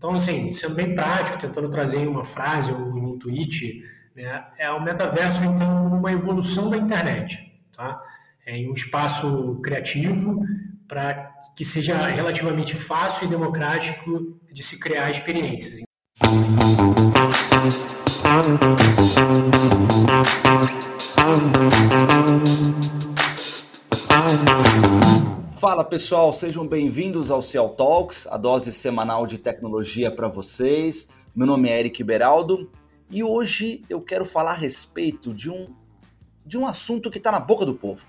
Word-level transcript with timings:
Então, 0.00 0.14
assim, 0.14 0.50
sendo 0.50 0.76
bem 0.76 0.94
prático, 0.94 1.36
tentando 1.36 1.68
trazer 1.68 1.98
em 1.98 2.06
uma 2.06 2.24
frase 2.24 2.72
ou 2.72 2.96
em 2.96 3.04
um 3.04 3.18
tweet, 3.18 3.84
né, 4.16 4.46
é 4.56 4.70
o 4.70 4.82
metaverso, 4.82 5.44
então, 5.44 5.88
uma 5.88 6.10
evolução 6.10 6.70
da 6.70 6.78
internet, 6.78 7.52
tá? 7.70 8.02
É 8.46 8.56
em 8.56 8.70
um 8.70 8.72
espaço 8.72 9.60
criativo 9.62 10.42
para 10.88 11.36
que 11.54 11.66
seja 11.66 11.98
relativamente 12.06 12.74
fácil 12.74 13.26
e 13.26 13.28
democrático 13.28 14.40
de 14.50 14.62
se 14.62 14.80
criar 14.80 15.10
experiências. 15.10 15.82
Pessoal, 25.90 26.32
sejam 26.32 26.64
bem-vindos 26.68 27.32
ao 27.32 27.42
Ciel 27.42 27.70
Talks, 27.70 28.24
a 28.28 28.36
dose 28.36 28.72
semanal 28.72 29.26
de 29.26 29.36
tecnologia 29.36 30.08
para 30.08 30.28
vocês. 30.28 31.10
Meu 31.34 31.48
nome 31.48 31.68
é 31.68 31.80
Eric 31.80 32.04
Beraldo 32.04 32.70
e 33.10 33.24
hoje 33.24 33.82
eu 33.90 34.00
quero 34.00 34.24
falar 34.24 34.52
a 34.52 34.54
respeito 34.54 35.34
de 35.34 35.50
um, 35.50 35.74
de 36.46 36.56
um 36.56 36.64
assunto 36.64 37.10
que 37.10 37.18
está 37.18 37.32
na 37.32 37.40
boca 37.40 37.66
do 37.66 37.74
povo. 37.74 38.06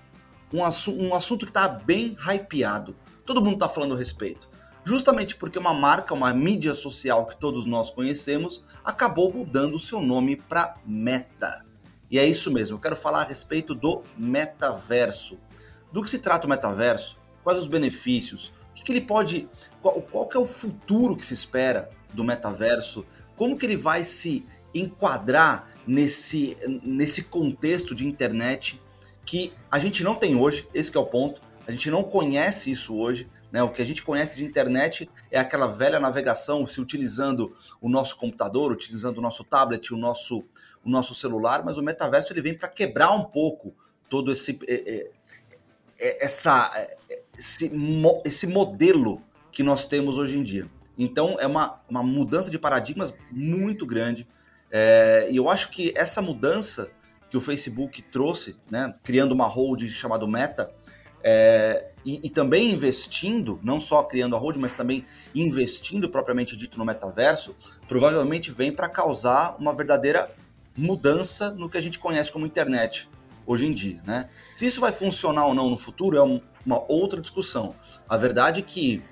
Um, 0.52 0.64
assu 0.64 0.92
um 0.92 1.12
assunto 1.12 1.44
que 1.44 1.50
está 1.50 1.66
bem 1.66 2.16
hypeado. 2.24 2.94
Todo 3.26 3.42
mundo 3.42 3.54
está 3.54 3.68
falando 3.68 3.94
a 3.94 3.98
respeito. 3.98 4.48
Justamente 4.84 5.34
porque 5.34 5.58
uma 5.58 5.74
marca, 5.74 6.14
uma 6.14 6.32
mídia 6.32 6.74
social 6.74 7.26
que 7.26 7.36
todos 7.36 7.66
nós 7.66 7.90
conhecemos, 7.90 8.64
acabou 8.84 9.32
mudando 9.32 9.74
o 9.74 9.80
seu 9.80 10.00
nome 10.00 10.36
para 10.36 10.76
Meta. 10.86 11.66
E 12.08 12.16
é 12.16 12.24
isso 12.24 12.48
mesmo, 12.48 12.76
eu 12.76 12.80
quero 12.80 12.94
falar 12.94 13.22
a 13.22 13.26
respeito 13.26 13.74
do 13.74 14.04
metaverso. 14.16 15.36
Do 15.92 16.00
que 16.00 16.08
se 16.08 16.20
trata 16.20 16.46
o 16.46 16.48
metaverso? 16.48 17.20
Quais 17.42 17.58
os 17.58 17.66
benefícios, 17.66 18.52
o 18.70 18.74
que, 18.74 18.82
que 18.82 18.92
ele 18.92 19.00
pode, 19.00 19.48
qual, 19.80 20.00
qual 20.02 20.26
que 20.26 20.36
é 20.36 20.40
o 20.40 20.46
futuro 20.46 21.16
que 21.16 21.26
se 21.26 21.34
espera 21.34 21.90
do 22.12 22.24
metaverso, 22.24 23.04
como 23.36 23.58
que 23.58 23.66
ele 23.66 23.76
vai 23.76 24.04
se 24.04 24.46
enquadrar 24.74 25.70
nesse, 25.86 26.56
nesse 26.82 27.24
contexto 27.24 27.94
de 27.94 28.06
internet 28.06 28.80
que 29.24 29.52
a 29.70 29.78
gente 29.78 30.02
não 30.02 30.14
tem 30.14 30.36
hoje, 30.36 30.68
esse 30.74 30.96
é 30.96 31.00
o 31.00 31.06
ponto, 31.06 31.40
a 31.66 31.70
gente 31.70 31.90
não 31.90 32.02
conhece 32.02 32.70
isso 32.70 32.96
hoje, 32.96 33.28
né? 33.52 33.62
O 33.62 33.70
que 33.70 33.82
a 33.82 33.84
gente 33.84 34.02
conhece 34.02 34.36
de 34.36 34.44
internet 34.44 35.08
é 35.30 35.38
aquela 35.38 35.66
velha 35.66 36.00
navegação, 36.00 36.66
se 36.66 36.80
utilizando 36.80 37.54
o 37.80 37.88
nosso 37.88 38.16
computador, 38.16 38.72
utilizando 38.72 39.18
o 39.18 39.20
nosso 39.20 39.44
tablet, 39.44 39.92
o 39.92 39.96
nosso, 39.96 40.42
o 40.82 40.88
nosso 40.88 41.14
celular, 41.14 41.62
mas 41.62 41.76
o 41.76 41.82
metaverso 41.82 42.32
ele 42.32 42.40
vem 42.40 42.56
para 42.56 42.68
quebrar 42.68 43.12
um 43.12 43.24
pouco 43.24 43.74
todo 44.08 44.32
esse, 44.32 44.58
é, 44.66 45.10
é, 46.00 46.24
essa, 46.24 46.72
esse, 47.36 47.70
esse 48.24 48.46
modelo 48.46 49.22
que 49.50 49.62
nós 49.62 49.86
temos 49.86 50.16
hoje 50.18 50.38
em 50.38 50.42
dia. 50.42 50.66
Então, 50.96 51.36
é 51.40 51.46
uma, 51.46 51.80
uma 51.88 52.02
mudança 52.02 52.50
de 52.50 52.58
paradigmas 52.58 53.12
muito 53.30 53.86
grande. 53.86 54.26
É, 54.70 55.28
e 55.30 55.36
eu 55.36 55.48
acho 55.48 55.70
que 55.70 55.92
essa 55.96 56.22
mudança 56.22 56.90
que 57.30 57.36
o 57.36 57.40
Facebook 57.40 58.02
trouxe, 58.02 58.56
né, 58.70 58.94
criando 59.02 59.32
uma 59.32 59.46
holding 59.46 59.88
chamada 59.88 60.26
Meta, 60.26 60.70
é, 61.24 61.90
e, 62.04 62.20
e, 62.24 62.28
também 62.28 62.72
investindo, 62.72 63.60
não 63.62 63.80
só 63.80 64.02
criando 64.02 64.34
a 64.34 64.38
holding, 64.38 64.58
mas 64.58 64.74
também 64.74 65.06
investindo 65.34 66.08
propriamente 66.08 66.56
dito 66.56 66.78
no 66.78 66.84
metaverso, 66.84 67.54
provavelmente 67.86 68.50
vem 68.50 68.72
para 68.72 68.88
causar 68.88 69.56
uma 69.58 69.72
verdadeira 69.72 70.30
mudança 70.76 71.50
no 71.50 71.70
que 71.70 71.78
a 71.78 71.80
gente 71.80 71.98
conhece 71.98 72.32
como 72.32 72.44
internet 72.44 73.08
hoje 73.46 73.66
em 73.66 73.72
dia. 73.72 74.00
Né? 74.04 74.28
Se 74.52 74.66
isso 74.66 74.80
vai 74.80 74.92
funcionar 74.92 75.46
ou 75.46 75.54
não 75.54 75.70
no 75.70 75.78
futuro 75.78 76.16
é 76.16 76.22
um, 76.22 76.40
uma 76.64 76.84
outra 76.90 77.20
discussão. 77.20 77.74
A 78.08 78.16
verdade 78.16 78.60
é 78.60 78.62
que 78.62 79.02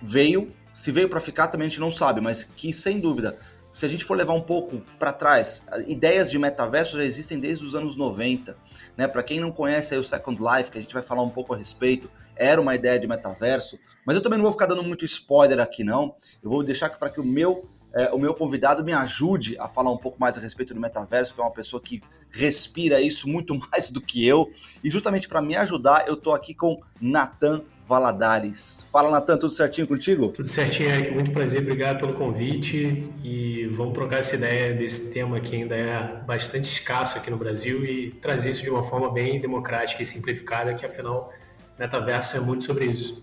veio, 0.00 0.52
se 0.72 0.90
veio 0.90 1.08
para 1.08 1.20
ficar 1.20 1.48
também 1.48 1.66
a 1.66 1.68
gente 1.68 1.80
não 1.80 1.92
sabe, 1.92 2.20
mas 2.20 2.44
que 2.44 2.72
sem 2.72 3.00
dúvida, 3.00 3.38
se 3.70 3.86
a 3.86 3.88
gente 3.88 4.04
for 4.04 4.16
levar 4.16 4.34
um 4.34 4.42
pouco 4.42 4.82
para 4.98 5.12
trás, 5.12 5.64
ideias 5.86 6.30
de 6.30 6.38
metaverso 6.38 6.98
já 6.98 7.04
existem 7.04 7.40
desde 7.40 7.64
os 7.64 7.74
anos 7.74 7.96
90. 7.96 8.54
Né? 8.96 9.08
Para 9.08 9.22
quem 9.22 9.40
não 9.40 9.50
conhece 9.50 9.96
o 9.96 10.04
Second 10.04 10.38
Life, 10.40 10.70
que 10.70 10.78
a 10.78 10.80
gente 10.80 10.92
vai 10.92 11.02
falar 11.02 11.22
um 11.22 11.30
pouco 11.30 11.54
a 11.54 11.56
respeito, 11.56 12.10
era 12.36 12.60
uma 12.60 12.74
ideia 12.74 12.98
de 12.98 13.06
metaverso, 13.06 13.78
mas 14.06 14.16
eu 14.16 14.22
também 14.22 14.38
não 14.38 14.44
vou 14.44 14.52
ficar 14.52 14.66
dando 14.66 14.82
muito 14.82 15.04
spoiler 15.04 15.58
aqui 15.58 15.82
não. 15.82 16.14
Eu 16.42 16.50
vou 16.50 16.62
deixar 16.62 16.90
para 16.90 17.08
que 17.08 17.20
o 17.20 17.24
meu 17.24 17.68
é, 17.94 18.10
o 18.12 18.18
meu 18.18 18.34
convidado 18.34 18.84
me 18.84 18.92
ajude 18.92 19.56
a 19.58 19.68
falar 19.68 19.90
um 19.90 19.98
pouco 19.98 20.18
mais 20.20 20.36
a 20.36 20.40
respeito 20.40 20.72
do 20.74 20.80
metaverso, 20.80 21.34
que 21.34 21.40
é 21.40 21.44
uma 21.44 21.50
pessoa 21.50 21.80
que 21.80 22.02
respira 22.30 23.00
isso 23.00 23.28
muito 23.28 23.54
mais 23.70 23.90
do 23.90 24.00
que 24.00 24.26
eu. 24.26 24.50
E 24.82 24.90
justamente 24.90 25.28
para 25.28 25.42
me 25.42 25.54
ajudar, 25.56 26.08
eu 26.08 26.14
estou 26.14 26.34
aqui 26.34 26.54
com 26.54 26.80
Natan 27.00 27.62
Valadares. 27.86 28.86
Fala, 28.90 29.10
Natan, 29.10 29.36
tudo 29.36 29.52
certinho 29.52 29.86
contigo? 29.86 30.28
Tudo 30.28 30.48
certinho, 30.48 30.88
Eric. 30.88 31.10
Muito 31.10 31.30
prazer, 31.32 31.60
obrigado 31.60 31.98
pelo 31.98 32.14
convite. 32.14 33.10
E 33.22 33.66
vamos 33.66 33.92
trocar 33.92 34.18
essa 34.20 34.36
ideia 34.36 34.72
desse 34.72 35.12
tema 35.12 35.40
que 35.40 35.56
ainda 35.56 35.74
é 35.74 36.22
bastante 36.24 36.70
escasso 36.70 37.18
aqui 37.18 37.30
no 37.30 37.36
Brasil 37.36 37.84
e 37.84 38.12
trazer 38.12 38.50
isso 38.50 38.62
de 38.62 38.70
uma 38.70 38.82
forma 38.82 39.12
bem 39.12 39.40
democrática 39.40 40.00
e 40.00 40.06
simplificada, 40.06 40.72
que 40.74 40.86
afinal, 40.86 41.32
metaverso 41.78 42.36
é 42.36 42.40
muito 42.40 42.64
sobre 42.64 42.86
isso. 42.86 43.22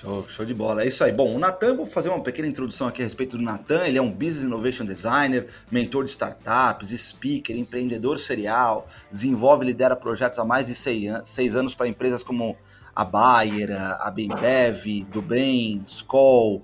Show, 0.00 0.26
show 0.26 0.44
de 0.44 0.54
bola. 0.54 0.82
É 0.82 0.88
isso 0.88 1.04
aí. 1.04 1.12
Bom, 1.12 1.36
o 1.36 1.38
Natan, 1.38 1.76
vou 1.76 1.84
fazer 1.84 2.08
uma 2.08 2.22
pequena 2.22 2.48
introdução 2.48 2.88
aqui 2.88 3.02
a 3.02 3.04
respeito 3.04 3.36
do 3.36 3.42
Natan. 3.42 3.86
Ele 3.86 3.98
é 3.98 4.02
um 4.02 4.10
Business 4.10 4.42
Innovation 4.42 4.86
Designer, 4.86 5.48
mentor 5.70 6.04
de 6.04 6.10
startups, 6.10 6.88
speaker, 6.98 7.56
empreendedor 7.56 8.18
serial, 8.18 8.88
desenvolve 9.10 9.64
e 9.64 9.66
lidera 9.66 9.94
projetos 9.94 10.38
há 10.38 10.44
mais 10.44 10.66
de 10.66 10.74
seis 10.74 11.54
anos 11.54 11.74
para 11.74 11.86
empresas 11.86 12.22
como 12.22 12.56
a 12.96 13.04
Bayer, 13.04 13.70
a 13.78 14.10
Bembev, 14.10 15.04
do 15.12 15.20
Bem, 15.20 15.82
Skoll, 15.86 16.62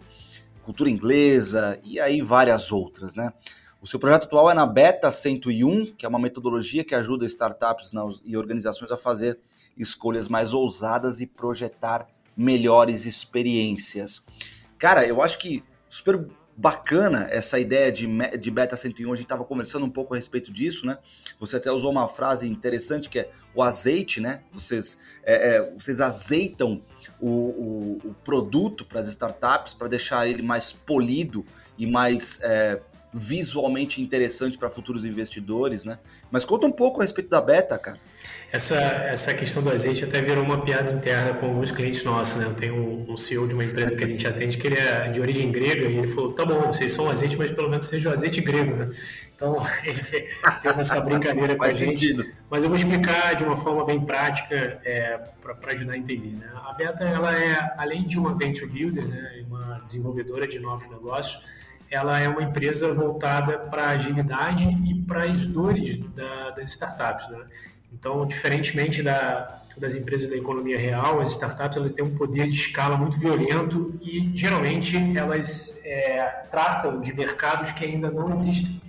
Cultura 0.65 0.89
Inglesa 0.89 1.79
e 1.85 2.01
aí 2.01 2.23
várias 2.23 2.73
outras, 2.73 3.15
né? 3.15 3.33
O 3.81 3.87
seu 3.87 4.01
projeto 4.01 4.25
atual 4.25 4.51
é 4.51 4.55
na 4.55 4.67
Beta 4.67 5.13
101, 5.13 5.95
que 5.97 6.05
é 6.05 6.09
uma 6.09 6.19
metodologia 6.19 6.83
que 6.83 6.95
ajuda 6.95 7.27
startups 7.27 7.93
e 8.25 8.37
organizações 8.37 8.91
a 8.91 8.97
fazer 8.97 9.39
escolhas 9.77 10.29
mais 10.29 10.53
ousadas 10.53 11.21
e 11.21 11.27
projetar 11.27 12.09
melhores 12.39 13.05
experiências. 13.05 14.25
Cara, 14.79 15.05
eu 15.05 15.21
acho 15.21 15.39
que 15.39 15.65
super 15.91 16.29
bacana 16.57 17.29
essa 17.31 17.59
ideia 17.59 17.91
de, 17.93 18.07
de 18.37 18.51
Beta 18.51 18.77
101, 18.77 19.13
a 19.13 19.17
gente 19.17 19.25
estava 19.25 19.45
conversando 19.45 19.85
um 19.85 19.91
pouco 19.91 20.15
a 20.15 20.17
respeito 20.17 20.53
disso, 20.53 20.87
né? 20.87 20.99
Você 21.39 21.57
até 21.57 21.71
usou 21.71 21.91
uma 21.91 22.09
frase 22.09 22.49
interessante 22.49 23.09
que 23.09 23.21
é 23.21 23.31
o 23.55 23.63
azeite, 23.63 24.21
né? 24.21 24.43
Vocês, 24.53 24.99
é, 25.25 25.57
é, 25.57 25.71
vocês 25.73 26.01
azeitam 26.01 26.83
o, 27.21 27.29
o, 27.29 27.99
o 28.05 28.15
produto 28.25 28.85
para 28.85 28.99
as 28.99 29.09
startups 29.09 29.73
para 29.73 29.87
deixar 29.87 30.27
ele 30.27 30.43
mais 30.43 30.73
polido 30.73 31.45
e 31.77 31.87
mais 31.87 32.41
é, 32.43 32.81
visualmente 33.13 34.03
interessante 34.03 34.59
para 34.59 34.69
futuros 34.69 35.05
investidores, 35.05 35.85
né? 35.85 35.99
Mas 36.31 36.45
conta 36.45 36.67
um 36.67 36.73
pouco 36.73 37.01
a 37.01 37.05
respeito 37.05 37.31
da 37.31 37.41
beta, 37.41 37.79
cara. 37.79 37.99
Essa, 38.51 38.77
essa 38.77 39.35
questão 39.35 39.63
do 39.63 39.71
azeite 39.71 40.05
até 40.05 40.21
virou 40.21 40.43
uma 40.43 40.63
piada 40.63 40.91
interna 40.91 41.35
com 41.35 41.47
alguns 41.47 41.71
clientes 41.71 42.03
nossos, 42.05 42.37
né? 42.37 42.47
Eu 42.47 42.55
tenho 42.55 43.07
um, 43.09 43.17
CEO 43.17 43.47
de 43.47 43.55
uma 43.55 43.65
empresa 43.65 43.95
que 43.95 44.05
a 44.05 44.07
gente 44.07 44.27
atende 44.27 44.57
que 44.57 44.67
ele 44.67 44.79
é 44.79 45.11
de 45.11 45.21
origem 45.21 45.51
grega 45.53 45.87
e 45.87 45.97
ele 45.97 46.07
falou, 46.07 46.33
tá 46.33 46.45
bom, 46.45 46.63
vocês 46.67 46.93
são 46.93 47.11
azeite, 47.11 47.37
mas 47.37 47.51
pelo 47.51 47.69
menos 47.69 47.87
seja 47.87 48.11
o 48.11 48.13
azeite 48.13 48.41
grego, 48.41 48.77
né? 48.77 48.91
Então, 49.35 49.57
ele 49.85 50.03
fez 50.03 50.79
essa 50.79 51.01
brincadeira 51.01 51.57
com 51.57 51.65
a 51.65 51.73
gente. 51.73 52.01
Sentido. 52.01 52.27
Mas 52.51 52.65
eu 52.65 52.71
vou 52.71 52.79
explicar 52.79 53.35
de 53.37 53.45
uma 53.45 53.57
forma 53.57 53.85
bem 53.85 54.01
prática 54.01 54.81
é, 54.85 55.19
para 55.41 55.73
ajudar 55.73 55.93
a 55.93 55.99
entender. 55.99 56.37
Né? 56.37 56.51
A 56.67 56.73
Beta, 56.73 57.05
ela 57.05 57.39
é, 57.39 57.75
além 57.77 58.07
de 58.07 58.19
uma 58.19 58.35
venture 58.35 58.71
builder, 58.71 59.07
né, 59.07 59.45
uma 59.47 59.83
desenvolvedora 59.87 60.47
de 60.47 60.59
novos 60.59 60.89
negócios, 60.89 61.43
ela 61.91 62.19
é 62.19 62.29
uma 62.29 62.43
empresa 62.43 62.93
voltada 62.93 63.59
para 63.59 63.85
a 63.85 63.91
agilidade 63.91 64.69
e 64.69 64.95
para 65.03 65.25
as 65.25 65.45
dores 65.45 65.99
da, 66.15 66.51
das 66.51 66.69
startups. 66.69 67.29
Né? 67.29 67.45
Então, 67.93 68.27
diferentemente 68.27 69.03
da, 69.03 69.63
das 69.79 69.95
empresas 69.95 70.29
da 70.29 70.37
economia 70.37 70.79
real, 70.79 71.21
as 71.21 71.31
startups 71.31 71.77
elas 71.77 71.93
têm 71.93 72.05
um 72.05 72.15
poder 72.15 72.49
de 72.49 72.57
escala 72.57 72.97
muito 72.97 73.19
violento 73.19 73.99
e 74.03 74.31
geralmente 74.35 74.97
elas 75.17 75.81
é, 75.85 76.45
tratam 76.51 77.01
de 77.01 77.13
mercados 77.15 77.73
que 77.73 77.85
ainda 77.85 78.11
não 78.11 78.31
existem. 78.31 78.81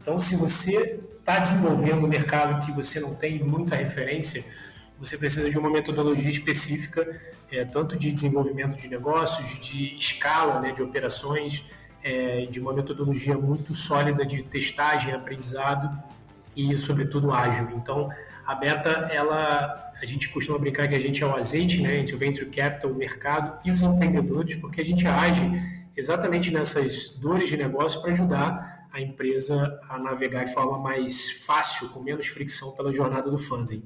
Então, 0.00 0.20
se 0.20 0.36
você 0.36 1.00
está 1.18 1.38
desenvolvendo 1.38 2.04
um 2.04 2.08
mercado 2.08 2.64
que 2.66 2.72
você 2.72 2.98
não 3.00 3.14
tem 3.14 3.38
muita 3.38 3.76
referência, 3.76 4.44
você 4.98 5.16
precisa 5.16 5.48
de 5.50 5.58
uma 5.58 5.70
metodologia 5.70 6.28
específica, 6.28 7.20
é, 7.50 7.64
tanto 7.64 7.96
de 7.96 8.12
desenvolvimento 8.12 8.76
de 8.76 8.88
negócios, 8.88 9.58
de 9.58 9.96
escala, 9.96 10.60
né, 10.60 10.72
de 10.72 10.82
operações, 10.82 11.64
é, 12.02 12.46
de 12.46 12.60
uma 12.60 12.72
metodologia 12.72 13.36
muito 13.36 13.74
sólida 13.74 14.24
de 14.24 14.42
testagem, 14.42 15.12
aprendizado 15.12 15.90
e, 16.56 16.76
sobretudo, 16.76 17.32
ágil. 17.32 17.70
Então, 17.76 18.10
a 18.46 18.54
Beta, 18.54 18.90
ela, 19.12 19.92
a 20.00 20.06
gente 20.06 20.28
costuma 20.28 20.58
brincar 20.58 20.88
que 20.88 20.94
a 20.94 20.98
gente 20.98 21.22
é 21.22 21.26
o 21.26 21.34
azeite, 21.34 21.80
né, 21.80 21.96
entre 21.98 22.14
o 22.14 22.18
venture 22.18 22.46
capital, 22.50 22.90
o 22.90 22.94
mercado 22.94 23.58
e 23.64 23.70
os 23.70 23.82
empreendedores, 23.82 24.56
porque 24.56 24.80
a 24.80 24.84
gente 24.84 25.06
age 25.06 25.42
exatamente 25.96 26.50
nessas 26.50 27.08
dores 27.08 27.48
de 27.48 27.56
negócio 27.56 28.00
para 28.00 28.10
ajudar 28.12 28.88
a 28.92 29.00
empresa 29.00 29.80
a 29.88 29.98
navegar 29.98 30.44
de 30.44 30.52
forma 30.52 30.78
mais 30.78 31.30
fácil, 31.30 31.88
com 31.90 32.00
menos 32.00 32.26
fricção 32.26 32.72
pela 32.72 32.92
jornada 32.92 33.30
do 33.30 33.38
funding. 33.38 33.82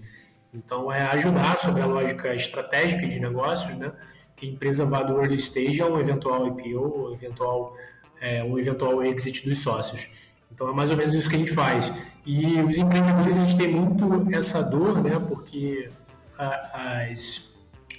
Então, 0.52 0.90
é 0.90 1.02
ajudar 1.02 1.58
sobre 1.58 1.82
a 1.82 1.86
lógica 1.86 2.34
estratégica 2.34 3.06
de 3.06 3.20
negócios, 3.20 3.76
né, 3.76 3.92
que 4.34 4.46
a 4.46 4.50
empresa 4.50 4.84
vá 4.84 5.02
do 5.02 5.20
early 5.20 5.36
stage 5.36 5.80
a 5.80 5.86
um 5.86 5.98
eventual 5.98 6.46
IPO, 6.46 7.12
eventual, 7.12 7.76
é, 8.20 8.42
um 8.42 8.58
eventual 8.58 9.04
exit 9.04 9.48
dos 9.48 9.62
sócios. 9.62 10.08
Então 10.52 10.68
é 10.68 10.72
mais 10.72 10.90
ou 10.90 10.96
menos 10.96 11.14
isso 11.14 11.28
que 11.28 11.36
a 11.36 11.38
gente 11.38 11.52
faz. 11.52 11.92
E 12.24 12.60
os 12.62 12.76
empreendedores, 12.78 13.38
a 13.38 13.44
gente 13.44 13.56
tem 13.56 13.70
muito 13.70 14.34
essa 14.34 14.62
dor, 14.62 15.02
né? 15.02 15.18
Porque 15.28 15.88
a, 16.38 17.02
as 17.10 17.42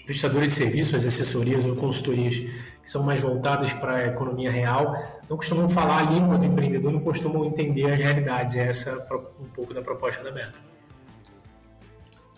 prestadoras 0.06 0.48
de 0.48 0.54
serviços, 0.54 0.94
as 0.94 1.06
assessorias 1.06 1.66
ou 1.66 1.76
consultorias 1.76 2.36
que 2.36 2.92
são 2.92 3.04
mais 3.04 3.22
voltadas 3.22 3.74
para 3.74 3.96
a 3.96 4.08
economia 4.08 4.50
real, 4.50 4.96
não 5.30 5.36
costumam 5.36 5.68
falar 5.68 5.98
a 5.98 6.10
língua 6.10 6.38
do 6.38 6.46
empreendedor, 6.46 6.92
não 6.92 7.02
costumam 7.02 7.44
entender 7.46 7.92
as 7.92 8.00
realidades. 8.00 8.56
É 8.56 8.70
essa 8.70 9.06
um 9.40 9.50
pouco 9.50 9.74
da 9.74 9.82
proposta 9.82 10.24
da 10.24 10.32
Beta. 10.32 10.68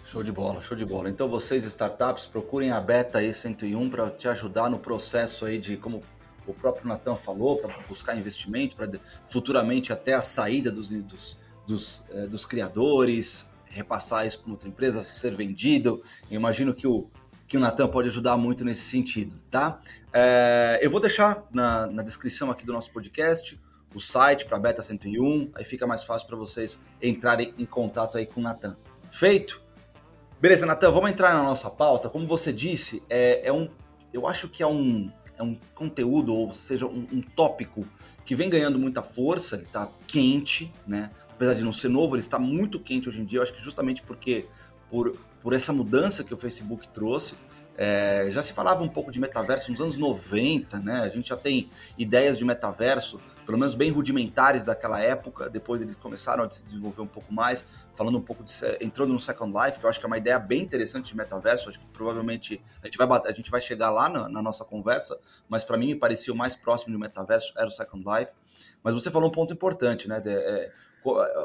Show 0.03 0.23
de 0.23 0.31
bola, 0.31 0.59
show 0.63 0.75
de 0.75 0.85
bola. 0.85 1.07
Então 1.07 1.29
vocês, 1.29 1.63
startups, 1.65 2.25
procurem 2.25 2.71
a 2.71 2.81
Beta 2.81 3.19
E101 3.21 3.91
para 3.91 4.09
te 4.09 4.27
ajudar 4.27 4.67
no 4.67 4.79
processo 4.79 5.45
aí 5.45 5.59
de, 5.59 5.77
como 5.77 6.01
o 6.49 6.53
próprio 6.53 6.87
Natan 6.87 7.15
falou, 7.15 7.57
para 7.57 7.75
buscar 7.87 8.17
investimento, 8.17 8.75
para 8.75 8.89
futuramente 9.25 9.93
até 9.93 10.13
a 10.13 10.21
saída 10.21 10.71
dos, 10.71 10.89
dos, 10.89 11.37
dos, 11.67 12.05
é, 12.11 12.27
dos 12.27 12.45
criadores, 12.45 13.47
repassar 13.65 14.25
isso 14.25 14.39
para 14.39 14.51
outra 14.51 14.67
empresa, 14.67 15.03
ser 15.03 15.35
vendido. 15.35 16.01
Eu 16.29 16.37
imagino 16.37 16.73
que 16.73 16.87
o, 16.87 17.07
que 17.47 17.57
o 17.57 17.59
Natan 17.59 17.87
pode 17.87 18.09
ajudar 18.09 18.37
muito 18.37 18.65
nesse 18.65 18.81
sentido, 18.81 19.39
tá? 19.49 19.79
É, 20.11 20.79
eu 20.81 20.89
vou 20.89 20.99
deixar 20.99 21.45
na, 21.51 21.87
na 21.87 22.03
descrição 22.03 22.49
aqui 22.49 22.65
do 22.65 22.73
nosso 22.73 22.91
podcast 22.91 23.59
o 23.93 23.99
site 23.99 24.45
para 24.45 24.59
Beta 24.59 24.83
101, 24.83 25.51
aí 25.55 25.65
fica 25.65 25.87
mais 25.87 26.03
fácil 26.03 26.27
para 26.27 26.37
vocês 26.37 26.79
entrarem 27.01 27.53
em 27.57 27.65
contato 27.65 28.17
aí 28.17 28.25
com 28.25 28.39
o 28.39 28.43
Natan. 28.43 28.77
Feito? 29.09 29.61
Beleza, 30.39 30.65
Natan, 30.65 30.91
vamos 30.91 31.09
entrar 31.09 31.33
na 31.33 31.43
nossa 31.43 31.69
pauta. 31.69 32.07
Como 32.07 32.25
você 32.25 32.53
disse, 32.53 33.03
é, 33.09 33.47
é 33.47 33.51
um, 33.51 33.69
eu 34.13 34.27
acho 34.27 34.47
que 34.47 34.63
é 34.63 34.67
um, 34.67 35.11
é 35.39 35.43
um 35.43 35.57
conteúdo, 35.73 36.35
ou 36.35 36.53
seja, 36.53 36.85
um, 36.85 37.07
um 37.11 37.21
tópico 37.21 37.87
que 38.25 38.35
vem 38.35 38.49
ganhando 38.49 38.77
muita 38.77 39.01
força, 39.01 39.55
ele 39.55 39.63
está 39.63 39.89
quente, 40.05 40.71
né? 40.85 41.09
Apesar 41.29 41.53
de 41.53 41.63
não 41.63 41.71
ser 41.71 41.87
novo, 41.87 42.15
ele 42.15 42.21
está 42.21 42.37
muito 42.37 42.79
quente 42.79 43.07
hoje 43.07 43.21
em 43.21 43.25
dia. 43.25 43.39
Eu 43.39 43.43
acho 43.43 43.53
que 43.53 43.63
justamente 43.63 44.01
porque 44.03 44.45
por, 44.91 45.17
por 45.41 45.53
essa 45.53 45.71
mudança 45.71 46.23
que 46.23 46.33
o 46.33 46.37
Facebook 46.37 46.87
trouxe. 46.89 47.35
É, 47.81 48.27
já 48.29 48.43
se 48.43 48.51
falava 48.51 48.83
um 48.83 48.89
pouco 48.89 49.09
de 49.09 49.21
metaverso 49.21 49.71
nos 49.71 49.79
anos 49.79 49.95
90, 49.95 50.79
né? 50.79 50.99
A 50.99 51.07
gente 51.07 51.29
já 51.29 51.37
tem 51.37 51.69
ideias 51.97 52.37
de 52.37 52.43
metaverso, 52.43 53.21
pelo 53.45 53.57
menos 53.57 53.73
bem 53.73 53.89
rudimentares 53.89 54.65
daquela 54.65 54.99
época. 54.99 55.49
Depois 55.49 55.81
eles 55.81 55.95
começaram 55.95 56.43
a 56.43 56.51
se 56.51 56.65
desenvolver 56.65 57.01
um 57.01 57.07
pouco 57.07 57.33
mais, 57.33 57.65
falando 57.93 58.17
um 58.17 58.21
pouco 58.21 58.43
de 58.43 58.51
entrando 58.81 59.13
no 59.13 59.19
Second 59.19 59.57
Life, 59.57 59.79
que 59.79 59.85
eu 59.85 59.89
acho 59.89 59.97
que 59.97 60.05
é 60.05 60.07
uma 60.07 60.17
ideia 60.17 60.37
bem 60.37 60.61
interessante 60.61 61.11
de 61.11 61.15
metaverso. 61.15 61.69
Acho 61.69 61.79
que 61.79 61.85
provavelmente 61.93 62.61
a 62.83 62.87
gente 62.87 62.97
vai 62.97 63.07
a 63.07 63.31
gente 63.31 63.49
vai 63.49 63.61
chegar 63.61 63.89
lá 63.91 64.09
na, 64.09 64.27
na 64.27 64.41
nossa 64.41 64.65
conversa, 64.65 65.17
mas 65.47 65.63
para 65.63 65.77
mim 65.77 65.85
me 65.85 65.95
parecia 65.95 66.33
o 66.33 66.35
mais 66.35 66.57
próximo 66.57 66.91
de 66.91 66.99
metaverso 66.99 67.53
era 67.55 67.67
o 67.67 67.71
Second 67.71 68.03
Life. 68.05 68.33
Mas 68.83 68.93
você 68.93 69.09
falou 69.09 69.29
um 69.29 69.31
ponto 69.31 69.53
importante, 69.53 70.05
né? 70.05 70.19
De, 70.19 70.31
é, 70.31 70.73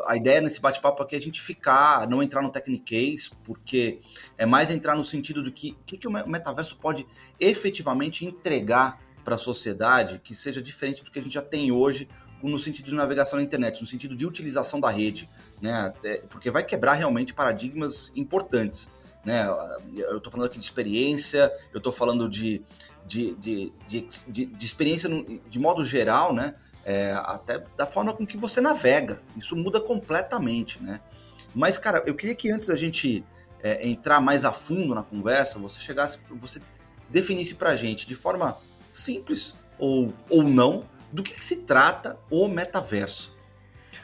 a 0.06 0.16
ideia 0.16 0.40
nesse 0.40 0.60
bate-papo 0.60 1.02
aqui 1.02 1.14
é 1.14 1.18
a 1.18 1.20
gente 1.20 1.40
ficar, 1.40 2.08
não 2.08 2.22
entrar 2.22 2.42
no 2.42 2.50
techniquez, 2.50 3.30
porque 3.44 4.00
é 4.36 4.44
mais 4.44 4.70
entrar 4.70 4.96
no 4.96 5.04
sentido 5.04 5.42
do 5.42 5.52
que 5.52 5.76
o 5.80 5.84
que, 5.84 5.96
que 5.96 6.08
o 6.08 6.10
metaverso 6.10 6.76
pode 6.76 7.06
efetivamente 7.38 8.26
entregar 8.26 9.00
para 9.24 9.36
a 9.36 9.38
sociedade 9.38 10.20
que 10.22 10.34
seja 10.34 10.60
diferente 10.60 11.02
do 11.02 11.10
que 11.10 11.18
a 11.18 11.22
gente 11.22 11.32
já 11.32 11.42
tem 11.42 11.72
hoje 11.72 12.08
no 12.42 12.58
sentido 12.58 12.86
de 12.86 12.94
navegação 12.94 13.38
na 13.38 13.42
internet, 13.42 13.80
no 13.80 13.86
sentido 13.86 14.14
de 14.14 14.26
utilização 14.26 14.78
da 14.78 14.90
rede, 14.90 15.28
né? 15.62 15.92
Porque 16.28 16.50
vai 16.50 16.62
quebrar 16.62 16.92
realmente 16.92 17.32
paradigmas 17.32 18.12
importantes, 18.14 18.90
né? 19.24 19.46
Eu 19.94 20.18
estou 20.18 20.30
falando 20.30 20.46
aqui 20.46 20.58
de 20.58 20.64
experiência, 20.64 21.50
eu 21.72 21.78
estou 21.78 21.92
falando 21.92 22.28
de, 22.28 22.62
de, 23.06 23.34
de, 23.36 23.72
de, 23.88 24.44
de 24.44 24.66
experiência 24.66 25.08
de 25.48 25.58
modo 25.58 25.86
geral, 25.86 26.34
né? 26.34 26.54
É, 26.84 27.12
até 27.25 27.62
da 27.76 27.86
forma 27.86 28.12
com 28.12 28.26
que 28.26 28.36
você 28.36 28.60
navega. 28.60 29.20
Isso 29.36 29.56
muda 29.56 29.81
completamente, 29.81 30.82
né? 30.82 31.00
Mas, 31.54 31.78
cara, 31.78 32.02
eu 32.06 32.14
queria 32.14 32.34
que 32.34 32.50
antes 32.50 32.69
da 32.69 32.76
gente 32.76 33.25
é, 33.62 33.86
entrar 33.88 34.20
mais 34.20 34.44
a 34.44 34.52
fundo 34.52 34.94
na 34.94 35.02
conversa, 35.02 35.58
você 35.58 35.81
chegasse, 35.81 36.19
você 36.31 36.60
definisse 37.08 37.54
pra 37.54 37.76
gente 37.76 38.06
de 38.06 38.14
forma 38.14 38.58
simples 38.92 39.54
ou, 39.78 40.12
ou 40.28 40.42
não, 40.42 40.84
do 41.12 41.22
que, 41.22 41.32
que 41.32 41.44
se 41.44 41.62
trata 41.62 42.19
o 42.31 42.48
metaverso. 42.48 43.34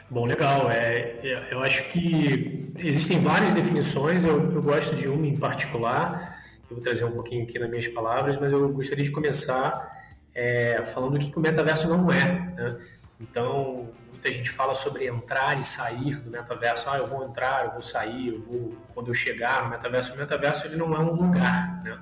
Bom, 0.09 0.25
legal. 0.25 0.69
É, 0.71 1.19
é, 1.23 1.47
eu 1.51 1.61
acho 1.61 1.89
que 1.89 2.71
existem 2.79 3.19
várias 3.19 3.53
definições, 3.53 4.23
eu, 4.23 4.51
eu 4.51 4.61
gosto 4.61 4.95
de 4.95 5.07
uma 5.07 5.27
em 5.27 5.37
particular, 5.37 6.43
eu 6.69 6.75
vou 6.75 6.83
trazer 6.83 7.05
um 7.05 7.11
pouquinho 7.11 7.43
aqui 7.43 7.59
nas 7.59 7.69
minhas 7.69 7.87
palavras, 7.87 8.37
mas 8.37 8.51
eu 8.51 8.67
gostaria 8.69 9.03
de 9.03 9.11
começar 9.11 10.00
é, 10.33 10.83
falando 10.83 11.15
o 11.15 11.19
que, 11.19 11.29
que 11.29 11.37
o 11.37 11.41
metaverso 11.41 11.87
não 11.87 12.11
é. 12.11 12.25
Né? 12.55 12.79
Então, 13.19 13.89
muita 14.09 14.31
gente 14.31 14.49
fala 14.49 14.73
sobre 14.73 15.07
entrar 15.07 15.59
e 15.59 15.63
sair 15.63 16.19
do 16.19 16.29
metaverso. 16.29 16.89
Ah, 16.89 16.97
eu 16.97 17.05
vou 17.05 17.25
entrar, 17.25 17.65
eu 17.65 17.71
vou 17.71 17.81
sair, 17.81 18.29
eu 18.29 18.39
vou 18.39 18.77
quando 18.93 19.09
eu 19.09 19.13
chegar 19.13 19.63
no 19.63 19.69
metaverso. 19.69 20.13
O 20.13 20.17
metaverso 20.17 20.67
ele 20.67 20.75
não 20.75 20.95
é 20.95 20.99
um 20.99 21.13
lugar. 21.13 21.83
Né? 21.83 21.99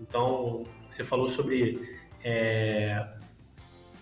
Então, 0.00 0.64
você 0.88 1.04
falou 1.04 1.28
sobre 1.28 1.98
é, 2.24 3.06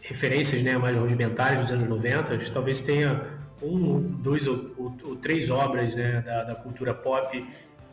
referências 0.03 0.63
né, 0.63 0.77
mais 0.79 0.97
rudimentares 0.97 1.63
dos 1.63 1.73
anos 1.73 1.89
90. 1.89 2.39
Talvez 2.53 2.81
tenha 2.81 3.27
um, 3.63 4.01
dois 4.01 4.47
ou, 4.47 4.73
ou, 4.77 4.97
ou 5.05 5.17
três 5.17 5.51
obras 5.51 5.95
né, 5.95 6.21
da, 6.21 6.45
da 6.45 6.55
cultura 6.55 6.95
pop 6.95 7.47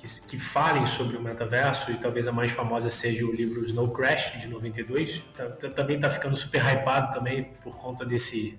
que, 0.03 0.21
que, 0.27 0.37
falem 0.37 0.85
sobre 0.85 1.15
o 1.15 1.21
metaverso, 1.21 1.89
e 1.91 1.97
talvez 1.97 2.27
a 2.27 2.31
mais 2.31 2.51
famosa 2.51 2.89
seja 2.89 3.25
o 3.25 3.31
livro 3.33 3.63
Snow 3.63 3.89
Crash, 3.89 4.37
de 4.37 4.47
92. 4.47 5.23
Tá, 5.35 5.49
tá, 5.49 5.69
também 5.69 5.95
está 5.95 6.09
ficando 6.09 6.35
super 6.35 6.61
hypado 6.61 7.09
também 7.11 7.45
por 7.63 7.77
conta 7.77 8.05
desse, 8.05 8.57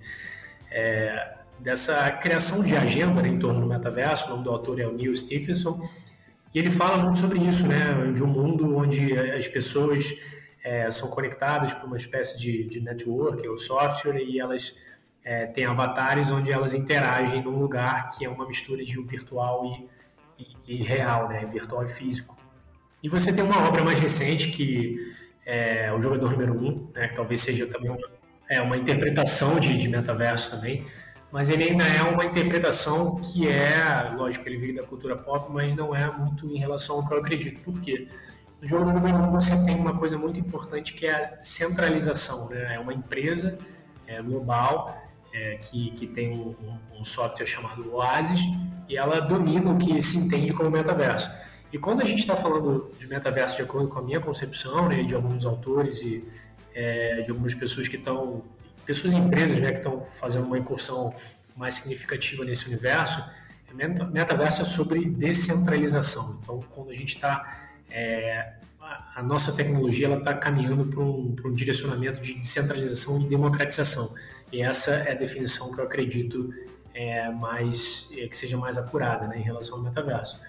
é, 0.71 1.35
dessa 1.59 2.09
criação 2.13 2.63
de 2.63 2.75
agenda 2.75 3.21
né, 3.21 3.29
em 3.29 3.37
torno 3.37 3.61
do 3.61 3.67
metaverso. 3.67 4.25
O 4.25 4.29
nome 4.31 4.43
do 4.43 4.49
autor 4.49 4.79
é 4.79 4.87
o 4.87 4.91
Neil 4.91 5.15
Stephenson. 5.15 5.87
E 6.51 6.57
ele 6.57 6.71
fala 6.71 6.97
muito 6.97 7.19
sobre 7.19 7.37
isso, 7.39 7.67
né, 7.67 8.11
de 8.11 8.23
um 8.23 8.27
mundo 8.27 8.75
onde 8.75 9.17
as 9.19 9.47
pessoas 9.47 10.15
é, 10.63 10.89
são 10.89 11.09
conectadas 11.11 11.71
por 11.73 11.85
uma 11.85 11.97
espécie 11.97 12.39
de, 12.39 12.63
de 12.63 12.79
network 12.79 13.47
ou 13.47 13.55
software 13.55 14.17
e 14.17 14.39
elas 14.39 14.75
é, 15.23 15.45
têm 15.45 15.65
avatares 15.65 16.31
onde 16.31 16.51
elas 16.51 16.73
interagem 16.73 17.43
num 17.43 17.59
lugar 17.59 18.09
que 18.09 18.25
é 18.25 18.29
uma 18.29 18.47
mistura 18.47 18.83
de 18.83 18.99
virtual 19.03 19.65
e 19.65 19.94
e, 20.67 20.83
real, 20.83 21.29
né? 21.29 21.45
virtual 21.45 21.83
e 21.83 21.87
físico. 21.87 22.37
E 23.01 23.09
você 23.09 23.31
tem 23.31 23.43
uma 23.43 23.67
obra 23.67 23.83
mais 23.83 23.99
recente 23.99 24.49
que 24.49 25.13
é 25.45 25.93
o 25.93 26.01
Jogador 26.01 26.31
Número 26.31 26.53
1, 26.53 26.67
um, 26.67 26.91
né? 26.93 27.07
que 27.07 27.15
talvez 27.15 27.41
seja 27.41 27.67
também 27.67 27.91
uma, 27.91 28.09
é, 28.49 28.61
uma 28.61 28.77
interpretação 28.77 29.59
de, 29.59 29.77
de 29.77 29.87
metaverso 29.87 30.51
também, 30.51 30.85
mas 31.31 31.49
ele 31.49 31.65
ainda 31.65 31.83
é 31.83 32.01
uma 32.01 32.25
interpretação 32.25 33.15
que 33.17 33.47
é, 33.47 34.13
lógico, 34.15 34.47
ele 34.47 34.57
veio 34.57 34.75
da 34.75 34.83
cultura 34.83 35.15
pop, 35.15 35.51
mas 35.51 35.75
não 35.75 35.95
é 35.95 36.09
muito 36.09 36.47
em 36.49 36.57
relação 36.57 36.97
ao 36.97 37.07
que 37.07 37.13
eu 37.13 37.19
acredito. 37.19 37.61
Por 37.61 37.79
quê? 37.81 38.07
No 38.61 38.67
jogo 38.67 38.85
número 38.85 39.17
1 39.17 39.27
um, 39.27 39.31
você 39.31 39.63
tem 39.63 39.75
uma 39.75 39.97
coisa 39.97 40.17
muito 40.17 40.39
importante 40.39 40.93
que 40.93 41.05
é 41.05 41.13
a 41.13 41.41
centralização. 41.41 42.49
Né? 42.49 42.75
É 42.75 42.79
uma 42.79 42.93
empresa 42.93 43.59
é, 44.07 44.21
global 44.21 45.04
é, 45.35 45.57
que, 45.57 45.91
que 45.91 46.07
tem 46.07 46.31
um, 46.31 46.55
um, 46.97 47.03
software 47.03 47.45
chamado 47.45 47.93
Oasis 47.93 48.39
e 48.87 48.95
ela 48.95 49.19
domina 49.19 49.71
o 49.71 49.77
que 49.77 50.01
se 50.01 50.17
entende 50.17 50.53
como 50.53 50.69
metaverso. 50.71 51.29
E 51.73 51.77
quando 51.77 52.01
a 52.01 52.05
gente 52.05 52.19
está 52.19 52.37
falando 52.37 52.89
de 52.97 53.05
metaverso 53.05 53.57
de 53.57 53.63
acordo 53.63 53.89
com 53.89 53.99
a 53.99 54.01
minha 54.01 54.21
concepção, 54.21 54.87
né, 54.87 55.03
de 55.03 55.13
alguns 55.13 55.45
autores 55.45 56.01
e 56.01 56.23
é, 56.73 57.21
de 57.21 57.31
algumas 57.31 57.53
pessoas 57.53 57.89
que 57.89 57.97
estão, 57.97 58.43
pessoas 58.85 59.11
e 59.11 59.17
empresas 59.17 59.59
né, 59.59 59.71
que 59.73 59.79
estão 59.79 60.01
fazendo 60.01 60.45
uma 60.45 60.57
incursão 60.57 61.13
mais 61.55 61.75
significativa 61.75 62.45
nesse 62.45 62.67
universo, 62.67 63.21
metaverso 64.13 64.61
é 64.61 64.65
sobre 64.65 65.03
descentralização. 65.03 66.39
Então, 66.41 66.63
quando 66.73 66.91
a 66.91 66.95
gente 66.95 67.15
está 67.15 67.65
é, 67.91 68.53
a 69.15 69.23
nossa 69.23 69.51
tecnologia 69.51 70.13
está 70.13 70.33
caminhando 70.33 70.85
para 70.85 71.01
um, 71.01 71.35
um, 71.45 71.53
direcionamento 71.53 72.21
de 72.21 72.35
descentralização 72.35 73.19
e 73.21 73.27
democratização. 73.27 74.13
E 74.55 74.61
essa 74.61 74.91
é 74.91 75.11
a 75.11 75.15
definição 75.15 75.69
que 75.73 75.81
eu 75.81 75.83
acredito 75.83 76.49
é, 76.93 77.29
mais, 77.29 78.09
é, 78.17 78.25
que 78.25 78.37
seja 78.37 78.55
mais 78.55 78.77
acurada 78.77 79.27
né, 79.27 79.37
em 79.37 79.41
relação 79.41 79.75
ao 79.75 79.83
metaverso. 79.83 80.39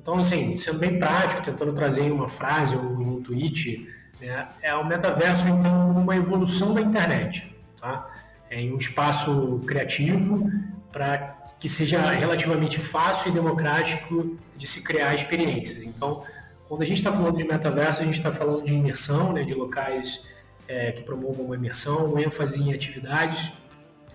Então, 0.00 0.18
assim, 0.18 0.56
sendo 0.56 0.78
bem 0.78 0.98
prático, 0.98 1.42
tentando 1.42 1.74
trazer 1.74 2.04
em 2.04 2.10
uma 2.10 2.26
frase 2.26 2.74
ou 2.74 3.02
em 3.02 3.06
um 3.06 3.22
tweet, 3.22 3.86
né, 4.18 4.48
é 4.62 4.74
o 4.74 4.82
metaverso, 4.82 5.46
então, 5.46 5.90
uma 5.90 6.16
evolução 6.16 6.72
da 6.72 6.80
internet. 6.80 7.54
Tá? 7.78 8.10
É 8.48 8.58
em 8.58 8.72
um 8.72 8.78
espaço 8.78 9.60
criativo 9.66 10.50
para 10.90 11.38
que 11.60 11.68
seja 11.68 12.00
relativamente 12.12 12.80
fácil 12.80 13.30
e 13.30 13.34
democrático 13.34 14.38
de 14.56 14.66
se 14.66 14.82
criar 14.82 15.14
experiências. 15.14 15.82
Então, 15.82 16.24
quando 16.66 16.80
a 16.80 16.86
gente 16.86 16.96
está 16.96 17.12
falando 17.12 17.36
de 17.36 17.44
metaverso, 17.44 18.00
a 18.00 18.06
gente 18.06 18.16
está 18.16 18.32
falando 18.32 18.64
de 18.64 18.72
imersão, 18.72 19.34
né, 19.34 19.44
de 19.44 19.52
locais 19.52 20.29
é, 20.70 20.92
que 20.92 21.02
promovam 21.02 21.46
uma 21.46 21.56
imersão, 21.56 22.16
ênfase 22.16 22.62
em 22.62 22.72
atividades 22.72 23.52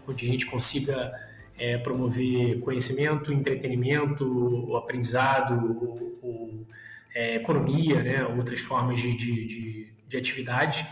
onde 0.08 0.26
a 0.26 0.30
gente 0.30 0.46
consiga 0.46 1.14
é, 1.58 1.78
promover 1.78 2.60
conhecimento, 2.62 3.34
entretenimento, 3.34 4.26
o 4.70 4.78
aprendizado, 4.78 5.54
o, 5.54 6.20
o, 6.22 6.68
é, 7.14 7.36
economia, 7.36 8.02
né, 8.02 8.26
outras 8.26 8.62
formas 8.62 9.02
de, 9.02 9.16
de, 9.16 9.48
de, 9.48 9.94
de 10.08 10.18
atividades. 10.18 10.86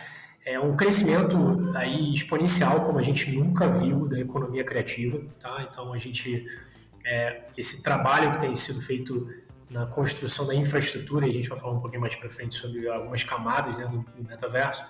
É 0.46 0.60
um 0.60 0.76
crescimento 0.76 1.38
aí 1.76 2.14
exponencial, 2.14 2.86
como 2.86 3.00
a 3.00 3.04
gente 3.04 3.32
nunca 3.32 3.68
viu 3.70 4.08
da 4.08 4.20
economia 4.20 4.64
criativa. 4.64 5.22
Tá? 5.40 5.66
Então, 5.70 5.94
a 5.94 5.98
gente, 5.98 6.46
é, 7.06 7.44
esse 7.58 7.82
trabalho 7.82 8.32
que 8.32 8.40
tem 8.40 8.54
sido 8.54 8.82
feito 8.82 9.30
na 9.70 9.86
construção 9.86 10.46
da 10.46 10.54
infraestrutura, 10.54 11.26
e 11.26 11.30
a 11.30 11.34
gente 11.34 11.48
vai 11.48 11.58
falar 11.58 11.74
um 11.74 11.80
pouquinho 11.80 12.02
mais 12.02 12.16
para 12.16 12.30
frente 12.30 12.56
sobre 12.56 12.88
algumas 12.90 13.24
camadas 13.24 13.78
né, 13.78 13.86
do, 13.88 14.00
do 14.00 14.28
metaverso, 14.28 14.86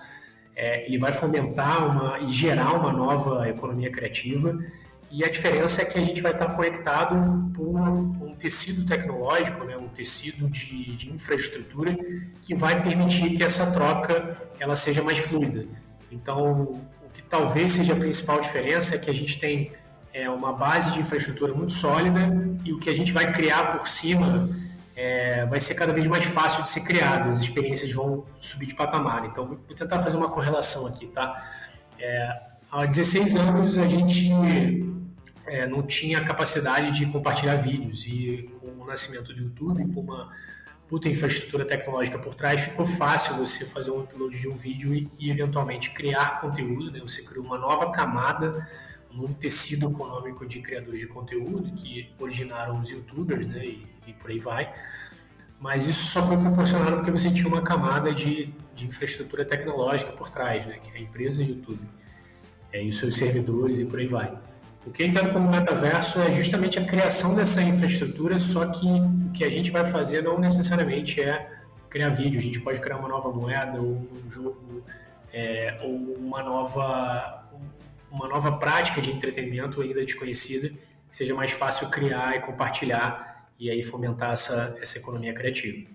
é, 0.56 0.86
ele 0.86 0.98
vai 0.98 1.12
fomentar 1.12 1.86
uma, 1.86 2.18
e 2.20 2.30
gerar 2.30 2.72
uma 2.74 2.92
nova 2.92 3.48
economia 3.48 3.90
criativa. 3.90 4.58
E 5.10 5.24
a 5.24 5.28
diferença 5.28 5.82
é 5.82 5.84
que 5.84 5.98
a 5.98 6.02
gente 6.02 6.20
vai 6.20 6.32
estar 6.32 6.46
conectado 6.46 7.50
por 7.52 7.78
um 7.78 8.34
tecido 8.34 8.84
tecnológico, 8.84 9.64
né, 9.64 9.76
um 9.76 9.88
tecido 9.88 10.48
de, 10.48 10.96
de 10.96 11.10
infraestrutura 11.10 11.96
que 12.42 12.54
vai 12.54 12.82
permitir 12.82 13.36
que 13.36 13.42
essa 13.42 13.70
troca 13.70 14.36
ela 14.58 14.74
seja 14.74 15.02
mais 15.02 15.18
fluida. 15.18 15.66
Então, 16.10 16.80
o 17.04 17.10
que 17.12 17.22
talvez 17.22 17.72
seja 17.72 17.92
a 17.92 17.96
principal 17.96 18.40
diferença 18.40 18.96
é 18.96 18.98
que 18.98 19.08
a 19.08 19.14
gente 19.14 19.38
tem 19.38 19.70
é, 20.12 20.28
uma 20.28 20.52
base 20.52 20.92
de 20.92 21.00
infraestrutura 21.00 21.54
muito 21.54 21.72
sólida 21.72 22.20
e 22.64 22.72
o 22.72 22.78
que 22.78 22.90
a 22.90 22.94
gente 22.94 23.12
vai 23.12 23.32
criar 23.32 23.76
por 23.76 23.88
cima 23.88 24.48
é, 24.96 25.44
vai 25.46 25.58
ser 25.58 25.74
cada 25.74 25.92
vez 25.92 26.06
mais 26.06 26.24
fácil 26.24 26.62
de 26.62 26.68
ser 26.68 26.80
criado, 26.80 27.28
as 27.28 27.40
experiências 27.40 27.90
vão 27.92 28.24
subir 28.40 28.66
de 28.66 28.74
patamar. 28.74 29.24
Então, 29.26 29.46
vou 29.46 29.56
tentar 29.74 29.98
fazer 29.98 30.16
uma 30.16 30.28
correlação 30.28 30.86
aqui, 30.86 31.06
tá? 31.06 31.46
É, 31.98 32.40
há 32.70 32.86
16 32.86 33.36
anos 33.36 33.78
a 33.78 33.86
gente 33.86 34.30
é, 35.46 35.66
não 35.66 35.82
tinha 35.82 36.22
capacidade 36.24 36.92
de 36.92 37.06
compartilhar 37.06 37.56
vídeos 37.56 38.06
e 38.06 38.50
com 38.60 38.82
o 38.82 38.86
nascimento 38.86 39.32
do 39.32 39.40
YouTube, 39.40 39.92
com 39.92 40.00
uma 40.00 40.30
puta 40.88 41.08
infraestrutura 41.08 41.64
tecnológica 41.64 42.18
por 42.18 42.34
trás, 42.34 42.60
ficou 42.60 42.84
fácil 42.84 43.34
você 43.36 43.64
fazer 43.64 43.90
um 43.90 44.00
upload 44.00 44.38
de 44.38 44.48
um 44.48 44.56
vídeo 44.56 44.94
e, 44.94 45.10
e 45.18 45.30
eventualmente 45.30 45.90
criar 45.90 46.40
conteúdo, 46.40 46.90
né? 46.90 47.00
Você 47.00 47.22
criou 47.22 47.44
uma 47.44 47.58
nova 47.58 47.90
camada 47.90 48.68
um 49.14 49.18
novo 49.18 49.34
tecido 49.34 49.90
econômico 49.90 50.44
de 50.44 50.60
criadores 50.60 51.00
de 51.00 51.06
conteúdo 51.06 51.70
que 51.72 52.12
originaram 52.18 52.80
os 52.80 52.90
youtubers, 52.90 53.46
né, 53.46 53.64
e, 53.64 53.86
e, 54.08 54.12
por 54.12 54.30
aí 54.30 54.40
vai. 54.40 54.72
Mas 55.60 55.86
isso 55.86 56.06
só 56.06 56.26
foi 56.26 56.36
proporcionado 56.36 56.96
porque 56.96 57.10
você 57.10 57.30
tinha 57.30 57.46
uma 57.46 57.62
camada 57.62 58.12
de, 58.12 58.52
de 58.74 58.86
infraestrutura 58.86 59.44
tecnológica 59.44 60.12
por 60.12 60.28
trás, 60.30 60.66
né, 60.66 60.78
que 60.82 60.90
é 60.90 60.98
a 60.98 61.00
empresa 61.00 61.42
YouTube, 61.42 61.80
é, 62.72 62.84
e 62.84 62.88
os 62.88 62.98
seus 62.98 63.14
servidores 63.14 63.80
e 63.80 63.84
por 63.84 64.00
aí 64.00 64.08
vai. 64.08 64.36
O 64.84 64.90
que 64.90 65.02
eu 65.02 65.06
entendo 65.06 65.32
como 65.32 65.50
metaverso 65.50 66.20
é 66.20 66.32
justamente 66.32 66.78
a 66.78 66.84
criação 66.84 67.34
dessa 67.34 67.62
infraestrutura, 67.62 68.38
só 68.38 68.66
que 68.70 68.86
o 68.86 69.30
que 69.32 69.44
a 69.44 69.50
gente 69.50 69.70
vai 69.70 69.84
fazer 69.84 70.22
não 70.22 70.38
necessariamente 70.38 71.22
é 71.22 71.50
criar 71.88 72.10
vídeo, 72.10 72.38
a 72.38 72.42
gente 72.42 72.60
pode 72.60 72.80
criar 72.80 72.98
uma 72.98 73.08
nova 73.08 73.30
moeda 73.30 73.80
ou 73.80 74.06
um 74.26 74.30
jogo 74.30 74.82
é, 75.32 75.78
ou 75.82 75.94
uma 76.18 76.42
nova 76.42 77.43
uma 78.14 78.28
nova 78.28 78.52
prática 78.52 79.00
de 79.00 79.10
entretenimento 79.10 79.82
ainda 79.82 80.04
desconhecida, 80.04 80.68
que 80.68 81.16
seja 81.16 81.34
mais 81.34 81.50
fácil 81.50 81.88
criar 81.88 82.36
e 82.36 82.40
compartilhar 82.40 83.48
e 83.58 83.70
aí 83.70 83.82
fomentar 83.82 84.32
essa, 84.32 84.76
essa 84.80 84.98
economia 84.98 85.34
criativa. 85.34 85.86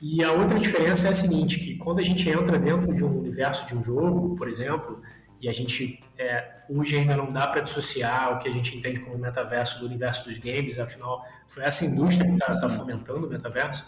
E 0.00 0.22
a 0.22 0.32
outra 0.32 0.58
diferença 0.58 1.06
é 1.06 1.10
a 1.10 1.14
seguinte, 1.14 1.58
que 1.58 1.76
quando 1.76 2.00
a 2.00 2.02
gente 2.02 2.28
entra 2.28 2.58
dentro 2.58 2.92
de 2.92 3.04
um 3.04 3.18
universo 3.20 3.66
de 3.66 3.74
um 3.76 3.82
jogo, 3.82 4.34
por 4.36 4.48
exemplo, 4.48 5.00
e 5.40 5.48
a 5.48 5.52
gente 5.52 6.02
é, 6.18 6.62
hoje 6.68 6.96
ainda 6.96 7.16
não 7.16 7.32
dá 7.32 7.46
para 7.46 7.60
dissociar 7.60 8.34
o 8.34 8.38
que 8.38 8.48
a 8.48 8.52
gente 8.52 8.76
entende 8.76 9.00
como 9.00 9.16
metaverso 9.16 9.80
do 9.80 9.86
universo 9.86 10.28
dos 10.28 10.38
games, 10.38 10.78
afinal 10.78 11.24
foi 11.46 11.62
essa 11.62 11.84
indústria 11.84 12.28
que 12.28 12.34
está 12.34 12.52
tá 12.52 12.68
fomentando 12.68 13.26
o 13.26 13.30
metaverso, 13.30 13.86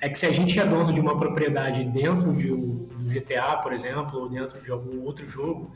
é 0.00 0.08
que 0.08 0.18
se 0.18 0.26
a 0.26 0.32
gente 0.32 0.58
é 0.58 0.64
dono 0.64 0.92
de 0.92 1.00
uma 1.00 1.18
propriedade 1.18 1.84
dentro 1.84 2.32
de 2.32 2.52
um, 2.52 2.86
do 2.86 3.10
GTA, 3.10 3.56
por 3.56 3.72
exemplo, 3.72 4.20
ou 4.20 4.28
dentro 4.28 4.60
de 4.60 4.70
algum 4.70 5.02
outro 5.02 5.28
jogo, 5.28 5.72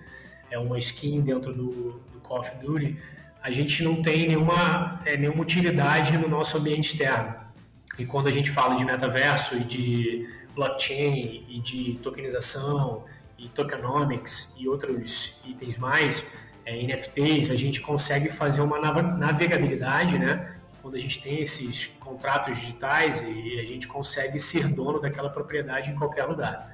é 0.53 0.59
uma 0.59 0.79
skin 0.79 1.23
dentro 1.23 1.53
do, 1.53 2.03
do 2.13 2.21
Call 2.23 2.41
of 2.41 2.55
Duty, 2.61 2.97
a 3.43 3.51
gente 3.51 3.83
não 3.83 4.03
tem 4.03 4.29
nenhuma, 4.29 5.01
é, 5.05 5.17
nenhuma 5.17 5.43
utilidade 5.43 6.17
no 6.17 6.29
nosso 6.29 6.59
ambiente 6.59 6.93
externo. 6.93 7.35
E 7.99 8.05
quando 8.05 8.29
a 8.29 8.31
gente 8.31 8.51
fala 8.51 8.77
de 8.77 8.85
metaverso 8.85 9.57
e 9.57 9.65
de 9.65 10.29
blockchain 10.55 11.45
e 11.49 11.59
de 11.61 11.95
tokenização 12.03 13.05
e 13.39 13.49
tokenomics 13.49 14.55
e 14.59 14.69
outros 14.69 15.41
itens 15.45 15.79
mais, 15.79 16.25
é, 16.65 16.81
NFTs, 16.83 17.51
a 17.51 17.57
gente 17.57 17.81
consegue 17.81 18.29
fazer 18.29 18.61
uma 18.61 18.79
navegabilidade, 18.79 20.19
né? 20.19 20.55
Quando 20.83 20.97
a 20.97 21.01
gente 21.01 21.23
tem 21.23 21.41
esses 21.41 21.87
contratos 21.99 22.59
digitais 22.59 23.23
e 23.23 23.59
a 23.59 23.67
gente 23.67 23.89
consegue 23.89 24.39
ser 24.39 24.69
dono 24.69 25.01
daquela 25.01 25.31
propriedade 25.31 25.91
em 25.91 25.95
qualquer 25.95 26.25
lugar. 26.25 26.71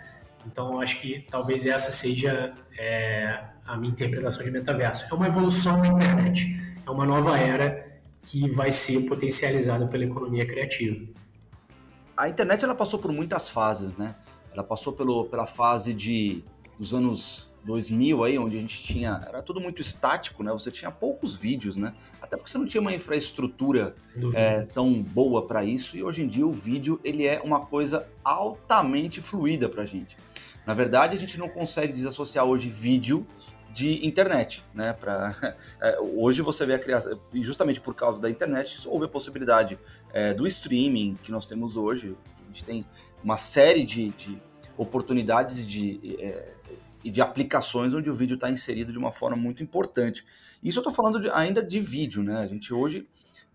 Então, 0.50 0.80
acho 0.80 0.98
que 1.00 1.26
talvez 1.30 1.66
essa 1.66 1.90
seja 1.90 2.54
é, 2.76 3.44
a 3.66 3.76
minha 3.76 3.92
interpretação 3.92 4.42
de 4.42 4.50
metaverso. 4.50 5.06
É 5.10 5.14
uma 5.14 5.26
evolução 5.26 5.80
da 5.80 5.88
internet, 5.88 6.60
é 6.86 6.90
uma 6.90 7.04
nova 7.04 7.38
era 7.38 7.86
que 8.22 8.48
vai 8.50 8.72
ser 8.72 9.06
potencializada 9.06 9.86
pela 9.86 10.04
economia 10.04 10.46
criativa. 10.46 11.06
A 12.16 12.28
internet 12.28 12.64
ela 12.64 12.74
passou 12.74 12.98
por 12.98 13.12
muitas 13.12 13.48
fases, 13.48 13.96
né? 13.96 14.14
Ela 14.52 14.64
passou 14.64 14.92
pelo, 14.92 15.26
pela 15.26 15.46
fase 15.46 15.94
de 15.94 16.42
dos 16.78 16.94
anos 16.94 17.47
2000 17.64 18.24
aí, 18.24 18.38
onde 18.38 18.56
a 18.56 18.60
gente 18.60 18.82
tinha 18.82 19.22
era 19.26 19.42
tudo 19.42 19.60
muito 19.60 19.82
estático, 19.82 20.42
né? 20.42 20.52
Você 20.52 20.70
tinha 20.70 20.90
poucos 20.90 21.34
vídeos, 21.34 21.76
né? 21.76 21.94
Até 22.20 22.36
porque 22.36 22.50
você 22.50 22.58
não 22.58 22.66
tinha 22.66 22.80
uma 22.80 22.92
infraestrutura 22.92 23.94
é, 24.34 24.62
tão 24.62 25.02
boa 25.02 25.46
para 25.46 25.64
isso. 25.64 25.96
E 25.96 26.02
hoje 26.02 26.22
em 26.22 26.28
dia 26.28 26.46
o 26.46 26.52
vídeo 26.52 27.00
ele 27.04 27.26
é 27.26 27.40
uma 27.42 27.66
coisa 27.66 28.08
altamente 28.24 29.20
fluida 29.20 29.68
para 29.68 29.82
a 29.82 29.86
gente. 29.86 30.16
Na 30.66 30.74
verdade, 30.74 31.16
a 31.16 31.18
gente 31.18 31.38
não 31.38 31.48
consegue 31.48 31.92
desassociar 31.92 32.44
hoje 32.44 32.68
vídeo 32.68 33.26
de 33.72 34.06
internet, 34.06 34.62
né? 34.74 34.92
Pra, 34.92 35.34
é, 35.80 35.98
hoje 36.16 36.42
você 36.42 36.66
vê 36.66 36.74
a 36.74 36.78
criação, 36.78 37.18
e 37.32 37.42
justamente 37.42 37.80
por 37.80 37.94
causa 37.94 38.20
da 38.20 38.28
internet, 38.28 38.86
houve 38.86 39.06
a 39.06 39.08
possibilidade 39.08 39.78
é, 40.12 40.34
do 40.34 40.46
streaming 40.46 41.16
que 41.22 41.30
nós 41.30 41.46
temos 41.46 41.76
hoje. 41.76 42.16
A 42.42 42.46
gente 42.48 42.64
tem 42.64 42.84
uma 43.22 43.36
série 43.36 43.84
de, 43.84 44.10
de 44.10 44.42
oportunidades 44.76 45.66
de, 45.66 46.00
é, 46.20 46.54
e 47.08 47.10
de 47.10 47.20
aplicações 47.20 47.94
onde 47.94 48.08
o 48.10 48.14
vídeo 48.14 48.34
está 48.34 48.50
inserido 48.50 48.92
de 48.92 48.98
uma 48.98 49.10
forma 49.10 49.36
muito 49.36 49.62
importante. 49.62 50.24
Isso 50.62 50.78
eu 50.78 50.82
estou 50.82 50.92
falando 50.92 51.20
de, 51.20 51.30
ainda 51.30 51.62
de 51.62 51.80
vídeo, 51.80 52.22
né? 52.22 52.38
A 52.38 52.46
gente 52.46 52.72
hoje 52.72 53.08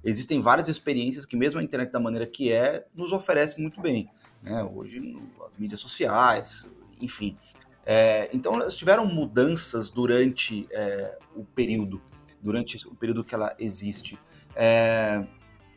existem 0.03 0.41
várias 0.41 0.67
experiências 0.67 1.25
que 1.25 1.35
mesmo 1.35 1.59
a 1.59 1.63
internet 1.63 1.91
da 1.91 1.99
maneira 1.99 2.25
que 2.25 2.51
é 2.51 2.85
nos 2.93 3.11
oferece 3.11 3.61
muito 3.61 3.79
bem. 3.79 4.09
Né? 4.41 4.63
Hoje 4.63 5.15
as 5.45 5.57
mídias 5.57 5.79
sociais, 5.79 6.67
enfim, 6.99 7.37
é, 7.85 8.29
então, 8.33 8.53
elas 8.55 8.75
tiveram 8.75 9.05
mudanças 9.05 9.89
durante 9.89 10.67
é, 10.71 11.19
o 11.35 11.43
período, 11.43 12.01
durante 12.41 12.77
o 12.87 12.95
período 12.95 13.23
que 13.23 13.35
ela 13.35 13.55
existe. 13.59 14.17
É, 14.55 15.23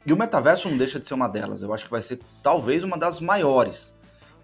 e 0.04 0.12
o 0.12 0.16
metaverso 0.16 0.68
não 0.68 0.76
deixa 0.76 1.00
de 1.00 1.06
ser 1.06 1.14
uma 1.14 1.28
delas. 1.28 1.62
Eu 1.62 1.75
acho 1.75 1.85
que 1.85 1.90
vai 1.90 2.02
ser 2.02 2.21
talvez 2.42 2.85
uma 2.85 2.97
das 2.97 3.21
maiores, 3.21 3.97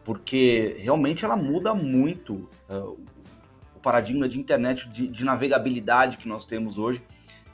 porque 0.04 0.74
realmente 0.78 1.24
ela 1.24 1.36
muda 1.36 1.72
muito 1.72 2.48
uh, 2.68 2.98
paradigma 3.82 4.28
de 4.28 4.38
internet, 4.38 4.88
de, 4.88 5.08
de, 5.08 5.24
navegabilidade 5.24 6.16
que 6.16 6.28
nós 6.28 6.44
temos 6.44 6.78
hoje. 6.78 7.02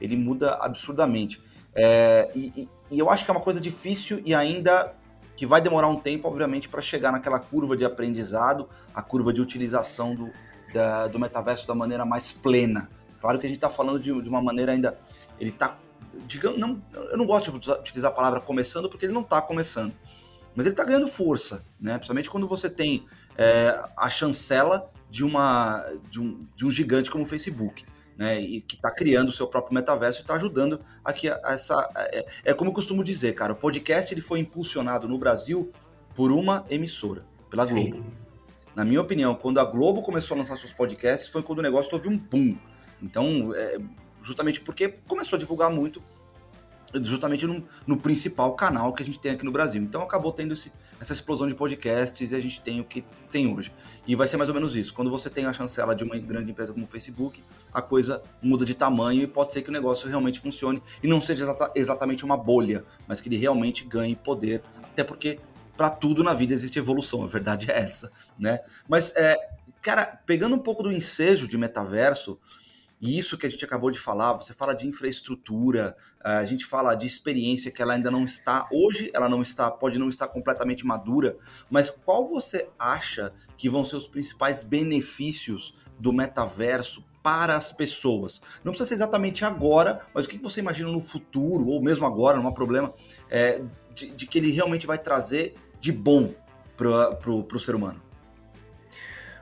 Ele 0.01 0.17
muda 0.17 0.55
absurdamente. 0.61 1.43
É, 1.75 2.31
e, 2.35 2.69
e 2.91 2.99
eu 2.99 3.11
acho 3.11 3.25
que 3.25 3.31
é 3.31 3.35
uma 3.35 3.41
coisa 3.41 3.61
difícil 3.61 4.21
e 4.25 4.35
ainda 4.35 4.95
que 5.37 5.47
vai 5.47 5.61
demorar 5.61 5.87
um 5.87 5.97
tempo, 5.97 6.27
obviamente, 6.27 6.69
para 6.69 6.83
chegar 6.83 7.13
naquela 7.13 7.39
curva 7.39 7.77
de 7.77 7.85
aprendizado, 7.85 8.69
a 8.93 9.01
curva 9.01 9.33
de 9.33 9.41
utilização 9.41 10.13
do, 10.13 10.31
da, 10.75 11.07
do 11.07 11.19
metaverso 11.19 11.67
da 11.67 11.75
maneira 11.75 12.05
mais 12.05 12.33
plena. 12.33 12.91
Claro 13.21 13.39
que 13.39 13.47
a 13.47 13.49
gente 13.49 13.59
está 13.59 13.71
falando 13.71 14.01
de, 14.01 14.21
de, 14.21 14.29
uma 14.29 14.43
maneira 14.43 14.73
ainda. 14.73 14.99
Ele 15.39 15.51
está. 15.51 15.79
Não, 16.57 16.83
eu 16.93 17.17
não 17.17 17.25
gosto 17.25 17.57
de 17.57 17.71
utilizar 17.71 18.11
a 18.11 18.15
palavra 18.15 18.41
começando, 18.41 18.89
porque 18.89 19.07
ele 19.07 19.13
não 19.13 19.21
está 19.21 19.41
começando. 19.41 19.93
Mas 20.57 20.67
ele 20.67 20.73
está 20.73 20.83
ganhando 20.83 21.07
força, 21.07 21.65
né? 21.81 21.95
Principalmente 21.95 22.29
quando 22.29 22.49
você 22.49 22.69
tem 22.69 23.07
é, 23.37 23.81
a 23.97 24.11
chancela 24.11 24.91
de, 25.11 25.25
uma, 25.25 25.85
de, 26.11 26.21
um, 26.21 26.47
de 26.55 26.67
um 26.67 26.71
gigante 26.71 27.11
como 27.11 27.25
o 27.25 27.27
Facebook 27.27 27.85
né, 28.19 28.41
e 28.41 28.61
que 28.61 28.75
está 28.75 28.91
criando 28.93 29.29
o 29.29 29.33
seu 29.33 29.47
próprio 29.47 29.73
metaverso 29.73 30.21
e 30.21 30.23
está 30.23 30.35
ajudando 30.35 30.81
aqui 31.05 31.29
a, 31.29 31.41
a 31.45 31.53
essa. 31.53 31.89
É, 31.95 32.27
é, 32.47 32.55
como 32.55 32.71
eu 32.71 32.75
costumo 32.75 33.05
dizer, 33.05 33.33
cara, 33.35 33.53
o 33.53 33.57
podcast 33.57 34.13
ele 34.13 34.21
foi 34.21 34.41
impulsionado 34.41 35.07
no 35.07 35.17
Brasil 35.17 35.71
por 36.17 36.33
uma 36.33 36.67
emissora, 36.69 37.25
pela 37.49 37.65
Globo. 37.65 37.97
Sim. 37.97 38.05
Na 38.75 38.85
minha 38.85 39.01
opinião, 39.01 39.35
quando 39.37 39.61
a 39.61 39.65
Globo 39.65 40.03
começou 40.03 40.35
a 40.35 40.39
lançar 40.39 40.57
seus 40.57 40.73
podcasts, 40.73 41.29
foi 41.29 41.43
quando 41.43 41.61
o 41.61 41.63
negócio 41.63 41.91
teve 41.93 42.09
um 42.09 42.19
boom. 42.19 42.57
Então, 43.01 43.53
é, 43.55 43.79
justamente 44.21 44.61
porque 44.61 44.89
começou 45.07 45.37
a 45.37 45.39
divulgar 45.39 45.71
muito 45.71 46.03
justamente 47.03 47.47
no, 47.47 47.63
no, 47.87 47.97
principal 47.97 48.55
canal 48.55 48.93
que 48.93 49.03
a 49.03 49.07
gente 49.07 49.19
tem 49.19 49.33
aqui 49.33 49.45
no 49.45 49.53
Brasil. 49.53 49.83
Então 49.83 50.03
acabou 50.03 50.33
tendo 50.33 50.55
esse, 50.55 50.73
essa 51.01 51.13
explosão 51.13 51.47
de 51.47 51.55
podcasts 51.55 52.33
e 52.33 52.35
a 52.35 52.41
gente 52.41 52.61
tem 52.61 52.81
o 52.81 52.85
que 52.85 53.05
tem 53.31 53.53
hoje. 53.53 53.73
E 54.07 54.15
vai 54.15 54.27
ser 54.27 54.37
mais 54.37 54.49
ou 54.49 54.55
menos 54.55 54.75
isso. 54.75 54.95
Quando 54.95 55.11
você 55.11 55.29
tem 55.29 55.47
a 55.47 55.53
chancela 55.53 55.95
de 55.95 56.05
uma 56.05 56.17
grande 56.19 56.51
empresa 56.51 56.73
como 56.73 56.87
o 56.87 56.89
Facebook, 56.89 57.43
a 57.73 57.83
coisa 57.83 58.23
muda 58.41 58.65
de 58.65 58.75
tamanho 58.75 59.23
e 59.23 59.27
pode 59.27 59.53
ser 59.53 59.63
que 59.63 59.69
o 59.69 59.73
negócio 59.73 60.09
realmente 60.09 60.41
funcione 60.41 60.83
e 61.03 61.07
não 61.07 61.21
seja 61.21 61.43
exata, 61.43 61.71
exatamente 61.75 62.25
uma 62.25 62.37
bolha, 62.37 62.85
mas 63.07 63.21
que 63.21 63.29
ele 63.29 63.37
realmente 63.37 63.85
ganhe 63.85 64.17
poder. 64.17 64.63
Até 64.83 65.05
porque 65.05 65.39
para 65.77 65.91
tudo 65.91 66.25
na 66.25 66.35
vida 66.35 66.53
existe 66.53 66.79
evolução, 66.79 67.23
a 67.23 67.29
verdade 67.29 67.71
é 67.71 67.79
essa, 67.79 68.11
né? 68.37 68.59
Mas, 68.89 69.15
é, 69.15 69.39
cara, 69.81 70.21
pegando 70.27 70.57
um 70.57 70.59
pouco 70.59 70.83
do 70.83 70.91
ensejo 70.91 71.47
de 71.47 71.57
metaverso, 71.57 72.37
e 73.01 73.19
isso 73.19 73.39
que 73.39 73.47
a 73.47 73.51
gente 73.51 73.65
acabou 73.65 73.91
de 73.91 73.99
falar, 73.99 74.33
você 74.33 74.53
fala 74.53 74.75
de 74.75 74.87
infraestrutura, 74.87 75.97
a 76.21 76.45
gente 76.45 76.65
fala 76.65 76.95
de 76.95 77.07
experiência 77.07 77.71
que 77.71 77.81
ela 77.81 77.95
ainda 77.95 78.11
não 78.11 78.25
está, 78.25 78.69
hoje 78.73 79.11
ela 79.15 79.29
não 79.29 79.41
está, 79.41 79.71
pode 79.71 79.99
não 79.99 80.09
estar 80.09 80.27
completamente 80.27 80.85
madura, 80.85 81.37
mas 81.71 81.91
qual 81.91 82.27
você 82.27 82.69
acha 82.79 83.33
que 83.57 83.69
vão 83.69 83.85
ser 83.85 83.97
os 83.97 84.09
principais 84.09 84.65
benefícios 84.65 85.77
do 85.99 86.13
metaverso 86.13 87.05
para 87.23 87.57
as 87.57 87.71
pessoas? 87.73 88.41
Não 88.65 88.73
precisa 88.73 88.89
ser 88.89 88.95
exatamente 88.95 89.45
agora, 89.45 90.01
mas 90.13 90.25
o 90.25 90.29
que 90.29 90.39
você 90.39 90.59
imagina 90.59 90.91
no 90.91 91.01
futuro, 91.01 91.69
ou 91.69 91.81
mesmo 91.81 92.05
agora, 92.05 92.39
não 92.39 92.49
há 92.49 92.53
problema, 92.53 92.93
é, 93.31 93.63
de, 93.95 94.11
de 94.11 94.27
que 94.27 94.39
ele 94.39 94.51
realmente 94.51 94.87
vai 94.87 94.99
trazer 94.99 95.55
de 95.81 95.93
bom 95.93 96.35
para 96.77 97.31
o 97.31 97.59
ser 97.61 97.77
humano? 97.77 98.08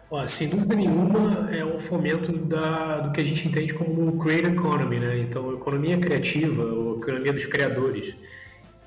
Ó, 0.09 0.27
sem 0.27 0.49
dúvida 0.49 0.75
nenhuma, 0.75 1.51
é 1.51 1.65
um 1.65 1.79
fomento 1.79 2.33
da, 2.33 3.01
do 3.01 3.13
que 3.13 3.21
a 3.21 3.25
gente 3.25 3.49
entende 3.49 3.75
como 3.75 4.19
creator 4.19 4.53
economy, 4.53 5.01
né? 5.01 5.19
Então, 5.19 5.53
economia 5.53 5.99
criativa, 5.99 6.63
ou 6.63 6.99
economia 6.99 7.33
dos 7.33 7.47
criadores. 7.47 8.15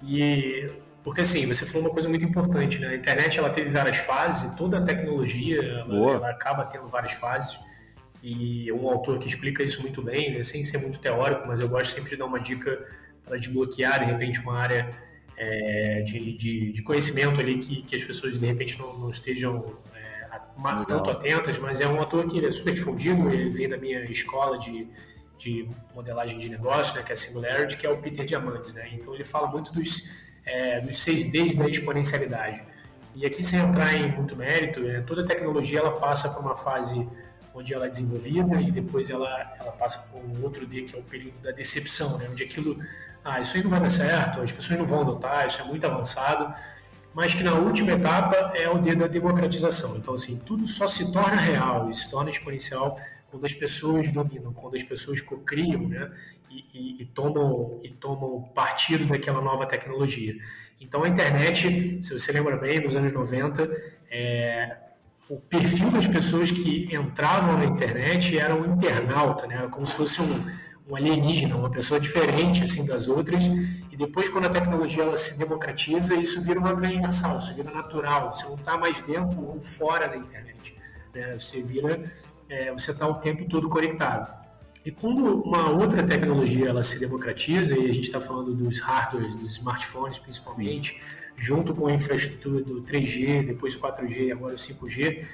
E 0.02 0.70
porque 1.04 1.22
assim, 1.22 1.46
você 1.46 1.66
falou 1.66 1.88
uma 1.88 1.94
coisa 1.94 2.08
muito 2.08 2.26
importante, 2.26 2.80
né? 2.80 2.90
A 2.90 2.96
internet 2.96 3.40
ela 3.40 3.50
teve 3.50 3.70
várias 3.70 3.98
fases, 3.98 4.54
toda 4.56 4.78
a 4.78 4.82
tecnologia 4.82 5.62
ela, 5.62 6.12
ela 6.12 6.30
acaba 6.30 6.66
tendo 6.66 6.88
várias 6.88 7.14
fases. 7.14 7.60
E 8.22 8.72
um 8.72 8.88
autor 8.88 9.18
que 9.18 9.28
explica 9.28 9.64
isso 9.64 9.82
muito 9.82 10.02
bem, 10.02 10.34
né? 10.34 10.44
sem 10.44 10.64
ser 10.64 10.78
muito 10.78 11.00
teórico, 11.00 11.48
mas 11.48 11.62
eu 11.62 11.70
gosto 11.70 11.96
sempre 11.96 12.10
de 12.10 12.18
dar 12.18 12.26
uma 12.26 12.40
dica 12.40 12.86
para 13.26 13.38
desbloquear 13.38 14.00
de 14.00 14.06
repente 14.12 14.42
uma 14.42 14.58
área 14.58 14.92
é, 15.38 16.02
de, 16.02 16.34
de, 16.34 16.72
de, 16.74 16.82
conhecimento 16.82 17.40
ali 17.40 17.58
que, 17.60 17.82
que 17.84 17.96
as 17.96 18.04
pessoas 18.04 18.38
de 18.38 18.46
repente 18.46 18.78
não, 18.78 19.00
não 19.00 19.10
estejam 19.10 19.78
uma, 20.60 20.86
tanto 20.86 21.10
atentas, 21.10 21.58
mas 21.58 21.80
é 21.80 21.88
um 21.88 22.02
ator 22.02 22.28
que 22.28 22.46
é 22.46 22.52
super 22.52 22.74
difundido, 22.74 23.30
ele 23.30 23.50
vem 23.50 23.70
da 23.70 23.78
minha 23.78 24.04
escola 24.12 24.60
de, 24.60 24.88
de 25.38 25.68
modelagem 25.96 26.38
de 26.38 26.50
negócio, 26.50 26.96
né, 26.96 27.04
que 27.04 27.12
é 27.12 27.14
a 27.14 27.16
Singularity, 27.16 27.78
que 27.78 27.88
é 27.88 27.90
o 27.90 27.98
Peter 27.98 28.26
Diamandis, 28.26 28.74
né? 28.74 28.90
Então 28.94 29.14
ele 29.16 29.24
fala 29.24 29.48
muito 29.48 29.72
dos, 29.72 30.12
é, 30.46 30.82
dos 30.82 31.02
seis 31.02 31.32
Ds 31.32 31.56
da 31.56 31.68
exponencialidade. 31.68 32.62
E 33.16 33.26
aqui, 33.26 33.42
sem 33.42 33.60
entrar 33.60 33.96
em 33.96 34.12
muito 34.12 34.36
mérito, 34.36 34.86
é, 34.86 35.02
toda 35.02 35.26
tecnologia 35.26 35.80
ela 35.80 35.92
passa 35.92 36.30
por 36.30 36.42
uma 36.42 36.56
fase 36.56 37.08
onde 37.54 37.74
ela 37.74 37.88
é 37.88 37.90
desenvolvida 37.90 38.62
e 38.62 38.72
depois 38.72 39.10
ela, 39.10 39.56
ela 39.60 39.72
passa 39.72 40.08
por 40.12 40.22
um 40.22 40.44
outro 40.44 40.66
D, 40.66 40.84
que 40.84 40.96
é 40.96 41.00
o 41.00 41.04
período 41.04 41.40
da 41.40 41.52
decepção, 41.52 42.18
né? 42.18 42.28
onde 42.30 42.44
aquilo, 42.44 42.78
ah, 43.24 43.42
isso 43.42 43.58
aí 43.58 43.64
não 43.64 43.70
vai 43.70 43.80
dar 43.80 43.90
certo, 43.90 44.42
as 44.42 44.52
pessoas 44.52 44.78
não 44.80 44.86
vão 44.86 45.02
adotar, 45.02 45.48
isso 45.48 45.60
é 45.62 45.64
muito 45.64 45.86
avançado, 45.86 46.54
mas 47.20 47.34
que 47.34 47.44
na 47.44 47.54
última 47.54 47.92
etapa 47.92 48.54
é 48.56 48.70
o 48.70 48.78
dedo 48.78 49.00
da 49.00 49.08
democratização. 49.08 49.98
Então, 49.98 50.14
assim, 50.14 50.40
tudo 50.40 50.66
só 50.66 50.88
se 50.88 51.12
torna 51.12 51.36
real 51.36 51.92
e 51.92 51.94
se 51.94 52.10
torna 52.10 52.30
exponencial 52.30 52.98
quando 53.30 53.46
as 53.46 53.52
pessoas 53.52 54.08
dominam, 54.08 54.54
quando 54.54 54.76
as 54.76 54.84
pessoas 54.84 55.20
cocriam, 55.20 55.86
né, 55.86 56.10
e, 56.50 56.66
e, 56.74 57.02
e, 57.02 57.06
tomam, 57.08 57.78
e 57.84 57.90
tomam 57.90 58.44
partido 58.56 59.04
daquela 59.06 59.42
nova 59.42 59.66
tecnologia. 59.66 60.34
Então, 60.80 61.04
a 61.04 61.10
internet, 61.10 62.02
se 62.02 62.18
você 62.18 62.32
lembra 62.32 62.56
bem, 62.56 62.80
nos 62.80 62.96
anos 62.96 63.12
90, 63.12 63.70
é, 64.10 64.78
o 65.28 65.36
perfil 65.36 65.92
das 65.92 66.08
pessoas 66.08 66.50
que 66.50 66.88
entravam 66.96 67.58
na 67.58 67.66
internet 67.66 68.40
era 68.40 68.56
um 68.56 68.76
internauta, 68.76 69.46
né, 69.46 69.56
era 69.56 69.68
como 69.68 69.86
se 69.86 69.94
fosse 69.94 70.22
um, 70.22 70.46
um 70.88 70.96
alienígena, 70.96 71.58
uma 71.58 71.70
pessoa 71.70 72.00
diferente 72.00 72.64
assim 72.64 72.86
das 72.86 73.10
outras, 73.10 73.44
depois, 74.00 74.30
quando 74.30 74.46
a 74.46 74.50
tecnologia 74.50 75.04
ela 75.04 75.18
se 75.18 75.38
democratiza, 75.38 76.16
isso 76.16 76.42
vira 76.42 76.58
uma 76.58 76.74
transversal, 76.74 77.38
isso 77.38 77.54
vira 77.54 77.70
natural. 77.70 78.32
Você 78.34 78.46
não 78.46 78.56
está 78.56 78.78
mais 78.78 79.02
dentro 79.02 79.46
ou 79.46 79.62
fora 79.62 80.08
da 80.08 80.16
internet. 80.16 80.74
Né? 81.14 81.38
Você 81.38 81.62
vira, 81.62 82.10
é, 82.48 82.72
você 82.72 82.92
está 82.92 83.06
o 83.06 83.16
tempo 83.16 83.44
todo 83.44 83.68
conectado. 83.68 84.34
E 84.86 84.92
quando 84.92 85.44
uma 85.44 85.70
outra 85.72 86.02
tecnologia 86.02 86.70
ela 86.70 86.82
se 86.82 86.98
democratiza, 86.98 87.78
e 87.78 87.90
a 87.90 87.94
gente 87.94 88.06
está 88.06 88.22
falando 88.22 88.54
dos 88.54 88.80
hardwares, 88.80 89.36
dos 89.36 89.58
smartphones 89.58 90.18
principalmente, 90.18 90.98
junto 91.36 91.76
com 91.76 91.88
a 91.88 91.92
infraestrutura 91.92 92.64
do 92.64 92.82
3G, 92.84 93.48
depois 93.48 93.76
4G 93.76 94.28
e 94.28 94.32
agora 94.32 94.54
o 94.54 94.58
5G, 94.58 95.26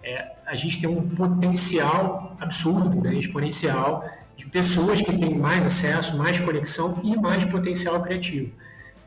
é, 0.00 0.32
a 0.46 0.54
gente 0.54 0.80
tem 0.80 0.88
um 0.88 1.08
potencial 1.08 2.36
absurdo, 2.38 3.02
né, 3.02 3.16
exponencial, 3.16 4.08
de 4.36 4.46
pessoas 4.46 5.00
que 5.00 5.16
têm 5.16 5.38
mais 5.38 5.64
acesso, 5.64 6.16
mais 6.16 6.38
conexão 6.38 7.00
e 7.02 7.16
mais 7.16 7.44
potencial 7.44 8.02
criativo. 8.02 8.52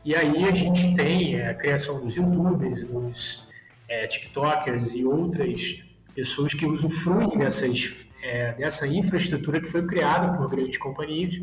E 0.04 0.14
aí 0.14 0.44
a 0.44 0.54
gente 0.54 0.94
tem 0.94 1.34
é, 1.36 1.50
a 1.50 1.54
criação 1.54 2.00
dos 2.00 2.16
youtubers, 2.16 2.84
dos 2.84 3.48
é, 3.88 4.06
tiktokers 4.06 4.94
e 4.94 5.04
outras 5.04 5.82
pessoas 6.14 6.54
que 6.54 6.64
usufruem 6.64 7.36
dessas, 7.36 8.06
é, 8.22 8.52
dessa 8.52 8.86
infraestrutura 8.86 9.60
que 9.60 9.66
foi 9.66 9.84
criada 9.86 10.36
por 10.36 10.48
grandes 10.48 10.78
companhias, 10.78 11.40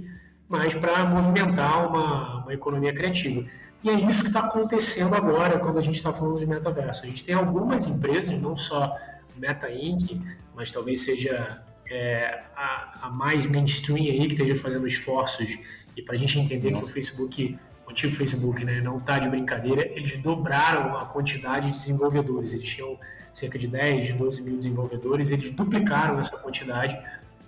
mas 0.47 0.73
para 0.73 1.05
movimentar 1.05 1.87
uma, 1.87 2.43
uma 2.43 2.53
economia 2.53 2.93
criativa. 2.93 3.45
E 3.83 3.89
é 3.89 3.93
isso 3.93 4.21
que 4.21 4.29
está 4.29 4.39
acontecendo 4.39 5.13
agora 5.13 5.59
quando 5.59 5.77
a 5.77 5.81
gente 5.81 5.97
está 5.97 6.13
falando 6.13 6.39
de 6.39 6.47
metaverso. 6.47 7.03
A 7.03 7.05
gente 7.05 7.23
tem 7.23 7.35
algumas 7.35 7.85
empresas, 7.85 8.41
não 8.41 8.55
só 8.55 8.97
Meta 9.35 9.69
Inc., 9.69 10.21
mas 10.55 10.71
talvez 10.71 11.01
seja 11.01 11.61
é, 11.89 12.41
a, 12.55 13.07
a, 13.07 13.09
mais 13.09 13.45
mainstream 13.45 13.97
aí 13.97 14.27
que 14.27 14.33
esteja 14.33 14.55
fazendo 14.55 14.87
esforços 14.87 15.57
e 15.95 16.01
para 16.01 16.15
a 16.15 16.17
gente 16.17 16.39
entender 16.39 16.71
Nossa. 16.71 16.85
que 16.85 16.89
o 16.89 16.93
Facebook, 16.93 17.59
o 17.85 17.91
antigo 17.91 18.15
Facebook, 18.15 18.63
né, 18.63 18.81
não 18.81 18.97
está 18.97 19.19
de 19.19 19.29
brincadeira, 19.29 19.85
eles 19.93 20.17
dobraram 20.17 20.97
a 20.97 21.05
quantidade 21.05 21.67
de 21.67 21.73
desenvolvedores. 21.73 22.53
Eles 22.53 22.67
tinham 22.69 22.97
cerca 23.33 23.57
de 23.57 23.67
10, 23.67 24.07
de 24.07 24.13
12 24.13 24.41
mil 24.43 24.57
desenvolvedores, 24.57 25.31
eles 25.31 25.49
duplicaram 25.49 26.19
essa 26.19 26.37
quantidade 26.37 26.97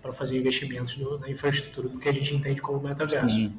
para 0.01 0.13
fazer 0.13 0.37
investimentos 0.37 0.97
no, 0.97 1.17
na 1.17 1.29
infraestrutura 1.29 1.89
do 1.89 1.99
que 1.99 2.07
a 2.07 2.13
gente 2.13 2.33
entende 2.33 2.61
como 2.61 2.79
metaverso. 2.79 3.35
Sim. 3.35 3.57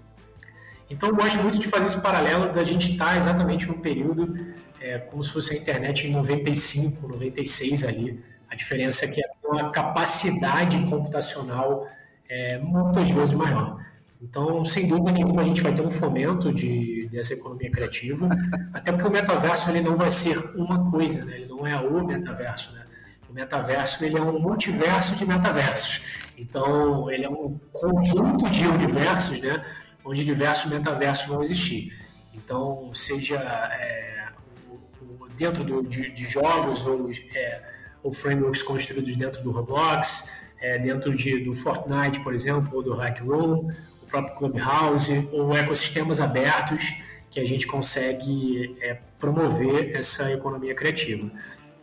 Então, 0.89 1.09
eu 1.09 1.17
gosto 1.17 1.41
muito 1.41 1.59
de 1.59 1.67
fazer 1.67 1.87
esse 1.87 2.01
paralelo 2.01 2.53
da 2.53 2.63
gente 2.63 2.93
estar 2.93 3.07
tá 3.07 3.17
exatamente 3.17 3.67
no 3.67 3.79
período 3.79 4.55
é, 4.81 4.99
como 4.99 5.23
se 5.23 5.31
fosse 5.31 5.55
a 5.55 5.57
internet 5.57 6.07
em 6.07 6.13
95, 6.13 7.09
96 7.09 7.83
ali, 7.85 8.23
a 8.49 8.55
diferença 8.55 9.05
é 9.05 9.09
que 9.09 9.21
é 9.21 9.29
uma 9.57 9.71
capacidade 9.71 10.79
computacional 10.89 11.87
é, 12.29 12.59
muitas 12.59 13.11
vezes 13.11 13.35
maior. 13.35 13.85
Então, 14.21 14.65
sem 14.65 14.89
dúvida 14.89 15.13
nenhuma, 15.13 15.43
a 15.43 15.45
gente 15.45 15.61
vai 15.61 15.75
ter 15.75 15.83
um 15.83 15.91
fomento 15.91 16.53
de, 16.53 17.09
dessa 17.09 17.35
economia 17.35 17.71
criativa, 17.71 18.29
até 18.73 18.91
porque 18.91 19.07
o 19.07 19.11
metaverso 19.11 19.71
ele 19.71 19.83
não 19.83 19.95
vai 19.95 20.11
ser 20.11 20.39
uma 20.57 20.91
coisa, 20.91 21.25
né? 21.25 21.37
ele 21.37 21.47
não 21.47 21.67
é 21.67 21.77
o 21.77 22.05
metaverso. 22.05 22.73
Né? 22.73 22.85
O 23.29 23.33
metaverso 23.33 24.05
ele 24.05 24.17
é 24.17 24.23
um 24.23 24.39
multiverso 24.39 25.15
de 25.15 25.27
metaversos. 25.27 26.03
Então, 26.39 27.11
ele 27.11 27.25
é 27.25 27.31
um 27.31 27.59
conjunto 27.73 28.49
de 28.51 28.67
universos, 28.67 29.41
né? 29.41 29.65
onde 30.05 30.25
diversos 30.25 30.71
metaversos 30.71 31.27
vão 31.27 31.43
existir. 31.43 31.93
Então, 32.35 32.91
seja 32.95 33.37
é, 33.37 34.29
dentro 35.37 35.63
do, 35.63 35.83
de, 35.83 36.11
de, 36.11 36.27
jogos 36.27 36.87
ou 36.87 37.11
é, 37.35 37.63
ou 38.07 38.13
frameworks 38.13 38.63
construídos 38.63 39.17
dentro 39.17 39.43
do 39.43 39.51
Roblox, 39.51 40.31
é, 40.61 40.79
dentro 40.79 41.15
de, 41.15 41.41
do 41.41 41.53
Fortnite, 41.53 42.21
por 42.21 42.33
exemplo, 42.33 42.77
ou 42.77 42.83
do 42.83 42.95
Hack 42.95 43.21
Room, 43.21 43.73
o 44.01 44.07
próprio 44.07 44.37
Clubhouse, 44.37 45.29
ou 45.33 45.53
ecossistemas 45.55 46.21
abertos 46.21 46.95
que 47.29 47.41
a 47.41 47.45
gente 47.45 47.67
consegue 47.67 48.77
é, 48.81 48.97
promover 49.19 49.97
essa 49.97 50.33
economia 50.33 50.75
criativa. 50.75 51.29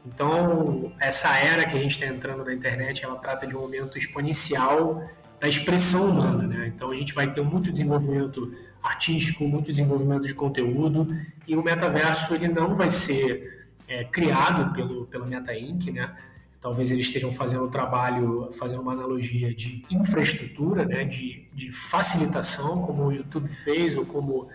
Então, 0.05 0.93
essa 0.99 1.38
era 1.38 1.65
que 1.65 1.75
a 1.77 1.79
gente 1.79 1.91
está 1.91 2.07
entrando 2.07 2.43
na 2.45 2.53
internet, 2.53 3.03
ela 3.03 3.17
trata 3.17 3.45
de 3.45 3.55
um 3.55 3.59
aumento 3.59 3.97
exponencial 3.97 5.03
da 5.41 5.47
expressão 5.47 6.09
humana, 6.09 6.47
né? 6.47 6.71
Então, 6.73 6.89
a 6.89 6.95
gente 6.95 7.13
vai 7.13 7.29
ter 7.29 7.41
muito 7.41 7.69
desenvolvimento 7.69 8.53
artístico, 8.81 9.45
muito 9.45 9.65
desenvolvimento 9.65 10.23
de 10.23 10.33
conteúdo, 10.33 11.13
e 11.45 11.55
o 11.55 11.62
metaverso 11.62 12.33
ele 12.33 12.47
não 12.47 12.73
vai 12.73 12.89
ser 12.89 13.52
é, 13.87 14.03
criado 14.03 14.73
pelo, 14.73 15.05
pela 15.05 15.25
Meta 15.25 15.53
Inc., 15.55 15.91
né? 15.91 16.15
Talvez 16.59 16.91
eles 16.91 17.07
estejam 17.07 17.29
fazendo 17.29 17.65
o 17.65 17.67
trabalho, 17.67 18.49
fazendo 18.53 18.81
uma 18.81 18.93
analogia 18.93 19.53
de 19.53 19.85
infraestrutura, 19.91 20.85
né? 20.85 21.03
de, 21.03 21.45
de 21.53 21.69
facilitação, 21.69 22.81
como 22.81 23.07
o 23.07 23.11
YouTube 23.11 23.49
fez 23.49 23.97
ou 23.97 24.05
como 24.05 24.47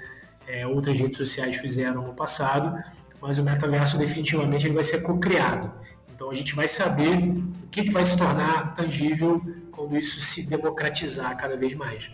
é, 0.46 0.66
outras 0.66 0.98
redes 0.98 1.18
sociais 1.18 1.56
fizeram 1.58 2.02
no 2.02 2.14
passado, 2.14 2.82
mas 3.20 3.36
o 3.36 3.44
metaverso 3.44 3.98
definitivamente 3.98 4.66
ele 4.66 4.72
vai 4.74 4.84
ser 4.84 5.02
co-criado. 5.02 5.70
Então 6.14 6.30
a 6.30 6.34
gente 6.34 6.54
vai 6.54 6.66
saber 6.66 7.18
o 7.18 7.68
que, 7.70 7.84
que 7.84 7.90
vai 7.90 8.06
se 8.06 8.16
tornar 8.16 8.72
tangível 8.72 9.42
quando 9.70 9.94
isso 9.96 10.18
se 10.18 10.48
democratizar 10.48 11.36
cada 11.36 11.56
vez 11.56 11.74
mais. 11.74 12.10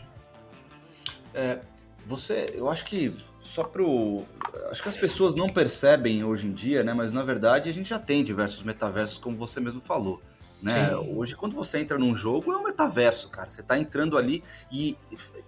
É, 1.32 1.60
você, 2.06 2.52
eu 2.54 2.68
acho 2.68 2.84
que 2.84 3.14
só 3.42 3.62
pro. 3.64 4.22
Acho 4.70 4.82
que 4.82 4.88
as 4.88 4.96
pessoas 4.96 5.34
não 5.34 5.48
percebem 5.48 6.24
hoje 6.24 6.46
em 6.46 6.52
dia, 6.52 6.82
né? 6.82 6.94
Mas 6.94 7.12
na 7.12 7.22
verdade 7.22 7.68
a 7.68 7.72
gente 7.72 7.88
já 7.88 7.98
tem 7.98 8.24
diversos 8.24 8.62
metaversos, 8.62 9.18
como 9.18 9.36
você 9.36 9.60
mesmo 9.60 9.80
falou. 9.80 10.20
Né? 10.62 10.96
Hoje, 10.96 11.36
quando 11.36 11.54
você 11.54 11.78
entra 11.78 11.98
num 11.98 12.14
jogo, 12.16 12.50
é 12.50 12.56
um 12.56 12.64
metaverso, 12.64 13.28
cara. 13.28 13.50
Você 13.50 13.60
está 13.60 13.78
entrando 13.78 14.16
ali 14.16 14.42
e 14.72 14.96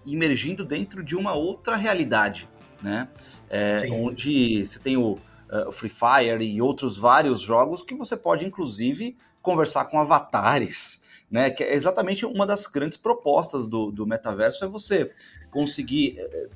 imergindo 0.05 0.63
dentro 0.63 1.03
de 1.03 1.17
uma 1.17 1.33
outra 1.33 1.75
realidade, 1.75 2.47
né? 2.83 3.09
É, 3.49 3.87
onde 3.91 4.67
você 4.67 4.79
tem 4.79 4.99
o, 4.99 5.19
uh, 5.51 5.73
Free 5.73 5.89
Fire 5.89 6.45
e 6.45 6.61
outros 6.61 6.99
vários 6.99 7.41
jogos 7.41 7.81
que 7.81 7.95
você 7.95 8.15
pode, 8.15 8.45
inclusive, 8.45 9.17
conversar 9.41 9.87
com 9.87 9.99
avatares, 9.99 11.03
né? 11.31 11.49
Que 11.49 11.65
é 11.65 11.75
exatamente 11.75 12.27
uma 12.27 12.47
das 12.47 12.67
grandes 12.67 12.99
propostas 12.99 13.67
do, 13.67 13.91
do 13.91 14.07
metaverso 14.07 14.67
é 14.67 14.69
você 14.69 15.11
conseguir 15.57 16.17
eh, 16.19 16.49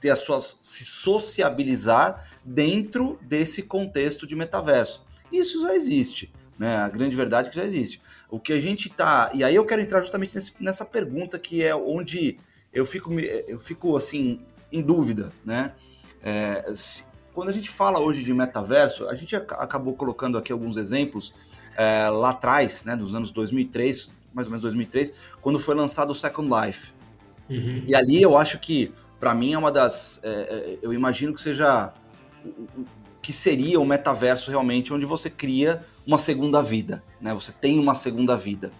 ter 0.00 0.10
a 0.10 0.16
sua 0.16 0.40
se 0.40 0.84
sociabilizar 0.84 2.28
dentro 2.44 3.20
desse 3.22 3.62
contexto 3.62 4.26
de 4.26 4.34
metaverso. 4.34 5.06
Isso 5.30 5.62
já 5.62 5.76
existe, 5.76 6.32
né? 6.58 6.78
A 6.78 6.88
grande 6.88 7.14
verdade 7.14 7.46
é 7.46 7.50
que 7.52 7.56
já 7.56 7.62
existe. 7.64 8.02
O 8.28 8.40
que 8.40 8.52
a 8.52 8.58
gente 8.58 8.88
tá. 8.88 9.30
E 9.32 9.44
aí 9.44 9.54
eu 9.54 9.64
quero 9.64 9.80
entrar 9.80 10.00
justamente 10.00 10.34
nesse, 10.34 10.52
nessa 10.58 10.84
pergunta 10.84 11.38
que 11.38 11.62
é 11.62 11.72
onde 11.72 12.40
eu 12.72 12.84
fico, 12.84 13.12
eu 13.20 13.60
fico 13.60 13.96
assim, 13.96 14.40
em 14.72 14.82
dúvida, 14.82 15.32
né? 15.44 15.72
É, 16.20 16.72
se, 16.74 17.04
quando 17.32 17.50
a 17.50 17.52
gente 17.52 17.70
fala 17.70 18.00
hoje 18.00 18.24
de 18.24 18.34
metaverso, 18.34 19.08
a 19.08 19.14
gente 19.14 19.36
acabou 19.36 19.94
colocando 19.94 20.36
aqui 20.36 20.50
alguns 20.50 20.76
exemplos 20.76 21.32
é, 21.76 22.08
lá 22.08 22.30
atrás, 22.30 22.82
né, 22.82 22.96
dos 22.96 23.14
anos 23.14 23.30
2003, 23.30 24.10
mais 24.34 24.48
ou 24.48 24.50
menos 24.50 24.62
2003, 24.62 25.14
quando 25.40 25.60
foi 25.60 25.76
lançado 25.76 26.10
o 26.10 26.14
Second 26.14 26.50
Life. 26.50 26.95
Uhum. 27.48 27.84
E 27.86 27.94
ali 27.94 28.20
eu 28.22 28.36
acho 28.36 28.58
que, 28.58 28.92
para 29.18 29.34
mim, 29.34 29.52
é 29.52 29.58
uma 29.58 29.72
das. 29.72 30.20
É, 30.22 30.30
é 30.30 30.78
eu 30.82 30.92
imagino 30.92 31.34
que 31.34 31.40
seja. 31.40 31.92
que 33.22 33.32
seria 33.32 33.80
o 33.80 33.84
metaverso 33.84 34.50
realmente, 34.50 34.92
onde 34.92 35.06
você 35.06 35.28
cria 35.28 35.84
uma 36.06 36.18
segunda 36.18 36.62
vida, 36.62 37.02
né? 37.20 37.34
Você 37.34 37.52
tem 37.52 37.78
uma 37.78 37.94
segunda 37.94 38.36
vida. 38.36 38.70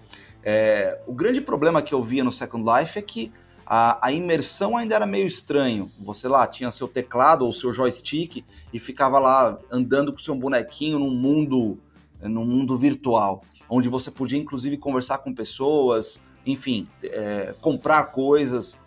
É, 0.42 1.00
o 1.06 1.12
grande 1.12 1.40
problema 1.40 1.82
que 1.82 1.92
eu 1.92 2.02
via 2.02 2.22
no 2.22 2.30
Second 2.30 2.64
Life 2.64 2.96
é 2.96 3.02
que 3.02 3.32
a, 3.66 4.06
a, 4.06 4.12
imersão 4.12 4.76
ainda 4.76 4.94
era 4.94 5.04
meio 5.04 5.26
estranho. 5.26 5.90
Você 5.98 6.28
lá 6.28 6.46
tinha 6.46 6.70
seu 6.70 6.86
teclado 6.86 7.44
ou 7.44 7.52
seu 7.52 7.72
joystick 7.72 8.44
e 8.72 8.78
ficava 8.78 9.18
lá 9.18 9.58
andando 9.72 10.12
com 10.12 10.20
seu 10.20 10.36
bonequinho 10.36 11.00
num 11.00 11.10
mundo, 11.10 11.76
num 12.22 12.44
mundo 12.44 12.78
virtual, 12.78 13.42
onde 13.68 13.88
você 13.88 14.08
podia 14.08 14.38
inclusive 14.38 14.76
conversar 14.76 15.18
com 15.18 15.34
pessoas, 15.34 16.22
enfim, 16.46 16.88
é, 17.02 17.54
comprar 17.60 18.04
coisas. 18.06 18.80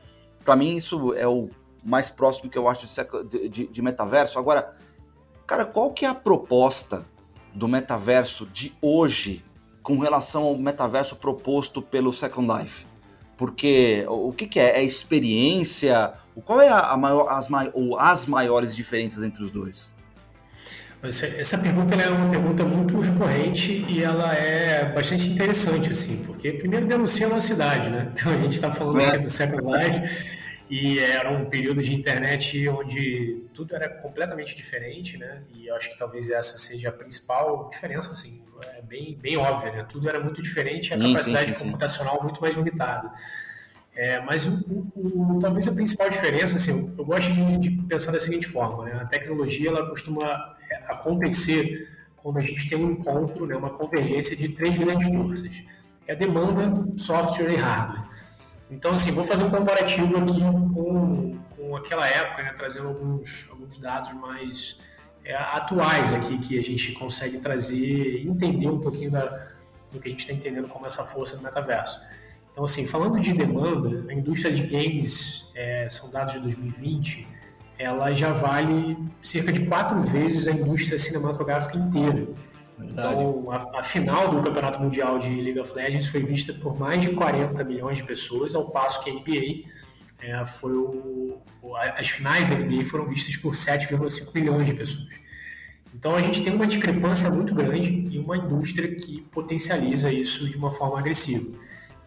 Para 0.43 0.56
mim 0.56 0.76
isso 0.76 1.13
é 1.13 1.28
o 1.28 1.50
mais 1.84 2.10
próximo 2.10 2.50
que 2.50 2.58
eu 2.58 2.67
acho 2.67 2.88
de, 3.26 3.50
de, 3.50 3.67
de 3.67 3.82
metaverso. 3.82 4.39
Agora, 4.39 4.74
cara, 5.45 5.65
qual 5.65 5.91
que 5.91 6.06
é 6.06 6.08
a 6.08 6.15
proposta 6.15 7.06
do 7.54 7.67
metaverso 7.67 8.45
de 8.45 8.76
hoje 8.82 9.43
com 9.84 9.98
relação 10.00 10.43
ao 10.43 10.58
metaverso 10.58 11.15
proposto 11.15 11.82
pelo 11.82 12.13
Second 12.13 12.48
Life? 12.60 12.86
Porque 13.38 14.06
o 14.10 14.34
que, 14.34 14.48
que 14.48 14.60
é? 14.60 14.80
É 14.80 14.84
experiência? 14.84 16.13
Qual 16.43 16.60
é 16.60 16.69
a, 16.69 16.98
maior, 16.98 17.28
as, 17.30 17.48
ou 17.74 17.98
as 17.98 18.26
maiores 18.26 18.76
diferenças 18.76 19.24
entre 19.24 19.43
os 19.43 19.50
dois? 19.50 19.93
Essa 21.02 21.58
pergunta 21.58 21.96
é 21.96 22.10
uma 22.10 22.30
pergunta 22.30 22.66
muito 22.66 23.00
recorrente 23.00 23.86
e 23.88 24.04
ela 24.04 24.34
é 24.34 24.92
bastante 24.92 25.30
interessante, 25.30 25.94
assim, 25.94 26.24
porque 26.26 26.52
primeiro 26.52 26.86
denuncia 26.88 27.26
a 27.26 27.30
nossa 27.30 27.48
cidade, 27.48 27.90
né? 27.90 28.12
Então 28.20 28.34
a 28.34 28.38
gente 28.38 28.52
está 28.52 28.70
falando 28.70 29.00
é. 29.00 29.08
aqui 29.08 29.20
do 29.20 29.30
Second 29.30 29.64
Life 29.66 30.40
e 30.70 31.00
era 31.00 31.32
um 31.32 31.46
período 31.46 31.82
de 31.82 31.96
internet 31.96 32.68
onde 32.68 33.46
tudo 33.54 33.76
era 33.76 33.88
completamente 33.88 34.54
diferente, 34.54 35.18
né? 35.18 35.42
E 35.56 35.68
eu 35.68 35.76
acho 35.76 35.90
que 35.90 35.98
talvez 35.98 36.30
essa 36.30 36.58
seja 36.58 36.90
a 36.90 36.92
principal 36.92 37.70
diferença, 37.70 38.12
assim, 38.12 38.44
é 38.76 38.82
bem, 38.82 39.18
bem 39.22 39.38
óbvia, 39.38 39.72
né? 39.72 39.86
Tudo 39.90 40.10
era 40.10 40.20
muito 40.20 40.42
diferente 40.42 40.90
e 40.90 40.94
a 40.94 41.00
sim, 41.00 41.08
capacidade 41.08 41.48
sim, 41.48 41.56
sim, 41.56 41.64
computacional 41.64 42.22
muito 42.22 42.42
mais 42.42 42.58
limitada. 42.58 43.10
É, 43.96 44.20
mas 44.22 44.46
o, 44.46 44.92
o, 44.96 45.36
o, 45.36 45.40
talvez 45.40 45.68
a 45.68 45.74
principal 45.74 46.10
diferença, 46.10 46.58
assim, 46.58 46.94
eu 46.98 47.06
gosto 47.06 47.32
de, 47.32 47.58
de, 47.58 47.72
pensar 47.88 48.12
da 48.12 48.20
seguinte 48.20 48.48
forma, 48.48 48.86
né? 48.86 49.00
A 49.02 49.06
tecnologia, 49.06 49.70
ela 49.70 49.90
costuma 49.90 50.56
acontecer 50.89 51.88
quando 52.17 52.38
a 52.38 52.41
gente 52.41 52.67
tem 52.69 52.78
um 52.78 52.91
encontro, 52.91 53.45
né? 53.45 53.56
Uma 53.56 53.69
convergência 53.69 54.36
de 54.36 54.49
três 54.49 54.78
grandes 54.78 55.08
forças. 55.08 55.63
É 56.08 56.13
a 56.13 56.15
demanda, 56.15 56.91
software 56.97 57.52
e 57.52 57.56
hardware. 57.56 58.10
Então, 58.71 58.93
assim, 58.93 59.12
vou 59.12 59.23
fazer 59.23 59.43
um 59.43 59.49
comparativo 59.49 60.17
aqui 60.17 60.39
com, 60.73 61.38
com 61.56 61.75
aquela 61.75 62.08
época, 62.08 62.43
né, 62.43 62.54
trazendo 62.56 62.88
alguns, 62.89 63.47
alguns 63.49 63.78
dados 63.78 64.13
mais 64.13 64.80
é, 65.25 65.36
atuais 65.36 66.13
aqui 66.13 66.38
que 66.38 66.60
a 66.60 66.63
gente 66.63 66.91
consegue 66.93 67.39
trazer 67.39 68.28
entender 68.28 68.67
um 68.67 68.80
pouquinho 68.80 69.12
da, 69.12 69.49
do 69.91 69.99
que 69.99 70.08
a 70.08 70.12
gente 70.12 70.21
está 70.21 70.34
entendendo 70.34 70.67
como 70.67 70.86
essa 70.86 71.04
força 71.04 71.36
do 71.36 71.43
metaverso. 71.43 71.99
Então, 72.52 72.63
assim, 72.63 72.86
falando 72.86 73.19
de 73.19 73.34
demanda, 73.34 74.06
a 74.10 74.13
indústria 74.13 74.54
de 74.54 74.63
games, 74.63 75.49
é, 75.56 75.88
são 75.89 76.10
dados 76.12 76.34
de 76.34 76.39
2020, 76.39 77.28
ela 77.80 78.13
já 78.13 78.34
vale 78.34 78.98
cerca 79.22 79.54
de 79.54 79.65
quatro 79.65 80.02
vezes 80.02 80.48
a 80.48 80.52
indústria 80.52 81.00
cinematográfica 81.00 81.78
inteira. 81.78 82.28
Então, 82.78 83.50
a, 83.52 83.80
a, 83.80 83.84
final 83.84 84.30
do 84.30 84.42
Campeonato 84.42 84.82
Mundial 84.82 85.18
de 85.18 85.30
League 85.30 85.60
of 85.60 85.74
Legends 85.74 86.08
foi 86.08 86.22
vista 86.22 86.54
por 86.54 86.78
mais 86.78 87.02
de 87.02 87.10
40 87.12 87.63
milhões 87.63 87.98
de 87.98 88.04
pessoas, 88.04 88.54
ao 88.54 88.70
passo 88.70 89.02
que 89.02 89.10
a 89.10 89.13
NBA 89.13 89.70
é, 90.22 90.46
foi 90.46 90.74
o, 90.74 91.42
as 91.98 92.10
finais 92.10 92.48
da 92.50 92.56
NBA 92.56 92.84
foram 92.84 93.08
vistas 93.08 93.38
por 93.38 93.54
7,5 93.54 94.34
milhões 94.34 94.65
de 94.65 94.74
pessoas. 94.74 95.10
Então 95.94 96.15
a 96.15 96.22
gente 96.22 96.42
tem 96.44 96.54
uma 96.54 96.68
discrepância 96.68 97.30
muito 97.30 97.54
grande 97.56 98.08
e 98.12 98.20
uma 98.20 98.38
indústria 98.38 98.94
que 98.94 99.22
potencializa 99.32 100.12
isso 100.12 100.50
de 100.50 100.58
uma 100.58 100.72
forma 100.72 101.00
agressiva. 101.00 101.58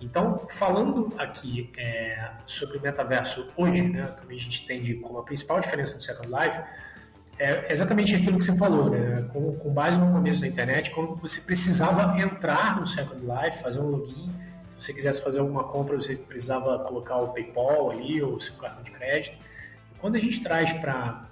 Então, 0.02 0.44
falando 0.48 1.12
aqui 1.16 1.70
é, 1.76 2.30
sobre 2.44 2.78
o 2.78 2.82
metaverso 2.82 3.52
hoje, 3.56 3.84
né, 3.84 4.14
que 4.26 4.34
a 4.34 4.38
gente 4.38 4.64
entende 4.64 4.94
como 4.94 5.18
a 5.18 5.22
principal 5.22 5.60
diferença 5.60 5.96
do 5.96 6.02
Second 6.02 6.28
Life, 6.28 6.60
é 7.38 7.72
exatamente 7.72 8.14
aquilo 8.14 8.38
que 8.38 8.44
você 8.44 8.56
falou, 8.56 8.90
né? 8.90 9.26
Com, 9.32 9.56
com, 9.56 9.70
base 9.72 9.98
no 9.98 10.12
começo 10.12 10.40
da 10.42 10.46
internet, 10.46 10.90
quando 10.90 11.16
você 11.16 11.40
precisava 11.40 12.20
entrar 12.20 12.78
no 12.78 12.86
Second 12.86 13.20
Life, 13.20 13.62
fazer 13.62 13.80
um 13.80 13.86
login, 13.86 14.28
se 14.78 14.86
você 14.86 14.92
quisesse 14.92 15.22
fazer 15.22 15.38
alguma 15.38 15.64
compra, 15.64 15.96
você 15.96 16.16
precisava 16.16 16.78
colocar 16.80 17.16
o 17.16 17.28
PayPal 17.28 17.90
ali 17.90 18.22
ou 18.22 18.34
o 18.34 18.40
seu 18.40 18.54
cartão 18.56 18.82
de 18.82 18.90
crédito. 18.90 19.36
Quando 19.98 20.16
a 20.16 20.18
gente 20.18 20.42
traz 20.42 20.72
para 20.72 21.24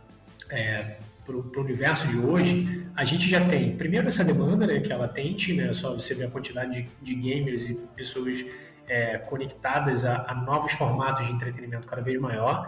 é, 0.48 0.96
o 1.34 1.60
universo 1.60 2.08
de 2.08 2.18
hoje, 2.18 2.86
a 2.94 3.04
gente 3.04 3.28
já 3.28 3.44
tem, 3.46 3.76
primeiro, 3.76 4.08
essa 4.08 4.24
demanda, 4.24 4.66
né, 4.66 4.80
que 4.80 4.92
é 4.92 4.96
latente, 4.96 5.52
né, 5.52 5.72
só 5.72 5.94
você 5.94 6.14
ver 6.14 6.24
a 6.24 6.30
quantidade 6.30 6.82
de, 6.82 6.88
de 7.00 7.14
gamers 7.14 7.68
e 7.68 7.74
pessoas 7.96 8.44
é, 8.88 9.18
conectadas 9.18 10.04
a, 10.04 10.30
a 10.30 10.34
novos 10.34 10.72
formatos 10.72 11.26
de 11.26 11.32
entretenimento 11.32 11.86
cada 11.86 12.02
vez 12.02 12.20
maior 12.20 12.66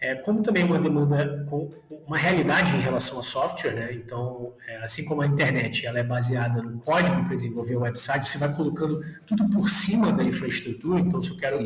é, 0.00 0.14
como 0.14 0.42
também 0.42 0.64
uma 0.64 0.78
demanda 0.78 1.44
com 1.46 1.70
uma 2.06 2.16
realidade 2.16 2.74
em 2.74 2.80
relação 2.80 3.18
ao 3.18 3.22
software, 3.22 3.72
né? 3.72 3.92
Então, 3.92 4.54
é, 4.66 4.82
assim 4.82 5.04
como 5.04 5.20
a 5.20 5.26
internet 5.26 5.86
ela 5.86 5.98
é 5.98 6.02
baseada 6.02 6.62
no 6.62 6.78
código 6.78 7.22
para 7.24 7.36
desenvolver 7.36 7.76
o 7.76 7.80
website, 7.80 8.26
você 8.26 8.38
vai 8.38 8.50
colocando 8.54 9.00
tudo 9.26 9.48
por 9.50 9.68
cima 9.68 10.10
da 10.10 10.24
infraestrutura. 10.24 11.00
Então, 11.00 11.22
se 11.22 11.30
eu 11.30 11.36
quero 11.36 11.58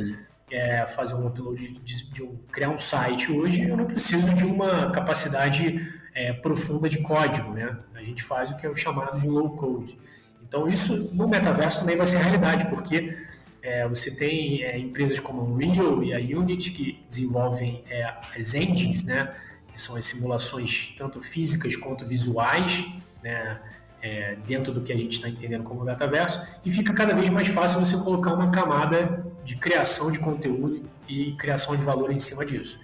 é, 0.50 0.84
fazer 0.84 1.14
um 1.14 1.28
upload 1.28 1.62
de, 1.62 1.80
de, 1.80 2.10
de, 2.10 2.22
um, 2.24 2.36
criar 2.50 2.70
um 2.70 2.78
site 2.78 3.30
hoje, 3.30 3.68
eu 3.68 3.76
não 3.76 3.86
preciso 3.86 4.34
de 4.34 4.44
uma 4.44 4.90
capacidade 4.90 5.94
é, 6.14 6.32
profunda 6.32 6.88
de 6.88 6.98
código, 6.98 7.50
né? 7.50 7.76
A 7.94 8.02
gente 8.02 8.22
faz 8.22 8.50
o 8.50 8.56
que 8.56 8.64
é 8.66 8.70
o 8.70 8.76
chamado 8.76 9.20
de 9.20 9.28
low 9.28 9.50
code. 9.50 9.98
Então, 10.46 10.68
isso 10.68 11.10
no 11.12 11.26
metaverso 11.26 11.80
também 11.80 11.96
vai 11.96 12.06
ser 12.06 12.18
realidade, 12.18 12.66
porque 12.68 13.16
é, 13.60 13.88
você 13.88 14.10
tem 14.10 14.62
é, 14.62 14.78
empresas 14.78 15.18
como 15.18 15.40
a 15.40 15.44
Unreal 15.44 16.04
e 16.04 16.12
a 16.12 16.18
Unity 16.38 16.70
que 16.70 17.04
desenvolvem 17.08 17.82
é, 17.90 18.04
as 18.36 18.54
engines, 18.54 19.02
né, 19.02 19.34
que 19.68 19.80
são 19.80 19.96
as 19.96 20.04
simulações 20.04 20.94
tanto 20.96 21.20
físicas 21.20 21.74
quanto 21.74 22.06
visuais, 22.06 22.86
né, 23.22 23.58
é, 24.02 24.36
dentro 24.46 24.72
do 24.72 24.82
que 24.82 24.92
a 24.92 24.98
gente 24.98 25.12
está 25.12 25.28
entendendo 25.28 25.64
como 25.64 25.82
metaverso, 25.82 26.40
e 26.64 26.70
fica 26.70 26.92
cada 26.92 27.14
vez 27.14 27.30
mais 27.30 27.48
fácil 27.48 27.80
você 27.80 27.96
colocar 27.96 28.34
uma 28.34 28.50
camada 28.50 29.26
de 29.44 29.56
criação 29.56 30.12
de 30.12 30.18
conteúdo 30.18 30.88
e 31.08 31.32
criação 31.32 31.74
de 31.74 31.82
valor 31.82 32.12
em 32.12 32.18
cima 32.18 32.44
disso. 32.44 32.78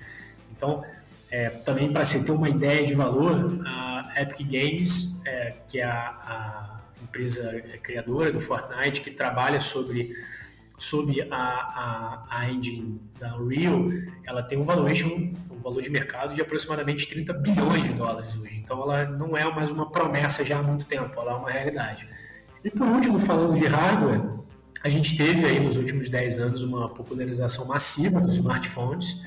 Então, 0.56 0.82
é, 1.30 1.50
também 1.50 1.92
para 1.92 2.04
você 2.04 2.24
ter 2.24 2.32
uma 2.32 2.48
ideia 2.48 2.86
de 2.86 2.94
valor, 2.94 3.60
a 3.66 4.12
Epic 4.16 4.46
Games, 4.46 5.20
é, 5.24 5.54
que 5.68 5.78
é 5.78 5.84
a, 5.84 5.98
a 6.24 6.80
empresa 7.02 7.60
criadora 7.82 8.32
do 8.32 8.40
Fortnite, 8.40 9.00
que 9.00 9.10
trabalha 9.10 9.60
sobre 9.60 10.14
sob 10.80 11.20
a, 11.30 11.36
a, 11.36 12.26
a 12.30 12.50
engine 12.50 13.00
da 13.18 13.36
Unreal, 13.36 13.90
ela 14.24 14.42
tem 14.42 14.58
um 14.58 14.62
valuation, 14.62 15.30
um 15.50 15.60
valor 15.62 15.82
de 15.82 15.90
mercado 15.90 16.34
de 16.34 16.40
aproximadamente 16.40 17.06
30 17.06 17.34
bilhões 17.34 17.84
de 17.84 17.92
dólares 17.92 18.36
hoje. 18.36 18.56
Então 18.56 18.82
ela 18.82 19.04
não 19.04 19.36
é 19.36 19.44
mais 19.54 19.70
uma 19.70 19.90
promessa 19.90 20.44
já 20.44 20.58
há 20.58 20.62
muito 20.62 20.86
tempo, 20.86 21.20
ela 21.20 21.32
é 21.32 21.34
uma 21.34 21.50
realidade. 21.50 22.08
E 22.64 22.70
por 22.70 22.86
último, 22.88 23.18
falando 23.18 23.56
de 23.56 23.66
hardware, 23.66 24.22
a 24.82 24.88
gente 24.88 25.16
teve 25.16 25.44
aí 25.44 25.60
nos 25.60 25.76
últimos 25.76 26.08
10 26.08 26.38
anos 26.38 26.62
uma 26.62 26.88
popularização 26.88 27.66
massiva 27.66 28.18
dos 28.18 28.36
smartphones. 28.36 29.20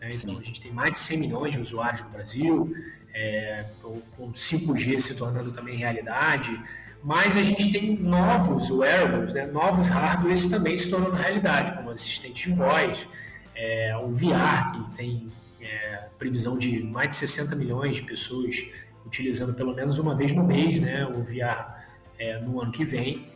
Né? 0.00 0.10
Então 0.12 0.38
a 0.38 0.42
gente 0.42 0.60
tem 0.60 0.72
mais 0.72 0.92
de 0.92 0.98
100 0.98 1.18
milhões 1.18 1.54
de 1.54 1.60
usuários 1.60 2.02
no 2.02 2.10
Brasil, 2.10 2.74
é, 3.12 3.66
com 3.82 4.32
5G 4.32 4.98
se 5.00 5.14
tornando 5.14 5.52
também 5.52 5.76
realidade 5.76 6.58
mas 7.02 7.36
a 7.36 7.42
gente 7.42 7.72
tem 7.72 7.96
novos 7.96 8.70
wearables, 8.70 9.32
né, 9.32 9.46
novos 9.46 9.88
hardwares 9.88 10.46
também 10.46 10.76
se 10.76 10.90
tornando 10.90 11.14
realidade, 11.14 11.72
como 11.72 11.90
assistente 11.90 12.50
de 12.50 12.54
voz, 12.54 13.06
é, 13.54 13.96
o 13.96 14.10
VR, 14.10 14.72
que 14.72 14.96
tem 14.96 15.28
é, 15.60 16.04
previsão 16.18 16.58
de 16.58 16.82
mais 16.82 17.10
de 17.10 17.16
60 17.16 17.56
milhões 17.56 17.96
de 17.96 18.02
pessoas 18.02 18.64
utilizando 19.06 19.54
pelo 19.54 19.74
menos 19.74 19.98
uma 19.98 20.14
vez 20.14 20.32
no 20.32 20.44
mês, 20.44 20.78
né, 20.78 21.06
o 21.06 21.22
VR 21.22 21.74
é, 22.18 22.38
no 22.38 22.60
ano 22.60 22.70
que 22.70 22.84
vem. 22.84 23.26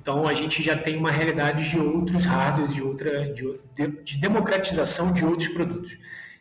Então 0.00 0.26
a 0.26 0.34
gente 0.34 0.62
já 0.62 0.76
tem 0.76 0.96
uma 0.96 1.10
realidade 1.10 1.68
de 1.68 1.78
outros 1.78 2.24
hardwares, 2.24 2.74
de 2.74 2.82
outra 2.82 3.32
de, 3.32 3.60
de 4.02 4.18
democratização 4.18 5.12
de 5.12 5.24
outros 5.24 5.48
produtos. 5.48 5.98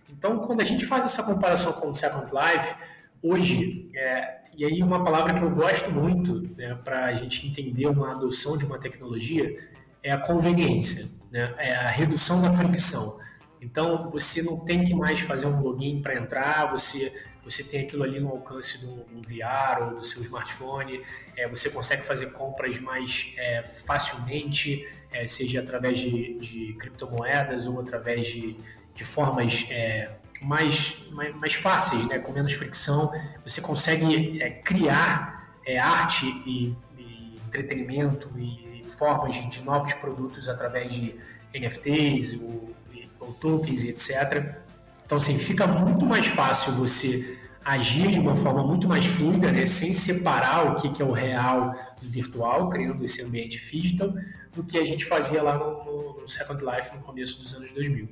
Então 0.10 0.40
quando 0.40 0.62
a 0.62 0.66
gente 0.66 0.86
faz 0.86 1.06
essa 1.06 1.24
comparação 1.24 1.74
com 1.74 1.90
o 1.90 1.96
Second 1.96 2.32
Life, 2.32 2.76
hoje, 3.22 3.90
é, 3.96 4.38
e 4.56 4.66
aí 4.66 4.82
uma 4.82 5.04
palavra 5.04 5.34
que 5.34 5.42
eu 5.42 5.50
gosto 5.50 5.92
muito 5.92 6.42
né, 6.58 6.78
para 6.84 7.06
a 7.06 7.14
gente 7.14 7.48
entender 7.48 7.88
uma 7.88 8.12
adoção 8.12 8.58
de 8.58 8.66
uma 8.66 8.80
tecnologia 8.80 9.58
é 10.04 10.12
a 10.12 10.18
conveniência, 10.18 11.08
né, 11.32 11.54
é 11.58 11.76
a 11.76 11.88
redução 11.88 12.42
da 12.42 12.52
fricção. 12.52 13.20
Então 13.62 14.10
você 14.10 14.42
não 14.42 14.60
tem 14.64 14.84
que 14.84 14.94
mais 14.94 15.20
fazer 15.20 15.48
um 15.48 15.60
login 15.62 16.02
para 16.02 16.16
entrar, 16.16 16.72
você 16.72 17.12
você 17.50 17.64
tem 17.64 17.82
aquilo 17.82 18.04
ali 18.04 18.20
no 18.20 18.30
alcance 18.30 18.86
do, 18.86 19.04
do 19.06 19.22
VR 19.22 19.84
ou 19.84 19.96
do 20.00 20.04
seu 20.04 20.22
smartphone, 20.22 21.02
é, 21.36 21.48
você 21.48 21.70
consegue 21.70 22.04
fazer 22.04 22.32
compras 22.32 22.78
mais 22.80 23.32
é, 23.38 23.64
facilmente, 23.64 24.86
é, 25.12 25.26
seja 25.26 25.62
através 25.62 26.00
de, 26.00 26.38
de, 26.40 26.74
criptomoedas 26.74 27.66
ou 27.66 27.80
através 27.80 28.28
de, 28.28 28.58
de 28.94 29.06
formas 29.06 29.66
é, 29.70 30.12
mais, 30.42 30.98
mais, 31.12 31.36
mais, 31.36 31.54
fáceis, 31.54 32.06
né, 32.08 32.20
com 32.20 32.34
menos 32.34 32.52
fricção. 32.52 33.12
Você 33.46 33.62
consegue 33.62 34.42
é, 34.42 34.50
criar 34.50 35.56
é, 35.66 35.80
arte 35.80 36.26
e, 36.46 36.76
e, 36.98 37.40
entretenimento 37.48 38.30
e 38.38 38.84
formas 38.86 39.36
de, 39.36 39.48
de, 39.48 39.62
novos 39.62 39.94
produtos 39.94 40.50
através 40.50 40.92
de 40.92 41.16
NFTs 41.54 42.34
ou, 42.42 42.76
ou 43.22 43.34
tokens 43.34 43.84
e 43.84 43.90
etc. 43.90 44.67
Então, 45.08 45.20
assim, 45.20 45.40
fica 45.40 45.66
muito 45.66 46.06
mais 46.06 46.28
fácil 46.28 46.74
você 46.74 47.40
agir 47.64 48.10
de 48.10 48.20
uma 48.20 48.36
forma 48.36 48.62
muito 48.62 48.90
mais 48.90 49.06
fluida, 49.06 49.54
né, 49.54 49.66
sem 49.66 49.94
separar 49.94 50.74
o 50.74 50.76
que, 50.76 51.02
é 51.02 51.06
o 51.06 51.14
real 51.14 51.74
do 52.02 52.10
virtual, 52.10 52.70
criando 52.70 53.02
esse 53.06 53.22
ambiente 53.22 53.58
digital, 53.58 54.14
do 54.54 54.66
que 54.66 54.78
a 54.78 54.84
gente 54.84 55.06
fazia 55.06 55.42
lá 55.42 55.58
no, 55.58 56.20
no, 56.20 56.28
Second 56.28 56.62
Life 56.62 56.94
no 56.94 57.02
começo 57.02 57.40
dos 57.40 57.54
anos 57.54 57.72
2000. 57.72 58.10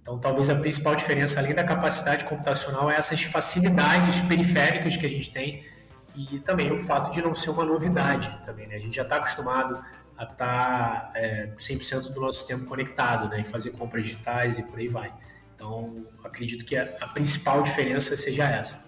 Então, 0.00 0.16
talvez 0.20 0.48
a 0.48 0.54
principal 0.54 0.94
diferença, 0.94 1.40
além 1.40 1.54
da 1.56 1.64
capacidade 1.64 2.24
computacional, 2.24 2.88
é 2.88 2.94
essas 2.94 3.20
facilidades 3.20 4.20
periféricas 4.20 4.96
que 4.96 5.06
a 5.06 5.10
gente 5.10 5.32
tem 5.32 5.64
e 6.14 6.38
também 6.38 6.70
o 6.70 6.78
fato 6.78 7.10
de 7.10 7.20
não 7.20 7.34
ser 7.34 7.50
uma 7.50 7.64
novidade 7.64 8.30
também. 8.44 8.68
Né? 8.68 8.76
A 8.76 8.78
gente 8.78 8.94
já 8.94 9.02
está 9.02 9.16
acostumado 9.16 9.74
a 10.16 10.22
estar 10.22 10.36
tá, 10.36 11.12
é, 11.16 11.48
100% 11.58 12.12
do 12.12 12.20
nosso 12.20 12.46
tempo 12.46 12.64
conectado 12.64 13.28
né? 13.28 13.40
e 13.40 13.44
fazer 13.44 13.72
compras 13.72 14.06
digitais 14.06 14.56
e 14.58 14.62
por 14.62 14.78
aí 14.78 14.86
vai. 14.86 15.12
Então, 15.58 16.06
acredito 16.22 16.64
que 16.64 16.76
a, 16.76 16.96
a 17.00 17.08
principal 17.08 17.64
diferença 17.64 18.16
seja 18.16 18.48
essa. 18.48 18.86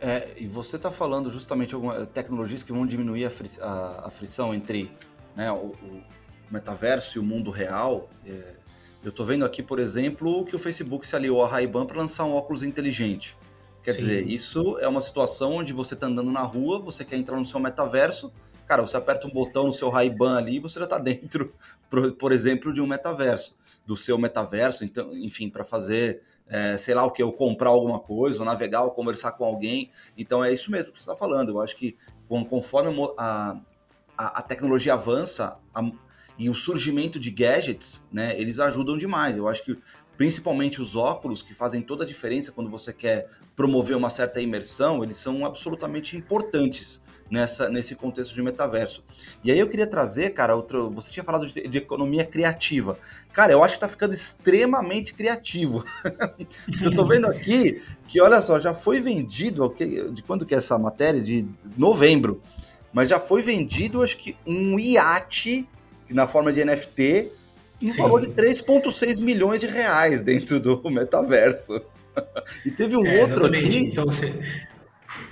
É, 0.00 0.32
e 0.38 0.46
você 0.46 0.76
está 0.76 0.90
falando 0.90 1.28
justamente 1.28 1.68
de 1.68 1.74
algumas 1.74 2.08
tecnologias 2.08 2.62
que 2.62 2.72
vão 2.72 2.86
diminuir 2.86 3.26
a, 3.26 3.30
fri 3.30 3.50
a, 3.60 4.04
a 4.06 4.10
frição 4.10 4.54
entre 4.54 4.90
né, 5.36 5.52
o, 5.52 5.66
o, 5.66 6.02
metaverso 6.50 7.18
e 7.18 7.20
o 7.20 7.22
mundo 7.22 7.50
real. 7.50 8.08
É, 8.26 8.54
eu 9.02 9.10
estou 9.10 9.26
vendo 9.26 9.44
aqui, 9.44 9.62
por 9.62 9.78
exemplo, 9.78 10.46
que 10.46 10.56
o 10.56 10.58
Facebook 10.58 11.06
se 11.06 11.14
aliou 11.14 11.44
à 11.44 11.48
Ray-Ban 11.48 11.84
para 11.84 11.98
lançar 11.98 12.24
um 12.24 12.32
óculos 12.32 12.62
inteligente. 12.62 13.36
Quer 13.82 13.92
Sim. 13.92 13.98
dizer, 13.98 14.26
isso 14.26 14.78
é 14.78 14.88
uma 14.88 15.02
situação 15.02 15.56
onde 15.56 15.74
você 15.74 15.92
está 15.92 16.06
andando 16.06 16.32
na 16.32 16.40
rua, 16.40 16.78
você 16.78 17.04
quer 17.04 17.16
entrar 17.16 17.38
no 17.38 17.44
seu 17.44 17.60
metaverso, 17.60 18.32
cara, 18.66 18.80
você 18.80 18.96
aperta 18.96 19.26
um 19.26 19.30
botão 19.30 19.66
no 19.66 19.72
seu 19.74 19.90
Ray-Ban 19.90 20.38
ali 20.38 20.56
e 20.56 20.60
você 20.60 20.78
já 20.78 20.86
está 20.86 20.96
dentro, 20.98 21.52
por, 21.90 22.12
por 22.12 22.32
exemplo, 22.32 22.72
de 22.72 22.80
um 22.80 22.86
metaverso, 22.86 23.58
do 23.86 23.96
seu 23.96 24.16
metaverso, 24.16 24.84
então, 24.84 25.16
enfim, 25.16 25.48
para 25.48 25.64
fazer 25.64 26.22
é, 26.46 26.76
sei 26.76 26.94
lá 26.94 27.04
o 27.04 27.10
que, 27.10 27.22
ou 27.22 27.32
comprar 27.32 27.70
alguma 27.70 27.98
coisa, 27.98 28.38
ou 28.38 28.44
navegar, 28.44 28.82
ou 28.82 28.90
conversar 28.90 29.32
com 29.32 29.44
alguém. 29.44 29.90
Então 30.16 30.44
é 30.44 30.52
isso 30.52 30.70
mesmo 30.70 30.92
que 30.92 30.98
você 30.98 31.02
está 31.02 31.16
falando. 31.16 31.50
Eu 31.50 31.60
acho 31.60 31.76
que 31.76 31.96
conforme 32.48 32.94
a, 33.18 33.58
a, 34.16 34.38
a 34.38 34.42
tecnologia 34.42 34.94
avança 34.94 35.56
a, 35.74 35.90
e 36.38 36.50
o 36.50 36.54
surgimento 36.54 37.18
de 37.18 37.30
gadgets, 37.30 38.02
né, 38.12 38.38
eles 38.38 38.58
ajudam 38.58 38.98
demais. 38.98 39.36
Eu 39.36 39.48
acho 39.48 39.64
que 39.64 39.78
principalmente 40.16 40.80
os 40.80 40.94
óculos, 40.94 41.42
que 41.42 41.54
fazem 41.54 41.82
toda 41.82 42.04
a 42.04 42.06
diferença 42.06 42.52
quando 42.52 42.70
você 42.70 42.92
quer 42.92 43.28
promover 43.56 43.96
uma 43.96 44.10
certa 44.10 44.40
imersão, 44.40 45.02
eles 45.02 45.16
são 45.16 45.44
absolutamente 45.44 46.16
importantes 46.16 47.02
nessa, 47.30 47.68
nesse 47.68 47.94
contexto 47.94 48.34
de 48.34 48.42
metaverso. 48.42 49.02
E 49.42 49.50
aí 49.50 49.58
eu 49.58 49.68
queria 49.68 49.86
trazer, 49.86 50.30
cara, 50.30 50.54
outro, 50.54 50.90
você 50.90 51.10
tinha 51.10 51.24
falado 51.24 51.46
de, 51.46 51.66
de 51.66 51.78
economia 51.78 52.24
criativa. 52.24 52.98
Cara, 53.32 53.52
eu 53.52 53.62
acho 53.62 53.74
que 53.74 53.80
tá 53.80 53.88
ficando 53.88 54.14
extremamente 54.14 55.14
criativo. 55.14 55.84
eu 56.82 56.94
tô 56.94 57.06
vendo 57.06 57.26
aqui 57.26 57.82
que, 58.06 58.20
olha 58.20 58.40
só, 58.42 58.60
já 58.60 58.74
foi 58.74 59.00
vendido, 59.00 59.74
de 60.12 60.22
quando 60.22 60.46
que 60.46 60.54
é 60.54 60.58
essa 60.58 60.78
matéria? 60.78 61.20
De 61.20 61.46
novembro. 61.76 62.40
Mas 62.92 63.08
já 63.08 63.18
foi 63.18 63.42
vendido, 63.42 64.02
acho 64.02 64.16
que 64.16 64.36
um 64.46 64.78
iate 64.78 65.68
na 66.10 66.26
forma 66.26 66.52
de 66.52 66.64
NFT 66.64 67.30
no 67.80 67.88
Sim. 67.88 68.02
valor 68.02 68.20
de 68.20 68.28
3,6 68.28 69.20
milhões 69.20 69.60
de 69.60 69.66
reais 69.66 70.22
dentro 70.22 70.60
do 70.60 70.80
metaverso. 70.90 71.82
e 72.64 72.70
teve 72.70 72.96
um 72.96 73.04
é, 73.04 73.20
outro 73.20 73.46
aqui. 73.46 73.78
Então, 73.78 74.06
você 74.06 74.32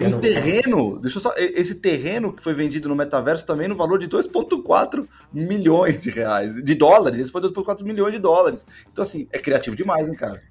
um 0.00 0.20
terreno, 0.20 0.98
deixa 0.98 1.18
eu 1.18 1.22
só, 1.22 1.32
esse 1.36 1.76
terreno 1.76 2.32
que 2.32 2.42
foi 2.42 2.54
vendido 2.54 2.88
no 2.88 2.96
metaverso 2.96 3.46
também 3.46 3.68
no 3.68 3.76
valor 3.76 3.98
de 3.98 4.08
2,4 4.08 5.06
milhões 5.32 6.02
de 6.02 6.10
reais, 6.10 6.62
de 6.62 6.74
dólares, 6.74 7.18
esse 7.18 7.30
foi 7.30 7.40
2,4 7.40 7.82
milhões 7.82 8.12
de 8.12 8.18
dólares. 8.18 8.66
Então, 8.90 9.02
assim, 9.02 9.28
é 9.32 9.38
criativo 9.38 9.76
demais, 9.76 10.08
hein, 10.08 10.14
cara? 10.14 10.42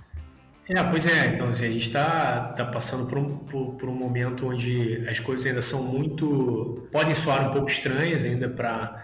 É, 0.70 0.82
pois 0.84 1.06
é, 1.06 1.28
então 1.28 1.50
assim, 1.50 1.65
a 1.65 1.70
gente 1.70 1.88
está 1.88 2.54
tá 2.56 2.63
passando 2.63 3.06
por 3.06 3.17
um, 3.17 3.38
por, 3.38 3.74
por, 3.74 3.89
um 3.89 3.94
momento 3.94 4.48
onde 4.48 5.04
as 5.10 5.20
coisas 5.20 5.46
ainda 5.46 5.62
são 5.62 5.84
muito. 5.84 6.88
podem 6.91 7.13
soar 7.13 7.50
um 7.50 7.52
pouco 7.52 7.70
estranhas 7.70 8.24
ainda 8.24 8.48
para 8.48 9.04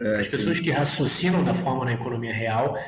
é, 0.00 0.20
as 0.20 0.26
sim. 0.26 0.36
pessoas 0.36 0.60
que 0.60 0.70
raciocinam 0.70 1.42
da 1.42 1.52
forma 1.52 1.84
na 1.84 1.94
economia 1.94 2.32
real. 2.32 2.78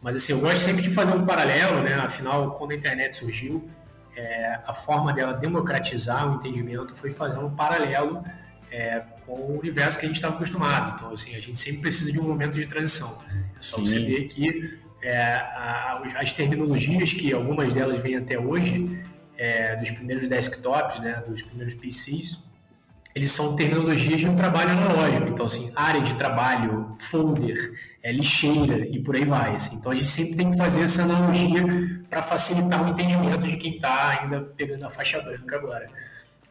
Mas 0.00 0.16
assim, 0.16 0.32
eu 0.32 0.40
gosto 0.40 0.58
sempre 0.58 0.82
de 0.82 0.90
fazer 0.90 1.12
um 1.12 1.24
paralelo, 1.24 1.82
né? 1.82 1.94
Afinal, 1.94 2.52
quando 2.52 2.72
a 2.72 2.74
internet 2.74 3.16
surgiu, 3.16 3.68
é, 4.16 4.60
a 4.66 4.72
forma 4.72 5.12
dela 5.12 5.32
democratizar 5.32 6.30
o 6.30 6.36
entendimento 6.36 6.94
foi 6.94 7.10
fazer 7.10 7.38
um 7.38 7.50
paralelo 7.50 8.22
é, 8.70 9.02
com 9.26 9.32
o 9.32 9.58
universo 9.58 9.98
que 9.98 10.06
a 10.06 10.08
gente 10.08 10.16
estava 10.16 10.34
acostumado. 10.34 10.94
Então, 10.94 11.12
assim, 11.12 11.34
a 11.34 11.40
gente 11.40 11.58
sempre 11.58 11.82
precisa 11.82 12.12
de 12.12 12.18
um 12.18 12.24
momento 12.24 12.54
de 12.58 12.66
transição. 12.66 13.22
É 13.58 13.62
só 13.62 13.76
Sim. 13.76 13.86
você 13.86 13.98
ver 14.00 14.24
que 14.24 14.78
é, 15.02 15.34
a, 15.34 16.02
as 16.16 16.32
terminologias 16.32 17.12
que 17.12 17.32
algumas 17.32 17.74
delas 17.74 18.02
vêm 18.02 18.16
até 18.16 18.38
hoje, 18.38 19.04
é, 19.36 19.76
dos 19.76 19.90
primeiros 19.90 20.28
desktops, 20.28 21.00
né, 21.00 21.22
dos 21.26 21.42
primeiros 21.42 21.74
PCs, 21.74 22.44
eles 23.14 23.30
são 23.30 23.54
terminologias 23.54 24.20
de 24.20 24.28
um 24.28 24.34
trabalho 24.34 24.70
analógico. 24.70 25.28
Então, 25.28 25.46
assim, 25.46 25.70
área 25.76 26.00
de 26.00 26.14
trabalho, 26.14 26.96
folder, 26.98 27.74
é, 28.02 28.10
lixeira 28.10 28.86
e 28.86 28.98
por 29.00 29.14
aí 29.14 29.24
vai. 29.24 29.54
Assim. 29.54 29.76
Então, 29.76 29.92
a 29.92 29.94
gente 29.94 30.08
sempre 30.08 30.34
tem 30.34 30.50
que 30.50 30.56
fazer 30.56 30.82
essa 30.82 31.02
analogia 31.02 31.62
para 32.08 32.22
facilitar 32.22 32.84
o 32.84 32.88
entendimento 32.88 33.46
de 33.46 33.56
quem 33.56 33.74
está 33.74 34.20
ainda 34.20 34.40
pegando 34.40 34.84
a 34.84 34.88
faixa 34.88 35.20
branca 35.20 35.56
agora. 35.56 35.88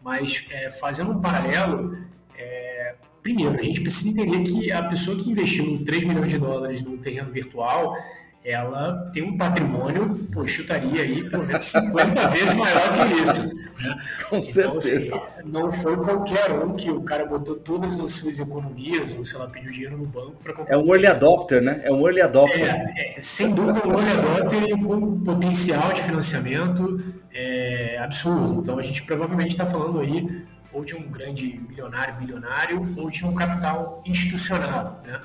Mas, 0.04 0.46
é, 0.52 0.70
fazendo 0.70 1.12
um 1.12 1.22
paralelo, 1.22 1.98
é, 2.38 2.96
primeiro, 3.24 3.60
a 3.60 3.64
gente 3.64 3.82
precisa 3.82 4.10
entender 4.10 4.44
que 4.44 4.72
a 4.72 4.84
pessoa 4.84 5.18
que 5.18 5.30
investiu 5.30 5.84
3 5.84 6.04
milhões 6.04 6.32
de 6.32 6.38
dólares 6.38 6.82
num 6.82 6.98
terreno 6.98 7.32
virtual, 7.32 7.96
ela 8.44 9.10
tem 9.14 9.24
um 9.24 9.38
patrimônio, 9.38 10.16
pô, 10.32 10.46
chutaria 10.46 11.02
aí 11.02 11.28
pelo 11.30 11.46
menos 11.46 11.66
50 11.66 12.28
vezes 12.30 12.54
maior 12.54 12.94
que 12.94 13.24
isso. 13.24 13.61
Né? 13.80 14.02
Com 14.30 14.38
então, 14.38 14.42
certeza. 14.42 15.16
Assim, 15.16 15.50
não 15.50 15.72
foi 15.72 15.98
qualquer 15.98 16.52
um 16.52 16.74
que 16.74 16.90
o 16.90 17.02
cara 17.04 17.26
botou 17.26 17.56
todas 17.56 18.00
as 18.00 18.12
suas 18.12 18.40
economias, 18.40 19.14
ou 19.14 19.24
sei 19.24 19.40
lá, 19.40 19.48
pediu 19.48 19.72
dinheiro 19.72 19.98
no 19.98 20.06
banco 20.06 20.38
para 20.44 20.54
comprar. 20.54 20.74
É 20.74 20.78
um 20.78 20.88
early 20.88 21.08
adopter, 21.08 21.62
né? 21.62 21.82
É 21.84 21.92
um 21.92 22.06
early 22.06 22.22
adopter. 22.22 22.64
É, 22.64 23.18
é, 23.18 23.22
sem 23.22 23.54
dúvida, 23.54 23.86
um 23.86 23.94
early 23.94 24.12
adopter 24.12 24.84
com 24.84 25.20
potencial 25.24 25.94
de 25.94 26.02
financiamento 26.02 27.04
é, 27.34 27.98
absurdo. 28.00 28.62
Então 28.62 28.80
a 28.80 28.84
gente 28.84 29.04
provavelmente 29.04 29.52
está 29.52 29.66
falando 29.66 30.00
aí 30.00 30.46
ou 30.74 30.86
de 30.86 30.96
um 30.96 31.02
grande 31.02 31.60
milionário, 31.68 32.16
bilionário, 32.16 32.96
ou 32.98 33.10
de 33.10 33.26
um 33.26 33.36
capital 33.36 34.02
institucional, 34.06 35.02
né? 35.06 35.20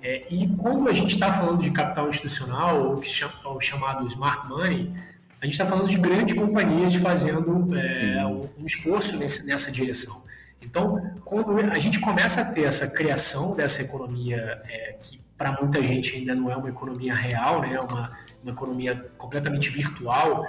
É, 0.00 0.26
e 0.30 0.48
quando 0.56 0.88
a 0.88 0.92
gente 0.92 1.14
está 1.14 1.32
falando 1.32 1.60
de 1.60 1.70
capital 1.70 2.08
institucional, 2.08 2.84
ou 2.84 3.02
chama, 3.02 3.32
chamado 3.60 4.06
smart 4.06 4.48
money, 4.48 4.92
a 5.40 5.44
gente 5.44 5.54
está 5.54 5.66
falando 5.66 5.88
de 5.88 5.98
grandes 5.98 6.36
companhias 6.36 6.94
fazendo 6.96 7.68
é, 7.76 8.26
um, 8.26 8.66
esforço 8.66 9.16
nesse, 9.16 9.46
nessa 9.46 9.70
direção. 9.70 10.22
Então, 10.60 11.12
quando 11.24 11.56
a 11.58 11.78
gente 11.78 12.00
começa 12.00 12.40
a 12.40 12.44
ter 12.44 12.62
essa 12.62 12.88
criação 12.88 13.54
dessa 13.54 13.82
economia, 13.82 14.60
é, 14.66 14.96
que 15.00 15.20
para 15.36 15.52
muita 15.52 15.82
gente 15.82 16.16
ainda 16.16 16.34
não 16.34 16.50
é 16.50 16.56
uma 16.56 16.68
economia 16.68 17.14
real, 17.14 17.60
né, 17.60 17.74
é 17.74 17.80
uma, 17.80 18.18
uma 18.42 18.50
economia 18.50 19.06
completamente 19.16 19.70
virtual, 19.70 20.44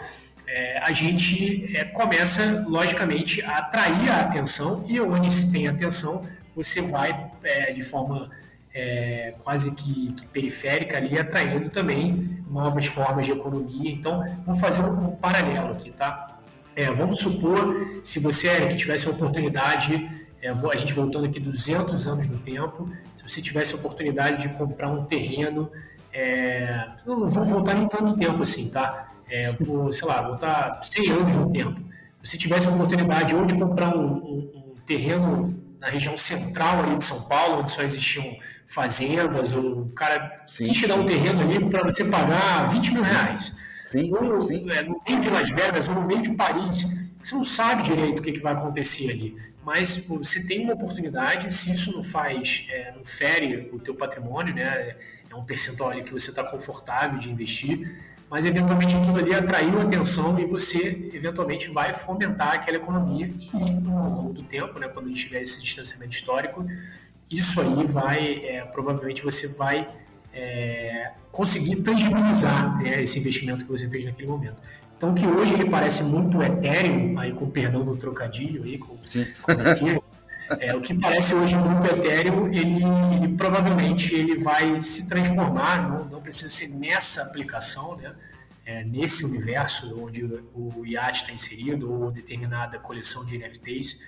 é, 0.48 0.80
a 0.80 0.92
gente 0.92 1.78
é, 1.78 1.86
começa, 1.86 2.66
logicamente, 2.68 3.44
a 3.44 3.58
atrair 3.58 4.10
a 4.10 4.22
atenção, 4.22 4.84
e 4.88 5.00
onde 5.00 5.32
se 5.32 5.52
tem 5.52 5.68
atenção, 5.68 6.26
você 6.56 6.82
vai, 6.82 7.30
é, 7.44 7.72
de 7.72 7.84
forma 7.84 8.32
é, 8.74 9.34
quase 9.44 9.72
que, 9.72 10.14
que, 10.14 10.26
periférica 10.28 10.98
ali, 10.98 11.18
atraindo 11.18 11.70
também 11.70 12.44
novas 12.50 12.86
formas 12.86 13.26
de 13.26 13.32
economia. 13.32 13.92
Então, 13.92 14.24
vou 14.46 14.56
fazer 14.56 14.82
um, 14.82 15.10
um 15.10 15.16
paralelo 15.16 15.72
aqui, 15.72 15.92
tá? 15.92 16.40
é, 16.80 16.90
vamos 16.92 17.20
supor, 17.20 18.00
se 18.02 18.20
você 18.22 18.68
que 18.68 18.78
tivesse 18.78 19.06
a 19.06 19.12
oportunidade, 19.12 20.10
é, 20.42 20.50
a 20.50 20.78
gente 20.78 20.94
voltando 20.94 21.26
aqui 21.26 21.38
200 21.38 22.08
anos 22.08 22.30
no 22.30 22.40
tempo, 22.40 22.90
se 23.18 23.24
você 23.28 23.42
tivesse 23.42 23.74
a 23.74 23.78
oportunidade 23.78 24.48
de 24.48 24.58
comprar 24.58 24.90
um 24.90 25.04
terreno, 25.04 25.70
é, 26.14 26.88
não, 27.06 27.28
vou 27.28 27.44
voltar 27.44 27.76
nem 27.76 27.86
tanto 27.86 28.18
tempo 28.18 28.42
assim, 28.44 28.70
tá? 28.70 29.10
É, 29.30 29.52
vou, 29.60 29.92
sei 29.92 30.08
lá, 30.08 30.22
voltar 30.22 30.80
100 30.82 31.12
anos 31.12 31.36
no 31.36 31.52
tempo. 31.52 31.82
Se 32.24 32.38
tivesse 32.38 32.68
a 32.68 32.72
oportunidade 32.72 33.36
ou 33.36 33.46
de 33.46 33.56
comprar 33.56 33.94
um, 33.96 34.06
um, 34.06 34.52
um 34.56 34.76
terreno 34.86 35.59
na 35.80 35.88
região 35.88 36.18
central 36.18 36.84
ali 36.84 36.98
de 36.98 37.04
São 37.04 37.22
Paulo, 37.24 37.62
onde 37.62 37.72
só 37.72 37.82
existiam 37.82 38.38
fazendas, 38.66 39.54
ou 39.54 39.84
o 39.84 39.90
cara 39.92 40.44
sim, 40.46 40.66
quis 40.66 40.78
te 40.78 40.88
dar 40.88 40.96
um 40.96 41.06
terreno 41.06 41.42
ali 41.42 41.70
para 41.70 41.84
você 41.84 42.04
pagar 42.06 42.66
20 42.70 42.92
mil 42.94 43.04
reais. 43.04 43.54
Sim, 43.86 44.14
ou, 44.14 44.42
sim. 44.42 44.70
É, 44.70 44.84
no 44.84 45.02
meio 45.08 45.20
de 45.20 45.30
Las 45.30 45.50
Vegas 45.50 45.88
ou 45.88 45.96
no 45.96 46.04
meio 46.04 46.22
de 46.22 46.32
Paris. 46.32 46.86
Você 47.22 47.36
não 47.36 47.44
sabe 47.44 47.84
direito 47.84 48.20
o 48.20 48.22
que, 48.22 48.32
que 48.32 48.40
vai 48.40 48.54
acontecer 48.54 49.10
ali. 49.10 49.36
Mas 49.66 49.98
você 50.08 50.48
tem 50.48 50.64
uma 50.64 50.74
oportunidade, 50.74 51.54
se 51.54 51.72
isso 51.72 51.92
não 51.92 52.04
faz, 52.04 52.66
é, 52.70 52.94
não 52.96 53.04
fere 53.04 53.70
o 53.74 53.80
teu 53.80 53.94
patrimônio, 53.94 54.54
né? 54.54 54.96
É 55.30 55.36
um 55.36 55.44
percentual 55.44 55.90
ali 55.90 56.04
que 56.04 56.12
você 56.12 56.30
está 56.30 56.44
confortável 56.44 57.20
de 57.20 57.30
investir, 57.30 58.00
mas 58.30 58.46
eventualmente 58.46 58.96
aquilo 58.96 59.18
ali 59.18 59.34
atraiu 59.34 59.82
atenção 59.82 60.40
e 60.40 60.46
você 60.46 61.10
eventualmente 61.14 61.70
vai 61.70 61.94
fomentar 61.94 62.54
aquela 62.54 62.78
economia 62.78 63.28
e 63.28 63.50
ao 63.88 64.10
longo 64.10 64.34
do 64.34 64.44
tempo, 64.44 64.78
né, 64.80 64.88
quando 64.88 65.08
a 65.08 65.10
gente 65.10 65.26
tiver 65.26 65.42
esse 65.42 65.62
distanciamento 65.62 66.14
histórico, 66.14 66.66
isso 67.30 67.60
aí 67.60 67.88
vai, 67.88 68.46
é, 68.46 68.66
provavelmente 68.66 69.24
você 69.24 69.48
vai 69.48 69.88
é, 70.34 71.12
conseguir 71.32 71.78
tangibilizar 71.78 72.82
né, 72.82 73.02
esse 73.02 73.20
investimento 73.20 73.66
que 73.66 73.72
você 73.72 73.90
fez 73.90 74.06
naquele 74.06 74.28
momento. 74.28 74.62
Então, 74.98 75.14
que 75.14 75.26
hoje 75.26 75.54
ele 75.54 75.70
parece 75.70 76.04
muito 76.04 76.42
etéreo, 76.44 77.18
aí 77.18 77.32
com 77.32 77.50
perdão 77.50 77.86
do 77.86 77.96
trocadilho, 77.96 78.64
aí, 78.64 78.78
com, 78.78 78.98
com 78.98 80.02
é, 80.60 80.76
o 80.76 80.82
que 80.82 80.94
parece 80.94 81.36
hoje 81.36 81.56
muito 81.56 81.86
etéreo, 81.86 82.48
ele, 82.48 82.84
ele, 83.16 83.36
provavelmente 83.36 84.14
ele 84.14 84.38
vai 84.38 84.80
se 84.80 85.08
transformar, 85.08 85.90
não, 85.90 86.06
não 86.06 86.22
precisa 86.22 86.50
ser 86.50 86.70
nessa 86.70 87.24
aplicação, 87.24 87.96
né? 87.98 88.16
É, 88.66 88.84
nesse 88.84 89.26
universo 89.26 90.00
onde 90.00 90.24
o 90.54 90.86
IAT 90.86 91.22
está 91.22 91.32
inserido 91.32 91.92
ou 91.92 92.12
determinada 92.12 92.78
coleção 92.78 93.26
de 93.26 93.36
NFTs, 93.36 94.00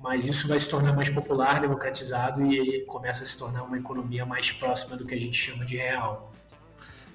mas 0.00 0.26
isso 0.26 0.48
vai 0.48 0.58
se 0.58 0.66
tornar 0.66 0.94
mais 0.94 1.10
popular, 1.10 1.60
democratizado 1.60 2.50
e 2.50 2.86
começa 2.86 3.22
a 3.22 3.26
se 3.26 3.36
tornar 3.36 3.64
uma 3.64 3.76
economia 3.76 4.24
mais 4.24 4.50
próxima 4.50 4.96
do 4.96 5.04
que 5.04 5.14
a 5.14 5.20
gente 5.20 5.36
chama 5.36 5.62
de 5.66 5.76
real. 5.76 6.32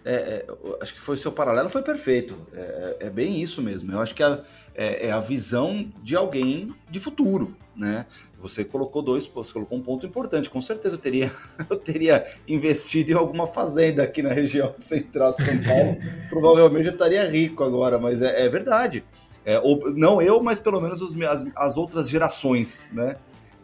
É, 0.05 0.13
é, 0.13 0.45
acho 0.81 0.93
que 0.93 0.99
foi 0.99 1.15
seu 1.15 1.31
paralelo 1.31 1.69
foi 1.69 1.81
perfeito. 1.81 2.37
É, 2.53 2.97
é, 3.01 3.07
é 3.07 3.09
bem 3.09 3.41
isso 3.41 3.61
mesmo. 3.61 3.91
Eu 3.91 4.01
acho 4.01 4.13
que 4.13 4.21
a, 4.21 4.43
é, 4.75 5.07
é, 5.07 5.11
a 5.11 5.19
visão 5.19 5.89
de 6.01 6.15
alguém 6.15 6.75
de 6.89 6.99
futuro, 6.99 7.55
né? 7.75 8.05
Você 8.43 8.65
colocou 8.65 9.01
dois, 9.01 9.25
você 9.25 9.53
colocou 9.53 9.77
um 9.77 9.81
ponto 9.81 10.05
importante. 10.05 10.49
Com 10.49 10.61
certeza 10.61 10.95
eu 10.95 10.99
teria, 10.99 11.31
eu 11.69 11.77
teria 11.77 12.25
investido 12.45 13.11
em 13.11 13.15
alguma 13.15 13.47
fazenda 13.47 14.03
aqui 14.03 14.21
na 14.21 14.33
região 14.33 14.75
central 14.77 15.33
de 15.33 15.45
São 15.45 15.63
Paulo. 15.63 15.97
Provavelmente 16.29 16.87
eu 16.87 16.91
estaria 16.91 17.23
rico 17.23 17.63
agora, 17.63 17.97
mas 17.97 18.21
é, 18.21 18.45
é 18.45 18.49
verdade. 18.49 19.05
É, 19.45 19.57
ou, 19.59 19.93
não 19.95 20.21
eu, 20.21 20.43
mas 20.43 20.59
pelo 20.59 20.81
menos 20.81 21.01
os, 21.01 21.19
as, 21.21 21.45
as 21.55 21.77
outras 21.77 22.09
gerações, 22.09 22.91
né? 22.93 23.15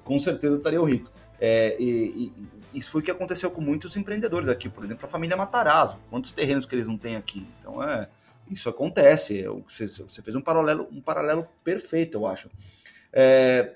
Com 0.06 0.18
certeza 0.18 0.56
estariam 0.56 0.86
ricos. 0.86 1.12
É, 1.42 1.76
e, 1.78 2.34
e, 2.74 2.80
isso 2.80 2.90
foi 2.90 3.02
o 3.02 3.04
que 3.04 3.12
aconteceu 3.12 3.52
com 3.52 3.60
muitos 3.60 3.98
empreendedores 3.98 4.48
aqui, 4.48 4.70
por 4.70 4.86
exemplo, 4.86 5.06
a 5.06 5.10
família 5.10 5.36
Matarazzo. 5.36 5.98
Quantos 6.10 6.32
terrenos 6.32 6.66
que 6.66 6.74
eles 6.74 6.88
não 6.88 6.98
têm 6.98 7.18
aqui? 7.18 7.46
Então, 7.60 7.84
é, 7.84 8.08
isso 8.50 8.70
acontece. 8.70 9.42
É, 9.42 9.50
você, 9.50 9.88
você 9.88 10.22
fez 10.22 10.38
um 10.38 10.42
paralelo, 10.42 10.88
um 10.90 11.02
paralelo 11.02 11.46
perfeito, 11.66 12.18
eu 12.18 12.26
acho. 12.26 12.50
É, 13.12 13.76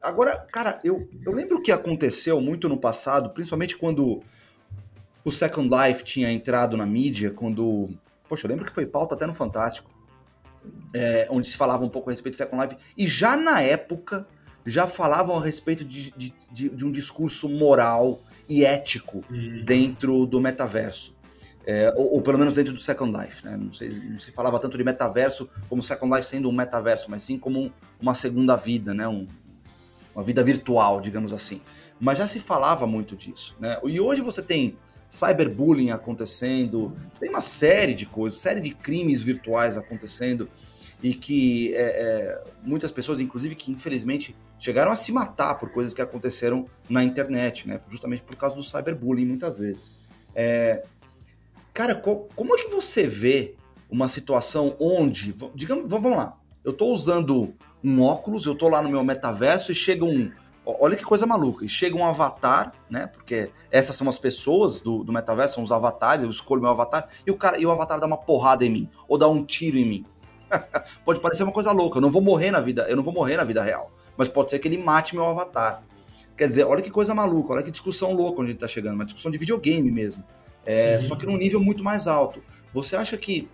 agora, 0.00 0.36
cara, 0.52 0.78
eu, 0.82 1.08
eu 1.24 1.32
lembro 1.32 1.58
o 1.58 1.62
que 1.62 1.72
aconteceu 1.72 2.40
muito 2.40 2.68
no 2.68 2.78
passado, 2.78 3.30
principalmente 3.30 3.76
quando 3.76 4.22
o 5.24 5.32
Second 5.32 5.68
Life 5.68 6.04
tinha 6.04 6.30
entrado 6.30 6.76
na 6.76 6.86
mídia, 6.86 7.30
quando. 7.30 7.90
Poxa, 8.28 8.46
eu 8.46 8.50
lembro 8.50 8.64
que 8.64 8.72
foi 8.72 8.86
pauta 8.86 9.14
até 9.14 9.26
no 9.26 9.34
Fantástico 9.34 9.98
é, 10.94 11.26
onde 11.30 11.48
se 11.48 11.56
falava 11.56 11.84
um 11.84 11.88
pouco 11.88 12.08
a 12.08 12.12
respeito 12.12 12.34
do 12.34 12.38
Second 12.38 12.62
Life, 12.62 12.76
e 12.96 13.06
já 13.06 13.36
na 13.36 13.60
época 13.60 14.26
já 14.64 14.86
falavam 14.86 15.38
a 15.38 15.44
respeito 15.44 15.84
de, 15.84 16.10
de, 16.12 16.34
de, 16.50 16.68
de 16.68 16.84
um 16.84 16.90
discurso 16.90 17.48
moral 17.48 18.20
e 18.48 18.64
ético 18.64 19.24
uhum. 19.30 19.64
dentro 19.64 20.26
do 20.26 20.40
metaverso. 20.40 21.16
É, 21.66 21.92
ou, 21.96 22.14
ou, 22.14 22.22
pelo 22.22 22.38
menos 22.38 22.54
dentro 22.54 22.72
do 22.72 22.80
Second 22.80 23.14
Life, 23.18 23.44
né? 23.44 23.56
Não, 23.56 23.70
sei, 23.72 23.90
não, 23.90 24.18
se 24.18 24.32
falava 24.32 24.58
tanto 24.58 24.78
de 24.78 24.84
metaverso 24.84 25.48
como 25.68 25.82
Second 25.82 26.14
Life 26.14 26.28
sendo 26.28 26.48
um 26.48 26.52
metaverso, 26.52 27.10
mas 27.10 27.22
sim 27.22 27.38
como 27.38 27.60
um, 27.60 27.70
uma 28.00 28.14
segunda 28.14 28.56
vida, 28.56 28.94
né? 28.94 29.06
Um, 29.06 29.26
uma 30.18 30.24
vida 30.24 30.42
virtual, 30.42 31.00
digamos 31.00 31.32
assim. 31.32 31.60
Mas 32.00 32.18
já 32.18 32.26
se 32.26 32.40
falava 32.40 32.88
muito 32.88 33.14
disso, 33.14 33.56
né? 33.60 33.78
E 33.84 34.00
hoje 34.00 34.20
você 34.20 34.42
tem 34.42 34.76
cyberbullying 35.08 35.90
acontecendo, 35.90 36.92
tem 37.20 37.30
uma 37.30 37.40
série 37.40 37.94
de 37.94 38.04
coisas, 38.04 38.40
série 38.40 38.60
de 38.60 38.74
crimes 38.74 39.22
virtuais 39.22 39.76
acontecendo 39.76 40.50
e 41.00 41.14
que 41.14 41.72
é, 41.74 41.80
é, 41.80 42.44
muitas 42.64 42.90
pessoas, 42.90 43.20
inclusive, 43.20 43.54
que 43.54 43.70
infelizmente 43.70 44.34
chegaram 44.58 44.90
a 44.90 44.96
se 44.96 45.12
matar 45.12 45.54
por 45.54 45.70
coisas 45.70 45.94
que 45.94 46.02
aconteceram 46.02 46.66
na 46.90 47.04
internet, 47.04 47.68
né? 47.68 47.80
Justamente 47.88 48.24
por 48.24 48.34
causa 48.34 48.56
do 48.56 48.62
cyberbullying, 48.62 49.24
muitas 49.24 49.58
vezes. 49.58 49.92
É, 50.34 50.82
cara, 51.72 51.94
co 51.94 52.28
como 52.34 52.56
é 52.56 52.58
que 52.58 52.68
você 52.68 53.06
vê 53.06 53.54
uma 53.88 54.08
situação 54.08 54.76
onde, 54.80 55.32
digamos, 55.54 55.88
vamos 55.88 56.10
lá, 56.10 56.36
eu 56.64 56.72
estou 56.72 56.92
usando 56.92 57.54
um 57.82 58.02
óculos, 58.02 58.46
eu 58.46 58.52
estou 58.52 58.68
lá 58.68 58.82
no 58.82 58.88
meu 58.88 59.02
metaverso 59.04 59.72
e 59.72 59.74
chega 59.74 60.04
um 60.04 60.30
Olha 60.80 60.94
que 60.94 61.04
coisa 61.04 61.24
maluca. 61.24 61.64
E 61.64 61.68
chega 61.68 61.96
um 61.96 62.04
avatar, 62.04 62.74
né? 62.90 63.06
Porque 63.06 63.50
essas 63.70 63.96
são 63.96 64.06
as 64.06 64.18
pessoas 64.18 64.82
do, 64.82 65.02
do 65.02 65.10
metaverso, 65.10 65.54
são 65.54 65.64
os 65.64 65.72
avatares, 65.72 66.22
eu 66.22 66.30
escolho 66.30 66.60
meu 66.60 66.70
avatar, 66.70 67.08
e 67.26 67.30
o 67.30 67.36
cara 67.36 67.58
e 67.58 67.64
o 67.64 67.70
avatar 67.70 67.98
dá 67.98 68.06
uma 68.06 68.18
porrada 68.18 68.66
em 68.66 68.68
mim, 68.68 68.90
ou 69.08 69.16
dá 69.16 69.26
um 69.26 69.42
tiro 69.42 69.78
em 69.78 69.86
mim. 69.86 70.04
pode 71.06 71.20
parecer 71.20 71.42
uma 71.42 71.52
coisa 71.52 71.72
louca, 71.72 71.96
eu 71.96 72.02
não 72.02 72.10
vou 72.10 72.20
morrer 72.20 72.50
na 72.50 72.60
vida, 72.60 72.86
eu 72.86 72.96
não 72.96 73.02
vou 73.02 73.14
morrer 73.14 73.38
na 73.38 73.44
vida 73.44 73.62
real. 73.62 73.90
Mas 74.14 74.28
pode 74.28 74.50
ser 74.50 74.58
que 74.58 74.68
ele 74.68 74.76
mate 74.76 75.14
meu 75.14 75.24
avatar. 75.24 75.82
Quer 76.36 76.48
dizer, 76.48 76.64
olha 76.64 76.82
que 76.82 76.90
coisa 76.90 77.14
maluca, 77.14 77.54
olha 77.54 77.62
que 77.62 77.70
discussão 77.70 78.12
louca 78.12 78.42
onde 78.42 78.50
a 78.50 78.52
gente 78.52 78.60
tá 78.60 78.68
chegando, 78.68 78.94
uma 78.94 79.06
discussão 79.06 79.30
de 79.30 79.38
videogame 79.38 79.90
mesmo. 79.90 80.22
É, 80.66 80.96
uhum. 80.96 81.00
Só 81.00 81.16
que 81.16 81.24
num 81.24 81.38
nível 81.38 81.60
muito 81.60 81.82
mais 81.82 82.06
alto. 82.06 82.42
Você 82.74 82.94
acha 82.94 83.16
que 83.16 83.48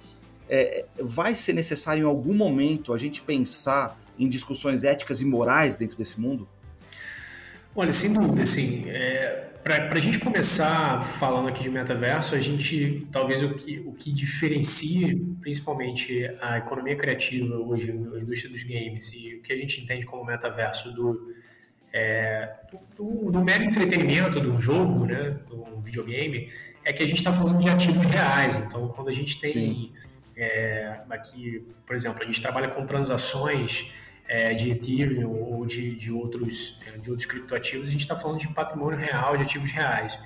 é, 0.48 0.84
vai 1.00 1.34
ser 1.37 1.52
necessário 1.52 2.02
em 2.02 2.06
algum 2.06 2.34
momento 2.34 2.92
a 2.92 2.98
gente 2.98 3.22
pensar 3.22 3.96
em 4.18 4.29
discussões 4.29 4.85
éticas 4.85 5.20
e 5.20 5.24
morais 5.24 5.79
dentro 5.79 5.96
desse 5.96 6.20
mundo? 6.20 6.48
Olha, 7.77 7.92
sem 7.92 8.12
dúvida, 8.12 8.42
assim, 8.42 8.88
é, 8.88 9.50
para 9.64 9.94
a 9.94 10.00
gente 10.00 10.20
começar 10.20 11.03
falando 11.03 11.48
aqui 11.48 11.62
de 11.62 11.70
metaverso, 11.70 12.35
a 12.35 12.40
gente, 12.40 13.09
talvez 13.11 13.42
o 13.42 13.55
que, 13.55 13.81
o 13.81 13.92
que 13.92 14.12
diferencie 14.12 15.16
principalmente 15.40 16.31
a 16.40 16.59
economia 16.59 16.94
criativa 16.94 17.57
hoje, 17.57 17.90
a 17.90 17.94
indústria 18.20 18.53
dos 18.53 18.62
games 18.62 19.12
e 19.14 19.37
o 19.37 19.42
que 19.42 19.53
a 19.53 19.57
gente 19.57 19.81
entende 19.81 20.05
como 20.05 20.24
metaverso 20.24 20.92
do, 20.92 21.35
é, 21.92 22.53
do, 22.96 23.31
do, 23.33 23.42
mero 23.42 23.64
entretenimento 23.64 24.40
de 24.40 24.48
um 24.48 24.61
jogo, 24.61 25.07
né, 25.07 25.38
de 25.48 25.55
um 25.55 25.81
videogame, 25.81 26.50
é 26.85 26.92
que 26.92 27.03
a 27.03 27.07
gente 27.07 27.18
está 27.18 27.33
falando 27.33 27.59
de 27.59 27.68
ativos 27.68 28.05
reais. 28.05 28.59
Então, 28.59 28.87
quando 28.88 29.09
a 29.09 29.14
gente 29.14 29.40
tem 29.40 29.92
é, 30.37 31.00
aqui, 31.09 31.66
por 31.87 31.96
exemplo, 31.96 32.22
a 32.22 32.27
gente 32.27 32.40
trabalha 32.40 32.68
com 32.68 32.85
transações 32.85 33.90
é, 34.28 34.54
de 34.54 34.70
Ethereum 34.70 35.30
ou 35.30 35.66
de, 35.66 35.94
de, 35.94 36.10
outros, 36.10 36.80
é, 36.87 36.98
de 36.98 37.10
outros 37.10 37.26
criptoativos, 37.26 37.88
a 37.88 37.90
gente 37.90 38.00
está 38.00 38.16
falando 38.16 38.38
de 38.38 38.48
patrimônio 38.48 38.98
real, 38.98 39.37
de 39.37 39.42
ativos 39.42 39.70
reais. 39.70 40.18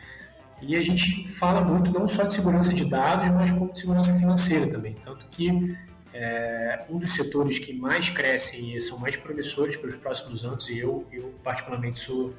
E 0.60 0.76
a 0.76 0.82
gente 0.82 1.28
fala 1.28 1.60
muito 1.60 1.92
não 1.92 2.08
só 2.08 2.24
de 2.24 2.34
segurança 2.34 2.72
de 2.72 2.84
dados, 2.84 3.28
mas 3.30 3.52
como 3.52 3.72
de 3.72 3.78
segurança 3.78 4.12
financeira 4.14 4.68
também. 4.68 4.96
Tanto 5.04 5.26
que 5.26 5.76
é, 6.12 6.84
um 6.90 6.98
dos 6.98 7.12
setores 7.12 7.58
que 7.58 7.72
mais 7.72 8.08
crescem 8.08 8.74
e 8.74 8.80
são 8.80 8.98
mais 8.98 9.14
promissores 9.16 9.76
para 9.76 9.90
os 9.90 9.96
próximos 9.96 10.44
anos, 10.44 10.68
e 10.68 10.78
eu, 10.78 11.06
eu 11.12 11.34
particularmente 11.44 11.98
sou 11.98 12.34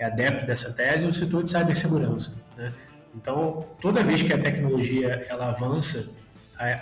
adepto 0.00 0.46
dessa 0.46 0.72
tese, 0.72 1.04
é 1.04 1.08
o 1.08 1.12
setor 1.12 1.44
de 1.44 1.50
cibersegurança. 1.50 2.44
Né? 2.56 2.72
Então, 3.14 3.68
toda 3.80 4.02
vez 4.02 4.22
que 4.22 4.32
a 4.32 4.38
tecnologia 4.38 5.26
ela 5.28 5.48
avança, 5.48 6.14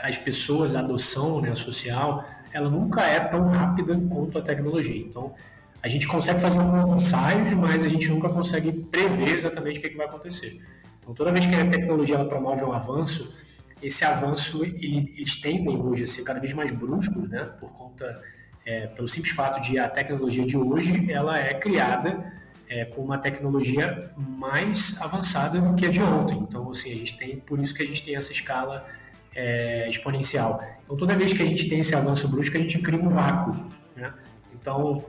as 0.03 0.19
pessoas, 0.19 0.75
a 0.75 0.81
adoção 0.81 1.41
né, 1.41 1.55
social, 1.55 2.25
ela 2.53 2.69
nunca 2.69 3.03
é 3.03 3.21
tão 3.21 3.49
rápida 3.49 3.99
quanto 4.09 4.39
a 4.39 4.43
tecnologia. 4.43 4.97
Então, 4.97 5.35
a 5.83 5.89
gente 5.89 6.09
consegue 6.09 6.41
fazer 6.41 6.59
alguns 6.59 7.03
ensaios, 7.03 7.53
mas 7.53 7.85
a 7.85 7.89
gente 7.89 8.09
nunca 8.09 8.29
consegue 8.29 8.73
prever 8.73 9.35
exatamente 9.35 9.79
o 9.79 9.81
que, 9.81 9.87
é 9.87 9.91
que 9.91 9.97
vai 9.97 10.07
acontecer. 10.07 10.61
Então, 11.01 11.15
toda 11.15 11.31
vez 11.31 11.47
que 11.47 11.55
a 11.55 11.69
tecnologia 11.69 12.17
ela 12.17 12.29
promove 12.29 12.65
um 12.65 12.73
avanço, 12.73 13.35
esse 13.83 14.05
avanço 14.05 14.65
ele, 14.65 15.15
eles 15.17 15.37
tendem 15.37 15.81
hoje 15.81 16.05
a 16.05 16.07
ser 16.07 16.23
cada 16.23 16.41
vez 16.41 16.53
mais 16.53 16.73
bruscos, 16.73 17.29
né? 17.29 17.45
Por 17.61 17.71
conta, 17.73 18.23
é, 18.67 18.89
pelo 18.89 19.07
simples 19.07 19.33
fato 19.33 19.61
de 19.61 19.79
a 19.79 19.89
tecnologia 19.89 20.45
de 20.45 20.57
hoje 20.57 21.11
ela 21.11 21.39
é 21.39 21.55
criada 21.55 22.33
é, 22.69 22.85
com 22.85 23.03
uma 23.03 23.17
tecnologia 23.17 24.11
mais 24.17 25.01
avançada 25.01 25.61
do 25.61 25.75
que 25.75 25.87
a 25.87 25.91
de 25.91 26.03
ontem. 26.03 26.39
Então, 26.39 26.71
assim, 26.71 26.93
a 26.93 26.95
gente 26.95 27.17
tem 27.17 27.39
por 27.39 27.59
isso 27.61 27.75
que 27.75 27.83
a 27.83 27.87
gente 27.87 28.05
tem 28.05 28.17
essa 28.17 28.33
escala 28.33 28.87
é, 29.35 29.89
exponencial. 29.89 30.63
Então, 30.85 30.97
toda 30.97 31.15
vez 31.15 31.33
que 31.33 31.43
a 31.43 31.47
gente 31.47 31.69
tem 31.69 31.81
esse 31.81 31.95
avanço 31.95 32.29
brusco, 32.29 32.57
a 32.57 32.61
gente 32.61 32.79
cria 32.79 33.01
um 33.01 33.09
vácuo. 33.09 33.55
Né? 33.97 34.13
Então, 34.61 35.05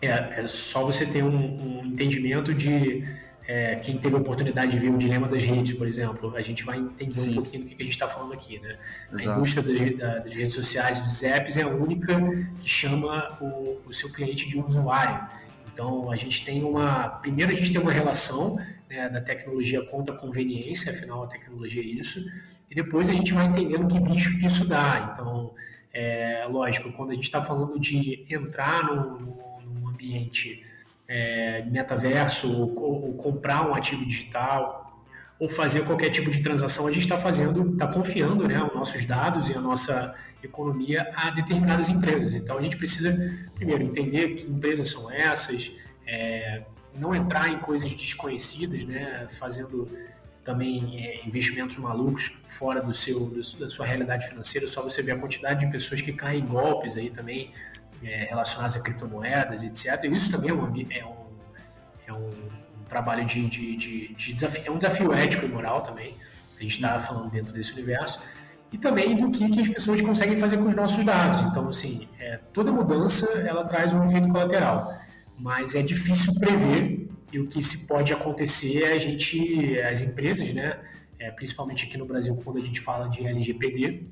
é, 0.00 0.08
é 0.42 0.46
só 0.46 0.84
você 0.84 1.06
ter 1.06 1.22
um, 1.22 1.80
um 1.80 1.86
entendimento 1.86 2.54
de 2.54 3.04
é, 3.48 3.76
quem 3.76 3.96
teve 3.96 4.14
a 4.14 4.18
oportunidade 4.18 4.72
de 4.72 4.78
ver 4.78 4.90
o 4.90 4.98
dilema 4.98 5.26
das 5.26 5.42
redes, 5.42 5.72
por 5.72 5.88
exemplo, 5.88 6.36
a 6.36 6.42
gente 6.42 6.62
vai 6.64 6.76
entender 6.76 7.12
Sim. 7.12 7.30
um 7.30 7.34
pouquinho 7.36 7.62
do 7.62 7.68
que 7.70 7.82
a 7.82 7.84
gente 7.84 7.94
está 7.94 8.06
falando 8.06 8.34
aqui. 8.34 8.58
Né? 8.58 8.76
A 9.10 9.22
indústria 9.22 9.62
das, 9.62 10.24
das, 10.24 10.34
redes 10.34 10.52
sociais 10.52 10.98
e 10.98 11.02
dos 11.02 11.22
apps 11.22 11.56
é 11.56 11.62
a 11.62 11.68
única 11.68 12.14
que 12.60 12.68
chama 12.68 13.38
o, 13.40 13.80
o, 13.86 13.92
seu 13.92 14.12
cliente 14.12 14.46
de 14.46 14.58
usuário. 14.60 15.26
Então, 15.72 16.12
a 16.12 16.16
gente 16.16 16.44
tem 16.44 16.62
uma. 16.62 17.08
Primeiro, 17.08 17.50
a 17.50 17.54
gente 17.54 17.72
tem 17.72 17.80
uma 17.80 17.92
relação 17.92 18.60
né, 18.90 19.08
da 19.08 19.20
tecnologia 19.22 19.82
contra 19.82 20.14
a 20.14 20.18
conveniência, 20.18 20.92
afinal, 20.92 21.24
a 21.24 21.26
tecnologia 21.26 21.82
é 21.82 21.86
isso. 21.86 22.22
E 22.70 22.74
depois 22.74 23.08
a 23.08 23.12
gente 23.12 23.32
vai 23.32 23.46
entendendo 23.46 23.86
que 23.86 23.98
bicho 23.98 24.38
que 24.38 24.46
isso 24.46 24.66
dá. 24.66 25.10
Então, 25.12 25.54
é 25.92 26.46
lógico, 26.48 26.92
quando 26.92 27.10
a 27.10 27.14
gente 27.14 27.24
está 27.24 27.40
falando 27.40 27.78
de 27.78 28.26
entrar 28.28 28.84
no 28.84 29.38
ambiente 29.88 30.64
é, 31.08 31.64
metaverso, 31.64 32.52
ou, 32.52 33.06
ou, 33.06 33.14
comprar 33.14 33.68
um 33.68 33.74
ativo 33.74 34.04
digital, 34.04 35.02
ou 35.38 35.48
fazer 35.48 35.84
qualquer 35.84 36.10
tipo 36.10 36.30
de 36.30 36.42
transação, 36.42 36.86
a 36.86 36.92
gente 36.92 37.02
está 37.02 37.16
fazendo, 37.16 37.72
está 37.72 37.86
confiando 37.86 38.46
né, 38.46 38.62
os 38.62 38.74
nossos 38.74 39.04
dados 39.04 39.48
e 39.48 39.54
a 39.54 39.60
nossa 39.60 40.14
economia 40.42 41.08
a 41.14 41.30
determinadas 41.30 41.88
empresas. 41.88 42.34
Então 42.34 42.58
a 42.58 42.62
gente 42.62 42.76
precisa, 42.76 43.48
primeiro, 43.54 43.82
entender 43.82 44.34
que 44.34 44.50
empresas 44.50 44.90
são 44.90 45.10
essas, 45.10 45.70
é, 46.06 46.62
não 46.94 47.14
entrar 47.14 47.48
em 47.48 47.58
coisas 47.58 47.92
desconhecidas, 47.92 48.84
né, 48.84 49.26
fazendo 49.28 49.88
também 50.44 51.04
é, 51.04 51.26
investimentos 51.26 51.76
malucos 51.76 52.32
fora 52.44 52.80
do 52.80 52.94
seu, 52.94 53.26
do, 53.26 53.40
da 53.58 53.68
sua 53.68 53.84
realidade 53.84 54.26
financeira, 54.26 54.66
só 54.66 54.82
você 54.82 55.02
ver 55.02 55.12
a 55.12 55.18
quantidade 55.18 55.60
de 55.64 55.70
pessoas 55.70 56.00
que 56.00 56.12
caem 56.12 56.40
em 56.40 56.46
golpes 56.46 56.96
aí 56.96 57.10
também, 57.10 57.50
é, 58.02 58.24
relacionadas 58.24 58.76
a 58.76 58.80
criptomoedas, 58.80 59.62
etc. 59.62 60.04
E 60.04 60.14
isso 60.14 60.30
também 60.30 60.50
é 60.50 60.54
um, 60.54 60.66
é 60.90 61.04
um, 61.04 61.28
é 62.06 62.12
um 62.12 62.30
trabalho 62.88 63.24
de, 63.26 63.46
de, 63.48 63.76
de, 63.76 64.14
de, 64.14 64.32
desafio, 64.32 64.62
é 64.66 64.70
um 64.70 64.78
desafio 64.78 65.12
ético 65.12 65.44
e 65.44 65.48
moral 65.48 65.82
também. 65.82 66.14
A 66.58 66.62
gente 66.62 66.76
está 66.76 66.98
falando 66.98 67.30
dentro 67.30 67.52
desse 67.52 67.72
universo. 67.72 68.20
E 68.70 68.76
também 68.76 69.16
do 69.16 69.30
que, 69.30 69.48
que 69.48 69.60
as 69.60 69.68
pessoas 69.68 70.02
conseguem 70.02 70.36
fazer 70.36 70.58
com 70.58 70.66
os 70.66 70.74
nossos 70.74 71.02
dados. 71.02 71.40
Então, 71.42 71.68
assim, 71.68 72.06
é, 72.18 72.38
toda 72.52 72.70
mudança 72.70 73.26
ela 73.40 73.64
traz 73.64 73.92
um 73.92 74.04
efeito 74.04 74.28
colateral, 74.28 74.94
mas 75.38 75.74
é 75.74 75.82
difícil 75.82 76.34
prever 76.34 77.08
e 77.32 77.38
o 77.38 77.46
que 77.46 77.62
se 77.62 77.86
pode 77.86 78.12
acontecer 78.12 78.82
é 78.84 78.92
a 78.92 78.98
gente, 78.98 79.78
as 79.80 80.00
empresas, 80.00 80.52
né, 80.52 80.78
é, 81.18 81.30
principalmente 81.30 81.84
aqui 81.84 81.98
no 81.98 82.06
Brasil, 82.06 82.34
quando 82.42 82.58
a 82.58 82.64
gente 82.64 82.80
fala 82.80 83.08
de 83.08 83.26
LGPD, 83.26 84.06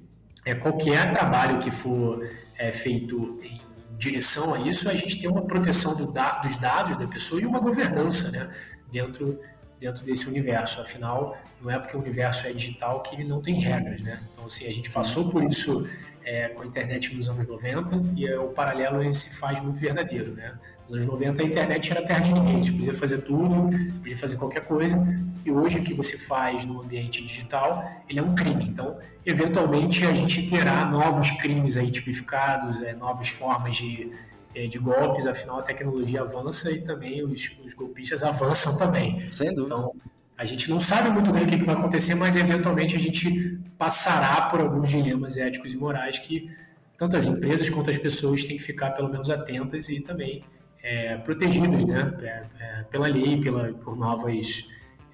é, 0.44 0.54
qualquer 0.54 1.12
trabalho 1.12 1.58
que 1.58 1.70
for 1.70 2.28
é, 2.56 2.70
feito 2.72 3.40
em 3.42 3.60
direção 3.98 4.54
a 4.54 4.60
isso, 4.60 4.88
a 4.88 4.94
gente 4.94 5.18
tem 5.20 5.28
uma 5.28 5.42
proteção 5.42 5.96
do 5.96 6.12
da, 6.12 6.38
dos 6.38 6.56
dados 6.56 6.96
da 6.96 7.06
pessoa 7.06 7.40
e 7.40 7.46
uma 7.46 7.58
governança 7.58 8.30
né, 8.30 8.52
dentro, 8.90 9.40
dentro 9.80 10.04
desse 10.04 10.28
universo. 10.28 10.80
Afinal, 10.80 11.36
não 11.60 11.70
é 11.70 11.78
porque 11.78 11.96
o 11.96 12.00
universo 12.00 12.46
é 12.46 12.52
digital 12.52 13.02
que 13.02 13.14
ele 13.14 13.24
não 13.24 13.40
tem 13.40 13.60
regras. 13.60 14.00
Né? 14.02 14.20
Então, 14.32 14.46
assim, 14.46 14.66
a 14.66 14.72
gente 14.72 14.90
passou 14.90 15.30
por 15.30 15.42
isso 15.42 15.88
é, 16.24 16.48
com 16.48 16.62
a 16.62 16.66
internet 16.66 17.14
nos 17.14 17.28
anos 17.28 17.46
90 17.46 18.02
e 18.16 18.26
é, 18.26 18.38
o 18.38 18.48
paralelo 18.48 19.10
se 19.12 19.34
faz 19.36 19.60
muito 19.60 19.78
verdadeiro. 19.78 20.32
Né? 20.34 20.54
Nos 20.86 20.92
anos 20.92 21.06
90 21.06 21.42
a 21.42 21.44
internet 21.44 21.90
era 21.90 22.02
terra 22.02 22.20
de 22.20 22.32
ninguém, 22.32 22.62
você 22.62 22.70
podia 22.70 22.94
fazer 22.94 23.18
tudo, 23.18 23.68
podia 23.98 24.16
fazer 24.16 24.36
qualquer 24.36 24.64
coisa, 24.64 24.96
e 25.44 25.50
hoje 25.50 25.78
o 25.80 25.82
que 25.82 25.92
você 25.92 26.16
faz 26.16 26.64
no 26.64 26.80
ambiente 26.80 27.24
digital, 27.24 27.84
ele 28.08 28.20
é 28.20 28.22
um 28.22 28.36
crime. 28.36 28.66
Então, 28.68 28.96
eventualmente 29.24 30.04
a 30.04 30.12
gente 30.12 30.46
terá 30.46 30.84
novos 30.84 31.28
crimes 31.32 31.76
aí 31.76 31.90
tipificados, 31.90 32.80
é, 32.82 32.94
novas 32.94 33.28
formas 33.28 33.76
de, 33.76 34.12
é, 34.54 34.68
de 34.68 34.78
golpes, 34.78 35.26
afinal 35.26 35.58
a 35.58 35.62
tecnologia 35.62 36.20
avança 36.20 36.70
e 36.70 36.80
também 36.80 37.24
os, 37.24 37.50
os 37.64 37.74
golpistas 37.74 38.22
avançam 38.22 38.78
também. 38.78 39.28
Sem 39.32 39.52
dúvida. 39.52 39.74
Então, 39.74 39.92
a 40.38 40.44
gente 40.44 40.70
não 40.70 40.78
sabe 40.78 41.10
muito 41.10 41.32
bem 41.32 41.42
o 41.42 41.46
que, 41.46 41.58
que 41.58 41.64
vai 41.64 41.74
acontecer, 41.74 42.14
mas 42.14 42.36
eventualmente 42.36 42.94
a 42.94 42.98
gente 42.98 43.58
passará 43.76 44.42
por 44.42 44.60
alguns 44.60 44.90
dilemas 44.90 45.36
éticos 45.36 45.72
e 45.72 45.76
morais 45.76 46.20
que 46.20 46.48
tanto 46.96 47.16
as 47.16 47.26
empresas 47.26 47.68
quanto 47.68 47.90
as 47.90 47.98
pessoas 47.98 48.44
têm 48.44 48.56
que 48.56 48.62
ficar 48.62 48.90
pelo 48.92 49.08
menos 49.08 49.30
atentas 49.30 49.88
e 49.88 50.00
também 50.00 50.44
é, 50.86 51.16
protegidas 51.16 51.84
né, 51.84 52.16
é, 52.22 52.46
é, 52.60 52.82
pela 52.84 53.08
lei, 53.08 53.40
pela, 53.40 53.72
por 53.72 53.96
novas 53.96 54.68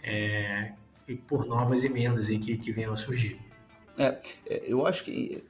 é, 0.04 0.72
por 1.26 1.46
novas 1.46 1.82
emendas 1.82 2.28
aí 2.28 2.38
que, 2.38 2.58
que 2.58 2.70
venham 2.70 2.92
a 2.92 2.96
surgir. 2.96 3.38
É, 3.96 4.18
é, 4.46 4.62
eu 4.66 4.86
acho 4.86 5.04
que 5.04 5.42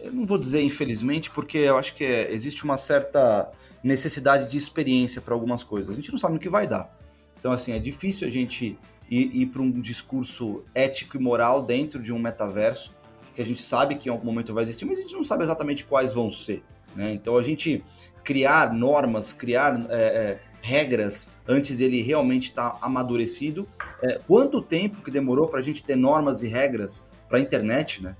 eu 0.00 0.12
não 0.12 0.26
vou 0.26 0.38
dizer 0.38 0.60
infelizmente, 0.60 1.30
porque 1.30 1.58
eu 1.58 1.78
acho 1.78 1.94
que 1.94 2.04
existe 2.04 2.64
uma 2.64 2.76
certa 2.76 3.50
necessidade 3.82 4.50
de 4.50 4.58
experiência 4.58 5.20
para 5.20 5.34
algumas 5.34 5.62
coisas. 5.62 5.92
A 5.92 5.94
gente 5.94 6.10
não 6.10 6.18
sabe 6.18 6.34
no 6.34 6.40
que 6.40 6.48
vai 6.48 6.66
dar. 6.66 6.92
Então, 7.38 7.52
assim, 7.52 7.72
é 7.72 7.78
difícil 7.78 8.26
a 8.26 8.30
gente 8.30 8.76
ir, 9.08 9.30
ir 9.36 9.46
para 9.46 9.62
um 9.62 9.70
discurso 9.80 10.64
ético 10.74 11.16
e 11.16 11.20
moral 11.20 11.62
dentro 11.62 12.02
de 12.02 12.12
um 12.12 12.18
metaverso, 12.18 12.92
que 13.34 13.40
a 13.40 13.44
gente 13.44 13.62
sabe 13.62 13.94
que 13.94 14.08
em 14.08 14.12
algum 14.12 14.26
momento 14.26 14.52
vai 14.52 14.64
existir, 14.64 14.84
mas 14.84 14.98
a 14.98 15.02
gente 15.02 15.14
não 15.14 15.22
sabe 15.22 15.44
exatamente 15.44 15.84
quais 15.84 16.12
vão 16.12 16.28
ser. 16.30 16.62
Né? 16.94 17.12
Então, 17.12 17.36
a 17.36 17.42
gente 17.42 17.84
criar 18.24 18.72
normas, 18.72 19.32
criar 19.32 19.86
é, 19.90 19.98
é, 19.98 20.40
regras 20.62 21.32
antes 21.46 21.78
dele 21.78 22.02
realmente 22.02 22.50
estar 22.50 22.70
tá 22.70 22.78
amadurecido. 22.82 23.68
É, 24.02 24.20
quanto 24.26 24.62
tempo 24.62 25.02
que 25.02 25.10
demorou 25.10 25.48
para 25.48 25.60
a 25.60 25.62
gente 25.62 25.82
ter 25.82 25.96
normas 25.96 26.42
e 26.42 26.48
regras 26.48 27.04
para 27.28 27.38
a 27.38 27.40
internet, 27.40 28.02
né? 28.02 28.16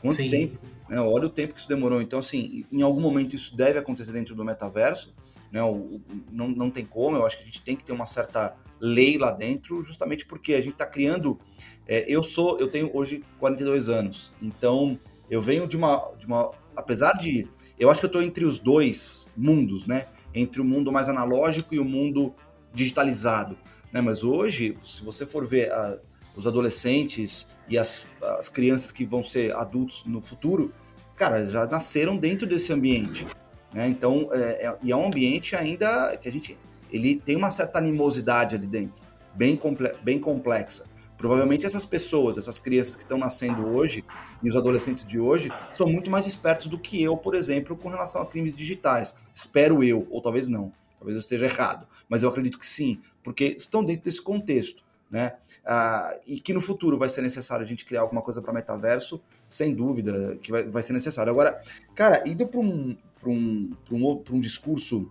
Quanto 0.00 0.16
Sim. 0.16 0.30
tempo? 0.30 0.58
Né? 0.88 1.00
Olha 1.00 1.26
o 1.26 1.30
tempo 1.30 1.54
que 1.54 1.60
isso 1.60 1.68
demorou. 1.68 2.02
Então, 2.02 2.18
assim, 2.18 2.64
em 2.70 2.82
algum 2.82 3.00
momento 3.00 3.34
isso 3.34 3.56
deve 3.56 3.78
acontecer 3.78 4.12
dentro 4.12 4.34
do 4.34 4.44
metaverso. 4.44 5.14
Né? 5.50 5.62
O, 5.62 5.72
o, 5.74 6.02
não, 6.30 6.48
não 6.48 6.70
tem 6.70 6.84
como, 6.84 7.16
eu 7.16 7.26
acho 7.26 7.36
que 7.36 7.42
a 7.42 7.46
gente 7.46 7.62
tem 7.62 7.76
que 7.76 7.84
ter 7.84 7.92
uma 7.92 8.06
certa 8.06 8.56
lei 8.80 9.18
lá 9.18 9.30
dentro, 9.30 9.84
justamente 9.84 10.26
porque 10.26 10.54
a 10.54 10.60
gente 10.60 10.72
está 10.72 10.86
criando. 10.86 11.38
É, 11.86 12.04
eu 12.08 12.22
sou, 12.22 12.58
eu 12.58 12.68
tenho 12.68 12.90
hoje 12.94 13.24
42 13.38 13.88
anos, 13.88 14.32
então 14.40 14.98
eu 15.30 15.40
venho 15.40 15.66
de 15.66 15.76
uma, 15.76 16.12
de 16.18 16.26
uma 16.26 16.50
apesar 16.76 17.12
de 17.14 17.48
eu 17.82 17.90
acho 17.90 17.98
que 17.98 18.06
eu 18.06 18.08
estou 18.08 18.22
entre 18.22 18.44
os 18.44 18.60
dois 18.60 19.28
mundos, 19.36 19.86
né? 19.86 20.06
Entre 20.32 20.60
o 20.60 20.64
mundo 20.64 20.92
mais 20.92 21.08
analógico 21.08 21.74
e 21.74 21.80
o 21.80 21.84
mundo 21.84 22.32
digitalizado. 22.72 23.58
Né? 23.92 24.00
Mas 24.00 24.22
hoje, 24.22 24.78
se 24.84 25.04
você 25.04 25.26
for 25.26 25.44
ver 25.44 25.72
a, 25.72 25.98
os 26.36 26.46
adolescentes 26.46 27.44
e 27.68 27.76
as, 27.76 28.06
as 28.38 28.48
crianças 28.48 28.92
que 28.92 29.04
vão 29.04 29.24
ser 29.24 29.52
adultos 29.56 30.04
no 30.06 30.22
futuro, 30.22 30.72
cara, 31.16 31.44
já 31.46 31.66
nasceram 31.66 32.16
dentro 32.16 32.46
desse 32.46 32.72
ambiente. 32.72 33.26
Né? 33.74 33.88
Então, 33.88 34.28
é, 34.30 34.66
é, 34.66 34.78
e 34.80 34.92
é 34.92 34.96
um 34.96 35.06
ambiente 35.06 35.56
ainda 35.56 36.16
que 36.16 36.28
a 36.28 36.32
gente. 36.32 36.56
Ele 36.88 37.16
tem 37.16 37.34
uma 37.34 37.50
certa 37.50 37.80
animosidade 37.80 38.54
ali 38.54 38.66
dentro, 38.66 39.02
bem, 39.34 39.56
comple 39.56 39.92
bem 40.04 40.20
complexa. 40.20 40.84
Provavelmente 41.22 41.64
essas 41.64 41.84
pessoas, 41.84 42.36
essas 42.36 42.58
crianças 42.58 42.96
que 42.96 43.04
estão 43.04 43.16
nascendo 43.16 43.64
hoje 43.68 44.04
e 44.42 44.48
os 44.48 44.56
adolescentes 44.56 45.06
de 45.06 45.20
hoje 45.20 45.52
são 45.72 45.88
muito 45.88 46.10
mais 46.10 46.26
espertos 46.26 46.66
do 46.66 46.76
que 46.76 47.00
eu, 47.00 47.16
por 47.16 47.36
exemplo, 47.36 47.76
com 47.76 47.88
relação 47.88 48.20
a 48.20 48.26
crimes 48.26 48.56
digitais. 48.56 49.14
Espero 49.32 49.84
eu, 49.84 50.04
ou 50.10 50.20
talvez 50.20 50.48
não. 50.48 50.72
Talvez 50.98 51.14
eu 51.14 51.20
esteja 51.20 51.44
errado, 51.44 51.86
mas 52.08 52.24
eu 52.24 52.28
acredito 52.28 52.58
que 52.58 52.66
sim, 52.66 53.00
porque 53.22 53.54
estão 53.56 53.84
dentro 53.84 54.02
desse 54.02 54.20
contexto. 54.20 54.82
Né? 55.08 55.34
Ah, 55.64 56.18
e 56.26 56.40
que 56.40 56.52
no 56.52 56.60
futuro 56.60 56.98
vai 56.98 57.08
ser 57.08 57.22
necessário 57.22 57.64
a 57.64 57.68
gente 57.68 57.84
criar 57.84 58.00
alguma 58.00 58.20
coisa 58.20 58.42
para 58.42 58.52
metaverso, 58.52 59.22
sem 59.46 59.72
dúvida 59.72 60.36
que 60.42 60.50
vai, 60.50 60.64
vai 60.64 60.82
ser 60.82 60.92
necessário. 60.92 61.30
Agora, 61.30 61.62
cara, 61.94 62.20
indo 62.26 62.48
para 62.48 62.58
um, 62.58 62.96
um, 63.24 63.70
um, 63.92 64.22
um 64.32 64.40
discurso 64.40 65.08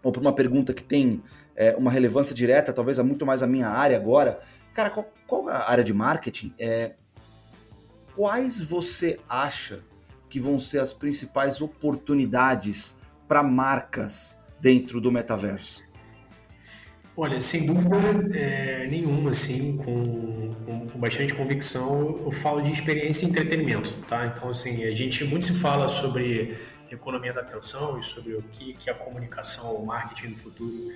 ou 0.00 0.12
para 0.12 0.20
uma 0.20 0.32
pergunta 0.32 0.72
que 0.72 0.84
tem 0.84 1.20
é, 1.56 1.74
uma 1.74 1.90
relevância 1.90 2.34
direta, 2.34 2.72
talvez 2.72 3.00
a 3.00 3.02
muito 3.02 3.26
mais 3.26 3.42
a 3.42 3.48
minha 3.48 3.68
área 3.68 3.96
agora, 3.96 4.40
Cara, 4.74 4.90
qual, 4.90 5.08
qual 5.26 5.48
a 5.48 5.70
área 5.70 5.84
de 5.84 5.94
marketing? 5.94 6.52
É, 6.58 6.94
quais 8.14 8.60
você 8.60 9.20
acha 9.28 9.80
que 10.28 10.40
vão 10.40 10.58
ser 10.58 10.80
as 10.80 10.92
principais 10.92 11.60
oportunidades 11.60 12.98
para 13.28 13.42
marcas 13.42 14.38
dentro 14.60 15.00
do 15.00 15.12
metaverso? 15.12 15.84
Olha, 17.16 17.40
sem 17.40 17.64
dúvida 17.64 17.96
é, 18.36 18.88
nenhuma, 18.88 19.30
assim, 19.30 19.76
com, 19.76 20.52
com, 20.88 20.98
bastante 20.98 21.32
convicção, 21.32 22.20
eu 22.24 22.32
falo 22.32 22.60
de 22.60 22.72
experiência 22.72 23.24
e 23.24 23.28
entretenimento, 23.28 23.92
tá? 24.08 24.26
Então, 24.26 24.50
assim, 24.50 24.82
a 24.82 24.92
gente 24.92 25.22
muito 25.24 25.46
se 25.46 25.52
fala 25.52 25.88
sobre 25.88 26.58
economia 26.90 27.32
da 27.32 27.42
atenção 27.42 28.00
e 28.00 28.02
sobre 28.02 28.34
o 28.34 28.42
que, 28.42 28.74
que 28.74 28.90
a 28.90 28.94
comunicação, 28.94 29.76
o 29.76 29.86
marketing 29.86 30.30
no 30.30 30.36
futuro 30.36 30.92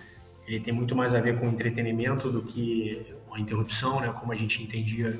ele 0.48 0.60
tem 0.60 0.72
muito 0.72 0.96
mais 0.96 1.14
a 1.14 1.20
ver 1.20 1.38
com 1.38 1.46
entretenimento 1.46 2.30
do 2.30 2.42
que 2.42 3.06
a 3.32 3.38
interrupção, 3.38 4.00
né, 4.00 4.12
como 4.18 4.32
a 4.32 4.34
gente 4.34 4.62
entendia 4.62 5.18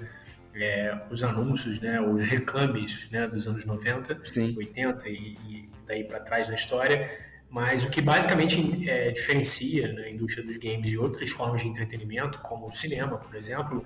é, 0.54 0.98
os 1.10 1.22
anúncios, 1.22 1.80
né, 1.80 2.00
os 2.00 2.20
reclames 2.20 3.08
né, 3.10 3.28
dos 3.28 3.46
anos 3.46 3.64
90, 3.64 4.18
Sim. 4.24 4.54
80 4.56 5.08
e, 5.08 5.12
e 5.14 5.68
daí 5.86 6.04
para 6.04 6.20
trás 6.20 6.48
na 6.48 6.54
história. 6.54 7.26
Mas 7.50 7.84
o 7.84 7.88
que 7.88 8.02
basicamente 8.02 8.88
é, 8.88 9.10
diferencia 9.10 9.92
né, 9.92 10.02
a 10.02 10.10
indústria 10.10 10.44
dos 10.44 10.56
games 10.56 10.88
de 10.88 10.98
outras 10.98 11.30
formas 11.30 11.62
de 11.62 11.68
entretenimento, 11.68 12.40
como 12.40 12.66
o 12.66 12.72
cinema, 12.72 13.16
por 13.16 13.34
exemplo, 13.34 13.84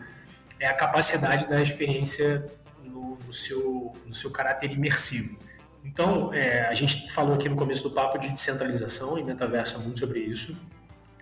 é 0.59 0.66
a 0.66 0.74
capacidade 0.74 1.49
da 1.49 1.62
experiência 1.62 2.47
no, 2.84 3.18
no 3.26 3.32
no 3.32 3.32
seu, 3.32 3.93
no 4.07 4.14
seu 4.14 4.30
caráter 4.30 4.70
imersivo. 4.70 5.38
Então, 5.82 6.32
é, 6.32 6.66
a 6.66 6.74
gente 6.74 7.11
falou 7.11 7.34
aqui 7.34 7.49
no 7.49 7.57
começo 7.57 7.82
do 7.82 7.90
papo 7.90 8.18
de 8.18 8.28
descentralização 8.28 9.18
e 9.18 9.24
metaverso 9.24 9.76
é 9.76 9.78
muito 9.78 9.99
sobre 9.99 10.20
isso. 10.20 10.57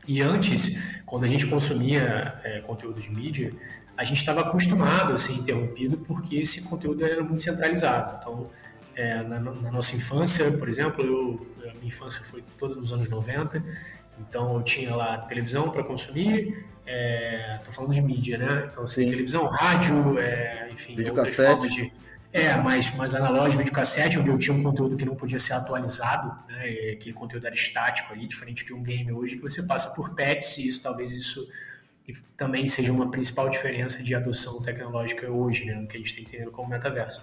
E 0.07 0.21
antes, 0.21 0.79
quando 1.07 1.25
a 1.25 1.29
gente 1.29 1.47
consumia 1.47 2.35
é, 2.43 2.61
conteúdo 2.61 3.01
de 3.01 3.11
mídia, 3.11 3.53
a 3.97 4.05
gente 4.05 4.19
estava 4.19 4.41
acostumado 4.41 5.13
a 5.13 5.19
ser 5.19 5.33
interrompido 5.33 5.99
porque 5.99 6.37
esse 6.37 6.63
conteúdo 6.63 7.05
era 7.05 7.23
muito 7.23 7.43
centralizado. 7.43 8.17
Então, 8.19 8.51
é, 8.95 9.23
na, 9.23 9.39
na, 9.39 9.71
nossa 9.71 9.95
infância, 9.95 10.51
por 10.53 10.69
exemplo, 10.69 11.05
eu, 11.05 11.47
a 11.69 11.75
minha 11.75 11.89
infância 11.89 12.23
foi 12.23 12.43
toda 12.59 12.75
nos 12.75 12.93
anos 12.93 13.09
90, 13.09 13.63
então 14.19 14.57
eu 14.57 14.63
tinha 14.63 14.95
lá 14.95 15.19
televisão 15.19 15.71
para 15.71 15.83
consumir, 15.85 16.65
estou 16.87 16.87
é, 16.87 17.59
falando 17.71 17.93
de 17.93 18.03
mídia, 18.03 18.39
né? 18.39 18.69
Então, 18.71 18.85
assim, 18.85 19.09
televisão, 19.09 19.47
rádio, 19.47 20.19
é, 20.19 20.69
enfim, 20.73 20.97
videocassete. 20.97 21.69
De, 21.69 21.93
é, 22.33 22.57
mais, 22.57 22.95
mais 22.95 23.15
analógico, 23.15 23.59
videocassete, 23.59 24.19
onde 24.19 24.31
eu 24.31 24.39
tinha 24.39 24.57
um 24.57 24.63
conteúdo 24.63 24.97
que 24.97 25.05
não 25.05 25.17
podia 25.17 25.39
ser 25.39 25.55
atualizado, 25.55 26.33
né? 26.49 26.93
aquele 26.93 27.13
conteúdo 27.13 27.47
era 27.47 27.55
estático 27.55 28.13
ali, 28.13 28.27
diferente 28.27 28.65
de 28.65 28.73
um 28.73 28.83
game 28.83 29.13
hoje, 29.13 29.37
que 29.37 29.43
você 29.43 29.63
passa 29.65 29.91
por 29.95 30.15
pets, 30.15 30.59
e 30.59 30.67
isso 30.67 30.83
talvez 30.83 31.13
isso 31.13 31.49
também 32.37 32.67
seja 32.67 32.93
uma 32.93 33.11
principal 33.11 33.49
diferença 33.49 34.03
de 34.03 34.15
adoção 34.15 34.63
tecnológica 34.63 35.31
hoje, 35.31 35.65
né? 35.65 35.75
No 35.75 35.87
que 35.87 35.97
a 35.97 36.01
gente 36.01 36.11
está 36.11 36.21
entendendo 36.21 36.51
como 36.51 36.69
metaverso. 36.69 37.23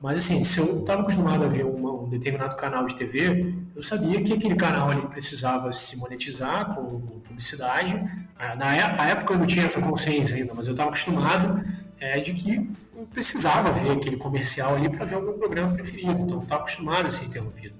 Mas 0.00 0.18
assim, 0.18 0.42
se 0.42 0.58
eu 0.58 0.80
estava 0.80 1.02
acostumado 1.02 1.44
a 1.44 1.48
ver 1.48 1.64
uma, 1.64 1.92
um 1.92 2.08
determinado 2.08 2.56
canal 2.56 2.84
de 2.86 2.94
TV, 2.96 3.54
eu 3.74 3.82
sabia 3.82 4.20
que 4.22 4.32
aquele 4.32 4.56
canal 4.56 4.90
ali 4.90 5.06
precisava 5.06 5.72
se 5.72 5.96
monetizar 5.96 6.74
com 6.74 7.20
publicidade. 7.20 7.94
Ah, 8.36 8.56
na 8.56 8.74
época 8.74 9.34
eu 9.34 9.38
não 9.38 9.46
tinha 9.46 9.66
essa 9.66 9.80
consciência 9.80 10.36
ainda, 10.36 10.54
mas 10.54 10.66
eu 10.66 10.72
estava 10.72 10.88
acostumado 10.88 11.64
é, 12.02 12.18
de 12.18 12.32
que 12.34 12.56
eu 12.96 13.06
precisava 13.06 13.70
ver 13.70 13.92
aquele 13.92 14.16
comercial 14.16 14.74
ali 14.74 14.90
para 14.90 15.04
ver 15.04 15.16
o 15.16 15.22
meu 15.22 15.34
programa 15.34 15.72
preferido. 15.72 16.20
Então 16.20 16.42
estava 16.42 16.62
acostumado 16.62 17.06
a 17.06 17.10
ser 17.12 17.26
interrompido. 17.26 17.76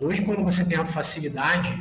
Hoje, 0.00 0.22
quando 0.22 0.42
você 0.42 0.64
tem 0.64 0.76
a 0.76 0.84
facilidade 0.84 1.80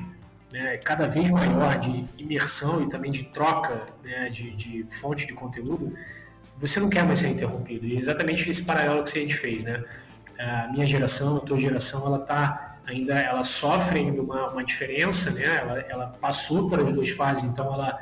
né, 0.53 0.77
cada 0.77 1.07
vez 1.07 1.31
maior 1.31 1.79
de 1.79 2.05
imersão 2.19 2.83
e 2.83 2.87
também 2.87 3.09
de 3.09 3.23
troca 3.23 3.87
né, 4.03 4.29
de, 4.29 4.51
de 4.51 4.83
fonte 4.83 5.25
de 5.25 5.33
conteúdo, 5.33 5.91
você 6.55 6.79
não 6.79 6.87
quer 6.87 7.03
mais 7.03 7.17
ser 7.17 7.29
interrompido. 7.29 7.87
E 7.87 7.95
é 7.95 7.99
exatamente 7.99 8.47
esse 8.47 8.63
paralelo 8.63 9.03
que 9.03 9.17
a 9.17 9.21
gente 9.21 9.35
fez, 9.35 9.63
né? 9.63 9.83
A 10.37 10.67
minha 10.71 10.85
geração, 10.85 11.37
a 11.37 11.39
tua 11.39 11.57
geração, 11.57 12.05
ela 12.05 12.19
tá 12.19 12.77
ainda, 12.85 13.17
ela 13.17 13.43
sofre 13.43 14.01
uma, 14.11 14.49
uma 14.49 14.63
diferença, 14.63 15.31
né? 15.31 15.45
Ela, 15.45 15.79
ela 15.89 16.07
passou 16.21 16.71
as 16.75 16.93
duas 16.93 17.09
fases, 17.09 17.43
então 17.43 17.73
ela 17.73 17.99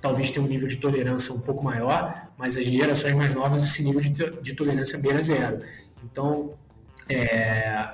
talvez 0.00 0.30
tenha 0.30 0.44
um 0.44 0.48
nível 0.48 0.68
de 0.68 0.76
tolerância 0.76 1.34
um 1.34 1.40
pouco 1.40 1.64
maior, 1.64 2.28
mas 2.36 2.56
as 2.56 2.64
gerações 2.66 3.14
mais 3.14 3.34
novas 3.34 3.62
esse 3.62 3.82
nível 3.82 4.00
de, 4.00 4.10
de 4.42 4.54
tolerância 4.54 4.98
beira 4.98 5.20
zero. 5.20 5.60
Então, 6.04 6.54
é, 7.08 7.88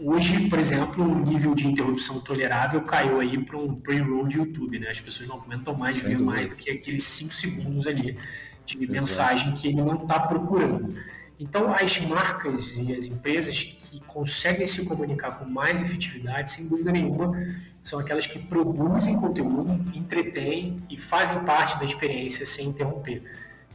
hoje, 0.00 0.48
por 0.48 0.58
exemplo, 0.58 1.04
o 1.04 1.24
nível 1.24 1.54
de 1.54 1.66
interrupção 1.66 2.20
tolerável 2.20 2.80
caiu 2.82 3.20
aí 3.20 3.38
para 3.38 3.56
um 3.56 3.74
pre-roll 3.74 4.26
de 4.26 4.38
YouTube, 4.38 4.78
né? 4.78 4.90
As 4.90 5.00
pessoas 5.00 5.28
não 5.28 5.36
aguentam 5.36 5.74
mais 5.74 5.96
Sem 5.96 6.04
ver 6.06 6.16
dúvida. 6.16 6.30
mais 6.30 6.48
do 6.48 6.56
que 6.56 6.70
aqueles 6.70 7.02
5 7.04 7.32
segundos 7.32 7.86
ali 7.86 8.16
de 8.64 8.76
Exato. 8.76 8.92
mensagem 8.92 9.52
que 9.54 9.68
ele 9.68 9.76
não 9.76 10.02
está 10.02 10.20
procurando. 10.20 10.94
Então, 11.40 11.72
as 11.72 12.00
marcas 12.00 12.76
e 12.76 12.92
as 12.92 13.06
empresas 13.06 13.62
que 13.62 14.00
conseguem 14.00 14.66
se 14.66 14.84
comunicar 14.84 15.38
com 15.38 15.44
mais 15.44 15.80
efetividade, 15.80 16.50
sem 16.50 16.68
dúvida 16.68 16.90
nenhuma, 16.90 17.32
são 17.80 17.98
aquelas 17.98 18.26
que 18.26 18.40
produzem 18.40 19.14
conteúdo, 19.16 19.72
entretêm 19.94 20.82
e 20.90 20.98
fazem 20.98 21.38
parte 21.44 21.78
da 21.78 21.84
experiência 21.84 22.44
sem 22.44 22.66
interromper. 22.66 23.22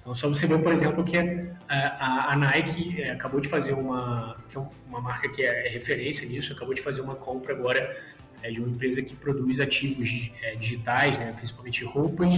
Então, 0.03 0.13
só 0.13 0.27
você 0.27 0.45
ver, 0.45 0.61
por 0.61 0.73
exemplo, 0.73 1.01
que 1.05 1.17
a, 1.17 2.33
a 2.33 2.35
Nike 2.35 3.01
é, 3.01 3.11
acabou 3.11 3.39
de 3.39 3.47
fazer 3.47 3.71
uma, 3.71 4.35
que 4.49 4.57
é 4.57 4.61
uma 4.89 4.99
marca 4.99 5.29
que 5.29 5.41
é 5.41 5.69
referência 5.69 6.27
nisso, 6.27 6.51
acabou 6.51 6.73
de 6.73 6.81
fazer 6.81 6.99
uma 6.99 7.15
compra 7.15 7.53
agora 7.53 7.97
é, 8.41 8.51
de 8.51 8.59
uma 8.59 8.69
empresa 8.69 9.01
que 9.01 9.15
produz 9.15 9.61
ativos 9.61 10.29
é, 10.41 10.55
digitais, 10.55 11.17
né, 11.17 11.31
principalmente 11.31 11.85
roupas 11.85 12.35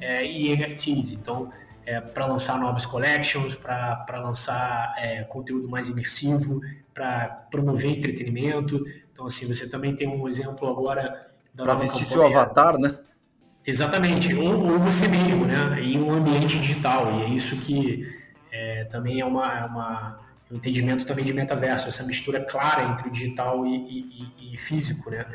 é, 0.00 0.26
e 0.26 0.52
NFTs. 0.56 1.12
Então, 1.12 1.52
é, 1.86 2.00
para 2.00 2.26
lançar 2.26 2.58
novas 2.58 2.86
collections, 2.86 3.54
para 3.54 4.20
lançar 4.22 4.94
é, 4.96 5.22
conteúdo 5.24 5.68
mais 5.68 5.88
imersivo, 5.88 6.60
para 6.92 7.28
promover 7.50 7.98
entretenimento. 7.98 8.84
Então, 9.12 9.26
assim, 9.26 9.46
você 9.46 9.68
também 9.68 9.94
tem 9.94 10.08
um 10.08 10.26
exemplo 10.26 10.68
agora 10.68 11.28
da 11.54 11.64
Para 11.64 11.74
vestir 11.74 12.04
seu 12.06 12.24
avatar, 12.24 12.78
né? 12.78 12.96
Exatamente, 13.66 14.34
ou, 14.34 14.72
ou, 14.72 14.78
você 14.78 15.08
mesmo, 15.08 15.46
né? 15.46 15.80
Em 15.80 16.00
um 16.00 16.12
ambiente 16.12 16.58
digital. 16.58 17.18
E 17.18 17.22
é 17.22 17.28
isso 17.28 17.56
que 17.58 18.06
é, 18.52 18.84
também 18.84 19.20
é 19.20 19.24
uma, 19.24 19.58
é 19.58 19.64
uma 19.64 20.24
um 20.50 20.56
entendimento 20.56 21.06
também 21.06 21.24
de 21.24 21.32
metaverso, 21.32 21.88
essa 21.88 22.04
mistura 22.04 22.44
clara 22.44 22.84
entre 22.84 23.08
o 23.08 23.10
digital 23.10 23.66
e, 23.66 23.74
e, 23.74 24.54
e 24.54 24.58
físico, 24.58 25.10
né? 25.10 25.26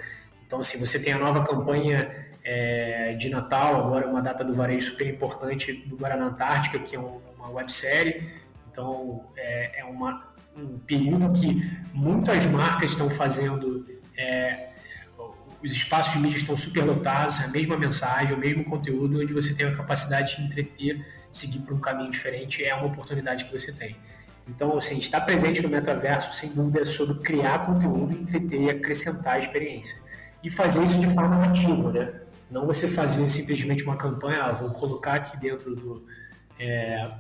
Então, 0.50 0.62
assim, 0.62 0.80
você 0.80 0.98
tem 1.00 1.14
a 1.14 1.20
nova 1.20 1.44
campanha 1.46 2.10
é, 2.44 3.14
de 3.14 3.30
Natal, 3.30 3.86
agora 3.86 4.08
uma 4.08 4.20
data 4.20 4.44
do 4.44 4.52
varejo 4.52 4.90
super 4.90 5.06
importante 5.06 5.72
do 5.86 5.96
Guaraná 5.96 6.26
Antártica, 6.26 6.80
que 6.80 6.96
é 6.96 7.00
um, 7.00 7.22
uma 7.38 7.52
websérie. 7.52 8.28
Então, 8.72 9.28
é, 9.38 9.82
é 9.82 9.86
uma, 9.86 10.34
um 10.58 10.80
período 10.80 11.32
que 11.40 11.62
muitas 11.94 12.48
marcas 12.48 12.90
estão 12.90 13.12
fazendo, 13.12 13.86
é, 14.18 14.70
os 15.64 15.72
espaços 15.72 16.14
de 16.14 16.20
mídia 16.20 16.38
estão 16.38 16.58
superlotados, 16.58 17.40
é 17.42 17.44
a 17.44 17.50
mesma 17.50 17.78
mensagem, 17.78 18.34
o 18.34 18.40
mesmo 18.40 18.64
conteúdo, 18.64 19.22
onde 19.22 19.32
você 19.32 19.54
tem 19.54 19.68
a 19.68 19.76
capacidade 19.76 20.36
de 20.36 20.42
entreter, 20.42 21.06
seguir 21.30 21.60
por 21.60 21.76
um 21.76 21.80
caminho 21.80 22.10
diferente, 22.10 22.66
é 22.66 22.74
uma 22.74 22.88
oportunidade 22.88 23.46
que 23.46 23.52
você 23.52 23.72
tem. 23.72 23.96
Então, 24.48 24.76
assim, 24.76 24.98
estar 24.98 25.22
presente 25.22 25.62
no 25.62 25.70
metaverso, 25.70 26.34
sem 26.34 26.50
dúvida, 26.50 26.82
é 26.82 26.86
sobre 26.86 27.22
criar 27.22 27.68
conteúdo, 27.68 28.14
entreter 28.14 28.60
e 28.60 28.70
acrescentar 28.72 29.36
a 29.36 29.40
experiência. 29.40 30.09
E 30.44 30.50
fazer 30.50 30.84
isso 30.84 31.00
de 31.00 31.08
forma 31.08 31.38
nativa, 31.38 31.92
né? 31.92 32.14
Não 32.50 32.66
você 32.66 32.88
fazer 32.88 33.28
simplesmente 33.30 33.84
uma 33.84 33.96
campanha, 33.96 34.44
ah, 34.44 34.52
vou 34.52 34.72
colocar 34.72 35.14
aqui 35.14 35.38
dentro 35.38 35.76
do. 35.76 36.06
É, 36.60 37.12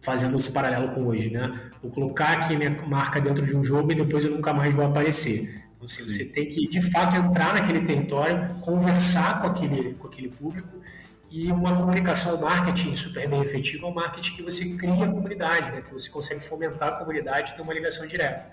fazendo 0.00 0.36
esse 0.38 0.52
paralelo 0.52 0.94
com 0.94 1.06
hoje, 1.06 1.30
né? 1.30 1.70
Vou 1.82 1.90
colocar 1.90 2.32
aqui 2.32 2.56
minha 2.56 2.70
marca 2.86 3.20
dentro 3.20 3.44
de 3.44 3.56
um 3.56 3.64
jogo 3.64 3.90
e 3.92 3.94
depois 3.94 4.24
eu 4.24 4.30
nunca 4.30 4.52
mais 4.52 4.74
vou 4.74 4.86
aparecer. 4.86 5.64
Então, 5.74 5.86
assim, 5.86 6.04
você 6.04 6.24
tem 6.24 6.46
que, 6.46 6.68
de 6.68 6.80
fato, 6.80 7.16
entrar 7.16 7.54
naquele 7.54 7.82
território, 7.82 8.54
conversar 8.60 9.40
com 9.40 9.48
aquele, 9.48 9.94
com 9.94 10.06
aquele 10.06 10.28
público 10.28 10.78
e 11.30 11.52
uma 11.52 11.76
comunicação 11.76 12.40
marketing 12.40 12.94
super 12.94 13.28
bem 13.28 13.42
efetiva 13.42 13.86
é 13.86 13.90
um 13.90 13.94
marketing 13.94 14.34
que 14.34 14.42
você 14.42 14.64
cria 14.76 15.04
a 15.04 15.08
comunidade, 15.08 15.72
né? 15.72 15.82
que 15.82 15.92
você 15.92 16.08
consegue 16.08 16.40
fomentar 16.40 16.88
a 16.88 16.92
comunidade 16.92 17.52
e 17.52 17.54
ter 17.54 17.60
uma 17.60 17.74
ligação 17.74 18.06
direta. 18.06 18.50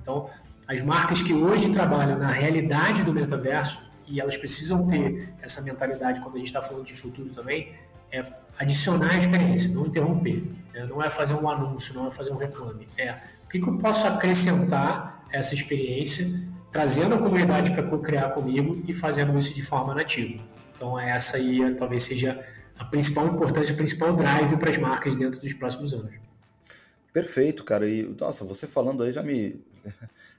Então, 0.00 0.28
as 0.68 0.80
marcas 0.80 1.22
que 1.22 1.32
hoje 1.32 1.70
trabalham 1.72 2.18
na 2.18 2.30
realidade 2.30 3.02
do 3.02 3.12
metaverso, 3.12 3.86
e 4.08 4.20
elas 4.20 4.36
precisam 4.36 4.86
ter 4.86 5.32
essa 5.42 5.60
mentalidade 5.62 6.20
quando 6.20 6.36
a 6.36 6.38
gente 6.38 6.48
está 6.48 6.62
falando 6.62 6.84
de 6.84 6.94
futuro 6.94 7.28
também, 7.28 7.72
é 8.12 8.22
adicionar 8.58 9.14
a 9.14 9.18
experiência, 9.18 9.68
não 9.68 9.86
interromper. 9.86 10.44
Né? 10.72 10.86
Não 10.86 11.02
é 11.02 11.10
fazer 11.10 11.34
um 11.34 11.48
anúncio, 11.48 11.94
não 11.94 12.06
é 12.06 12.10
fazer 12.10 12.30
um 12.30 12.36
reclame. 12.36 12.88
É 12.96 13.12
o 13.44 13.48
que, 13.48 13.60
que 13.60 13.68
eu 13.68 13.76
posso 13.78 14.06
acrescentar 14.06 15.24
essa 15.32 15.54
experiência, 15.54 16.40
trazendo 16.70 17.14
a 17.14 17.18
comunidade 17.18 17.72
para 17.72 17.82
co-criar 17.82 18.30
comigo 18.30 18.82
e 18.86 18.92
fazendo 18.92 19.36
isso 19.36 19.54
de 19.54 19.62
forma 19.62 19.94
nativa. 19.94 20.42
Então, 20.74 20.98
essa 20.98 21.36
aí 21.36 21.74
talvez 21.74 22.02
seja 22.02 22.44
a 22.78 22.84
principal 22.84 23.26
importância, 23.26 23.72
o 23.74 23.76
principal 23.76 24.14
drive 24.14 24.56
para 24.56 24.70
as 24.70 24.78
marcas 24.78 25.16
dentro 25.16 25.40
dos 25.40 25.52
próximos 25.52 25.92
anos. 25.92 26.14
Perfeito, 27.12 27.64
cara. 27.64 27.88
E, 27.88 28.02
nossa, 28.20 28.44
você 28.44 28.66
falando 28.66 29.02
aí 29.02 29.12
já 29.12 29.22
me 29.22 29.64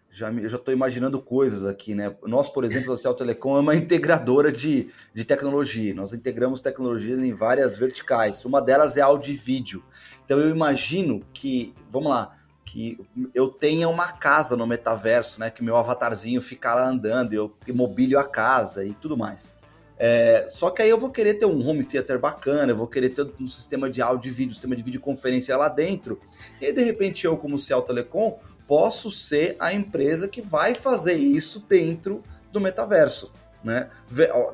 já 0.10 0.32
estou 0.32 0.74
imaginando 0.74 1.22
coisas 1.22 1.66
aqui, 1.66 1.94
né? 1.94 2.16
Nós, 2.24 2.50
por 2.50 2.64
exemplo, 2.64 2.94
a 2.94 2.98
Cell 2.98 3.14
Telecom 3.14 3.58
é 3.58 3.60
uma 3.60 3.76
integradora 3.76 4.52
de, 4.52 4.90
de 5.14 5.24
tecnologia. 5.24 5.94
Nós 5.94 6.14
integramos 6.14 6.62
tecnologias 6.62 7.20
em 7.20 7.34
várias 7.34 7.76
verticais. 7.76 8.44
Uma 8.46 8.62
delas 8.62 8.98
é 8.98 9.02
áudio 9.02 9.34
e 9.34 9.38
vídeo. 9.38 9.84
Então 10.26 10.40
eu 10.40 10.50
imagino 10.50 11.22
que, 11.34 11.74
vamos 11.92 12.10
lá, 12.10 12.36
que 12.66 12.98
eu 13.34 13.48
tenha 13.48 13.88
uma 13.88 14.12
casa 14.12 14.56
no 14.56 14.66
metaverso, 14.66 15.40
né? 15.40 15.50
Que 15.50 15.64
meu 15.64 15.76
avatarzinho 15.76 16.42
fica 16.42 16.74
lá 16.74 16.88
andando, 16.88 17.34
eu 17.34 17.56
mobilio 17.70 18.20
a 18.20 18.24
casa 18.24 18.84
e 18.86 18.94
tudo 18.94 19.18
mais. 19.18 19.56
É, 20.00 20.46
só 20.48 20.70
que 20.70 20.82
aí 20.82 20.90
eu 20.90 21.00
vou 21.00 21.10
querer 21.10 21.36
ter 21.36 21.46
um 21.46 21.68
home 21.68 21.84
theater 21.84 22.20
bacana, 22.20 22.72
eu 22.72 22.78
vou 22.78 22.88
querer 22.88 23.10
ter 23.10 23.28
um 23.40 23.48
sistema 23.48 23.90
de 23.90 24.00
áudio 24.02 24.30
e 24.30 24.34
vídeo, 24.34 24.54
sistema 24.54 24.76
de 24.76 24.84
videoconferência 24.84 25.58
lá 25.58 25.70
dentro. 25.70 26.20
E 26.62 26.72
de 26.72 26.84
repente 26.84 27.26
eu, 27.26 27.36
como 27.36 27.58
Ciel 27.58 27.82
Telecom, 27.82 28.40
posso 28.68 29.10
ser 29.10 29.56
a 29.60 29.74
empresa 29.74 30.28
que 30.28 30.42
vai 30.42 30.76
fazer 30.76 31.16
isso 31.16 31.66
dentro 31.68 32.22
do 32.52 32.60
metaverso. 32.60 33.32
Né? 33.64 33.90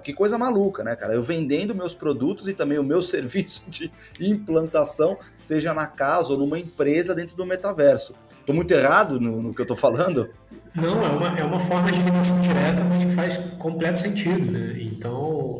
Que 0.03 0.13
coisa 0.13 0.37
maluca, 0.37 0.83
né, 0.83 0.95
cara? 0.95 1.13
Eu 1.13 1.21
vendendo 1.21 1.75
meus 1.75 1.93
produtos 1.93 2.47
e 2.47 2.53
também 2.53 2.79
o 2.79 2.83
meu 2.83 3.01
serviço 3.03 3.63
de 3.67 3.91
implantação, 4.19 5.17
seja 5.37 5.73
na 5.73 5.87
casa 5.87 6.31
ou 6.31 6.37
numa 6.37 6.57
empresa 6.57 7.13
dentro 7.13 7.35
do 7.35 7.45
metaverso. 7.45 8.15
Tô 8.45 8.53
muito 8.53 8.73
errado 8.73 9.19
no, 9.19 9.41
no 9.41 9.53
que 9.53 9.61
eu 9.61 9.65
tô 9.65 9.75
falando? 9.75 10.29
Não, 10.75 11.03
é 11.05 11.09
uma, 11.09 11.39
é 11.39 11.43
uma 11.43 11.59
forma 11.59 11.91
de 11.91 12.01
ligação 12.01 12.41
direta, 12.41 12.83
mas 12.83 13.05
que 13.05 13.11
faz 13.11 13.37
completo 13.57 13.99
sentido, 13.99 14.51
né? 14.51 14.75
Então, 14.81 15.13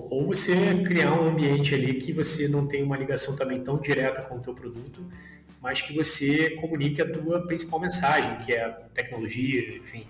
ou 0.09 0.25
você 0.25 0.83
criar 0.83 1.13
um 1.13 1.29
ambiente 1.29 1.75
ali 1.75 1.93
que 1.93 2.11
você 2.11 2.47
não 2.47 2.67
tem 2.67 2.83
uma 2.83 2.97
ligação 2.97 3.35
também 3.35 3.61
tão 3.61 3.77
direta 3.77 4.21
com 4.23 4.35
o 4.35 4.39
teu 4.39 4.53
produto, 4.53 5.05
mas 5.63 5.81
que 5.81 5.95
você 5.95 6.49
comunique 6.51 7.01
a 7.01 7.09
tua 7.09 7.47
principal 7.47 7.79
mensagem, 7.79 8.35
que 8.39 8.51
é 8.51 8.65
a 8.65 8.69
tecnologia, 8.93 9.77
enfim. 9.77 10.05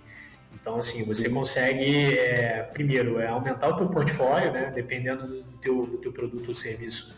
Então, 0.52 0.76
assim, 0.76 1.04
você 1.04 1.30
consegue, 1.30 2.18
é, 2.18 2.64
primeiro, 2.72 3.20
é 3.20 3.28
aumentar 3.28 3.68
o 3.68 3.76
teu 3.76 3.88
portfólio, 3.88 4.50
né, 4.50 4.72
dependendo 4.74 5.28
do 5.28 5.42
teu, 5.58 5.86
do 5.86 5.98
teu 5.98 6.12
produto 6.12 6.48
ou 6.48 6.54
serviço, 6.56 7.14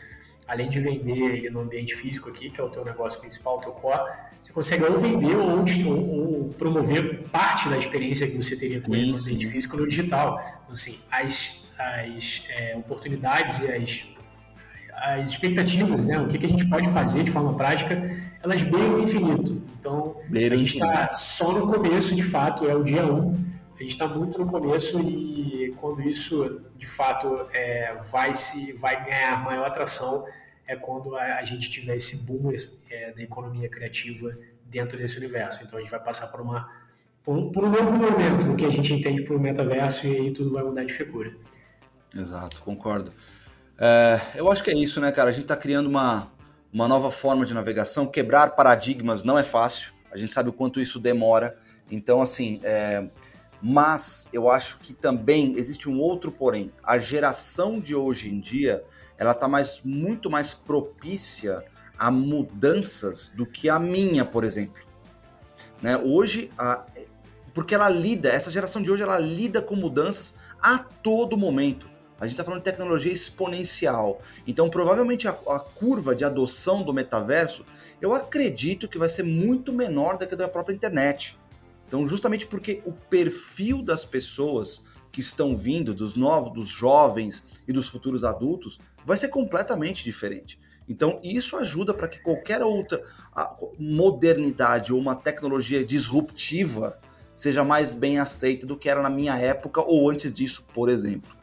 além 0.47 0.69
de 0.69 0.79
vender 0.79 1.19
ele 1.19 1.49
no 1.49 1.61
ambiente 1.61 1.95
físico 1.95 2.29
aqui, 2.29 2.51
que 2.51 2.61
é 2.61 2.65
o 2.65 2.69
teu 2.69 2.85
negócio 2.85 3.19
principal, 3.21 3.57
o 3.57 3.61
teu 3.61 3.73
core, 3.73 4.13
você 4.43 4.53
consegue 4.53 4.85
ou 4.85 4.99
vender 4.99 5.35
ou, 5.35 5.65
ou, 5.87 6.43
ou 6.43 6.49
promover 6.51 7.23
parte 7.29 7.71
da 7.71 7.79
experiência 7.79 8.29
que 8.29 8.37
você 8.37 8.55
teria 8.55 8.83
com 8.83 8.95
ele 8.95 9.13
no 9.13 9.19
ambiente 9.19 9.47
físico 9.47 9.79
no 9.79 9.89
digital. 9.89 10.39
Então, 10.63 10.75
assim, 10.75 10.99
as, 11.11 11.65
as 11.79 12.45
é, 12.51 12.77
oportunidades 12.77 13.61
e 13.61 13.73
as 13.73 14.16
as 14.97 15.31
expectativas, 15.31 16.05
né? 16.05 16.19
O 16.19 16.27
que, 16.27 16.39
que 16.39 16.47
a 16.47 16.49
gente 16.49 16.67
pode 16.69 16.89
fazer 16.89 17.23
de 17.23 17.31
forma 17.31 17.55
prática, 17.55 18.11
elas 18.43 18.63
beiram 18.63 18.95
o 18.95 19.03
infinito. 19.03 19.63
Então, 19.79 20.17
Beira 20.29 20.55
a 20.55 20.59
gente 20.59 20.75
está 20.75 21.15
só 21.15 21.53
no 21.53 21.73
começo, 21.73 22.15
de 22.15 22.23
fato, 22.23 22.69
é 22.69 22.75
o 22.75 22.83
dia 22.83 23.05
1. 23.05 23.15
Um. 23.15 23.47
A 23.79 23.83
gente 23.83 23.91
está 23.91 24.09
muito 24.09 24.39
no 24.39 24.47
começo 24.47 24.99
e 25.01 25.75
quando 25.77 26.01
isso, 26.03 26.63
de 26.77 26.87
fato, 26.87 27.47
é, 27.53 27.95
vai, 28.11 28.33
se, 28.33 28.73
vai 28.73 29.05
ganhar 29.05 29.45
maior 29.45 29.67
atração, 29.67 30.27
é 30.67 30.75
quando 30.75 31.15
a, 31.15 31.37
a 31.37 31.45
gente 31.45 31.69
tiver 31.69 31.97
esse 31.97 32.25
boom 32.25 32.51
é, 32.91 33.13
da 33.13 33.23
economia 33.23 33.69
criativa 33.69 34.37
dentro 34.65 34.97
desse 34.97 35.19
universo. 35.19 35.61
Então, 35.63 35.79
a 35.79 35.83
gente 35.83 35.91
vai 35.91 36.01
passar 36.01 36.29
por 36.29 36.41
uma 36.41 36.87
por 37.23 37.37
um, 37.37 37.51
por 37.51 37.65
um 37.65 37.71
novo 37.71 37.93
momento 37.93 38.55
que 38.55 38.65
a 38.65 38.71
gente 38.71 38.95
entende 38.95 39.23
por 39.23 39.39
metaverso 39.39 40.07
e 40.07 40.17
aí 40.17 40.31
tudo 40.31 40.53
vai 40.53 40.63
mudar 40.63 40.85
de 40.85 40.93
figura. 40.93 41.35
Exato, 42.15 42.63
concordo. 42.63 43.13
É, 43.79 44.21
eu 44.35 44.51
acho 44.51 44.63
que 44.63 44.71
é 44.71 44.75
isso, 44.75 45.01
né, 45.01 45.13
cara? 45.13 45.31
A 45.31 45.33
gente 45.33 45.43
está 45.43 45.57
criando 45.57 45.87
uma, 45.87 46.33
uma 46.73 46.89
nova 46.89 47.11
forma 47.11 47.45
de 47.45 47.53
navegação. 47.53 48.07
Quebrar 48.07 48.51
paradigmas 48.51 49.23
não 49.23 49.39
é 49.39 49.45
fácil. 49.45 49.93
A 50.11 50.17
gente 50.17 50.33
sabe 50.33 50.49
o 50.49 50.53
quanto 50.53 50.81
isso 50.81 50.99
demora. 50.99 51.59
Então, 51.91 52.23
assim, 52.23 52.61
é... 52.63 53.07
mas 53.61 54.29
eu 54.33 54.51
acho 54.51 54.79
que 54.79 54.95
também 54.95 55.59
existe 55.59 55.89
um 55.89 56.01
outro 56.01 56.33
porém. 56.33 56.73
A 56.83 56.99
geração 56.99 57.79
de 57.79 57.95
hoje 57.95 58.33
em 58.33 58.41
dia, 58.41 58.83
ela 59.19 59.33
está 59.33 59.47
mais, 59.47 59.81
muito 59.85 60.31
mais 60.31 60.55
propícia 60.55 61.65
a 61.99 62.11
mudanças 62.11 63.29
do 63.35 63.47
que 63.47 63.69
a 63.69 63.79
minha, 63.79 64.25
por 64.25 64.45
exemplo. 64.45 64.83
Né? 65.83 65.99
Hoje, 65.99 66.51
a... 66.59 66.85
porque 67.53 67.75
ela 67.75 67.91
lida, 67.91 68.31
essa 68.31 68.51
geração 68.51 68.83
de 68.83 68.91
hoje, 68.91 69.03
ela 69.03 69.19
lida 69.19 69.61
com 69.61 69.77
mudanças 69.77 70.39
a 70.63 70.79
todo 70.79 71.37
momento. 71.37 71.96
A 72.19 72.25
gente 72.25 72.33
está 72.33 72.45
falando 72.45 72.61
de 72.61 72.65
tecnologia 72.65 73.13
exponencial. 73.13 74.23
Então, 74.47 74.71
provavelmente 74.71 75.29
a, 75.29 75.33
a, 75.33 75.61
curva 75.61 76.15
de 76.15 76.25
adoção 76.25 76.83
do 76.83 76.95
metaverso, 76.95 77.65
eu 78.01 78.15
acredito 78.15 78.89
que 78.89 78.99
vai 78.99 79.09
ser 79.09 79.23
muito 79.23 79.73
menor 79.73 80.17
do 80.17 80.27
que 80.27 80.35
a 80.35 80.37
da 80.37 80.49
própria 80.49 80.75
internet. 80.75 81.39
Então, 81.87 82.09
justamente 82.09 82.47
porque 82.47 82.83
o 82.87 82.93
perfil 82.93 83.83
das 83.83 84.05
pessoas 84.05 84.85
que 85.13 85.21
estão 85.21 85.57
vindo, 85.57 85.95
dos 85.95 86.17
novos, 86.17 86.53
dos 86.53 86.69
jovens 86.69 87.45
e 87.69 87.73
dos 87.73 87.89
futuros 87.89 88.25
adultos, 88.25 88.79
vai 89.05 89.17
ser 89.17 89.29
completamente 89.29 90.03
diferente. 90.03 90.59
Então, 90.89 91.21
isso 91.23 91.57
ajuda 91.57 91.93
para 91.93 92.09
que 92.09 92.21
qualquer 92.21 92.63
outra 92.63 93.03
modernidade 93.79 94.93
ou 94.93 94.99
uma 94.99 95.17
tecnologia 95.17 95.85
disruptiva 95.85 96.99
seja 97.35 97.63
mais 97.63 97.93
bem 97.93 98.19
aceita 98.19 98.67
do 98.67 98.77
que 98.77 98.89
era 98.89 99.03
na 99.03 99.11
minha 99.11 99.37
época 99.37 99.83
ou 99.83 100.09
antes 100.11 100.33
disso, 100.33 100.65
por 100.73 100.89
exemplo. 100.89 101.37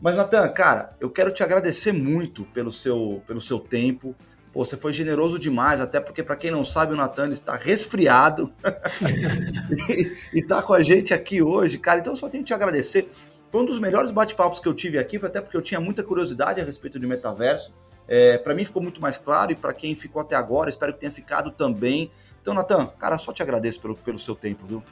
Mas, 0.00 0.16
Natan, 0.16 0.48
cara, 0.48 0.96
eu 0.98 1.10
quero 1.10 1.30
te 1.30 1.42
agradecer 1.42 1.92
muito 1.92 2.44
pelo 2.46 2.72
seu, 2.72 3.22
pelo 3.26 3.40
seu 3.40 3.58
tempo. 3.58 4.14
Pô, 4.52 4.64
você 4.64 4.76
foi 4.76 4.92
generoso 4.92 5.38
demais, 5.38 5.80
até 5.80 6.00
porque, 6.00 6.22
para 6.22 6.36
quem 6.36 6.50
não 6.50 6.64
sabe, 6.64 6.94
o 6.94 6.96
Natan 6.96 7.30
está 7.30 7.54
resfriado 7.54 8.52
e, 9.88 10.40
está 10.40 10.62
com 10.62 10.72
a 10.72 10.82
gente 10.82 11.12
aqui 11.12 11.42
hoje, 11.42 11.78
cara. 11.78 12.00
Então, 12.00 12.14
eu 12.14 12.16
só 12.16 12.28
tenho 12.28 12.42
que 12.42 12.48
te 12.48 12.54
agradecer. 12.54 13.10
Foi 13.48 13.60
um 13.60 13.64
dos 13.66 13.78
melhores 13.78 14.10
bate-papos 14.10 14.58
que 14.58 14.66
eu 14.66 14.74
tive 14.74 14.98
aqui, 14.98 15.18
até 15.22 15.40
porque 15.40 15.56
eu 15.56 15.62
tinha 15.62 15.80
muita 15.80 16.02
curiosidade 16.02 16.60
a 16.60 16.64
respeito 16.64 16.98
de 16.98 17.06
metaverso. 17.06 17.74
É, 18.08 18.38
para 18.38 18.54
mim 18.54 18.64
ficou 18.64 18.82
muito 18.82 19.00
mais 19.00 19.18
claro 19.18 19.52
e 19.52 19.54
para 19.54 19.72
quem 19.72 19.94
ficou 19.94 20.22
até 20.22 20.34
agora, 20.34 20.68
espero 20.68 20.92
que 20.94 21.00
tenha 21.00 21.12
ficado 21.12 21.50
também. 21.50 22.10
Então, 22.40 22.54
Natan, 22.54 22.86
cara, 22.98 23.18
só 23.18 23.32
te 23.32 23.42
agradeço 23.42 23.80
pelo, 23.80 23.94
pelo 23.94 24.18
seu 24.18 24.34
tempo, 24.34 24.66
viu? 24.66 24.82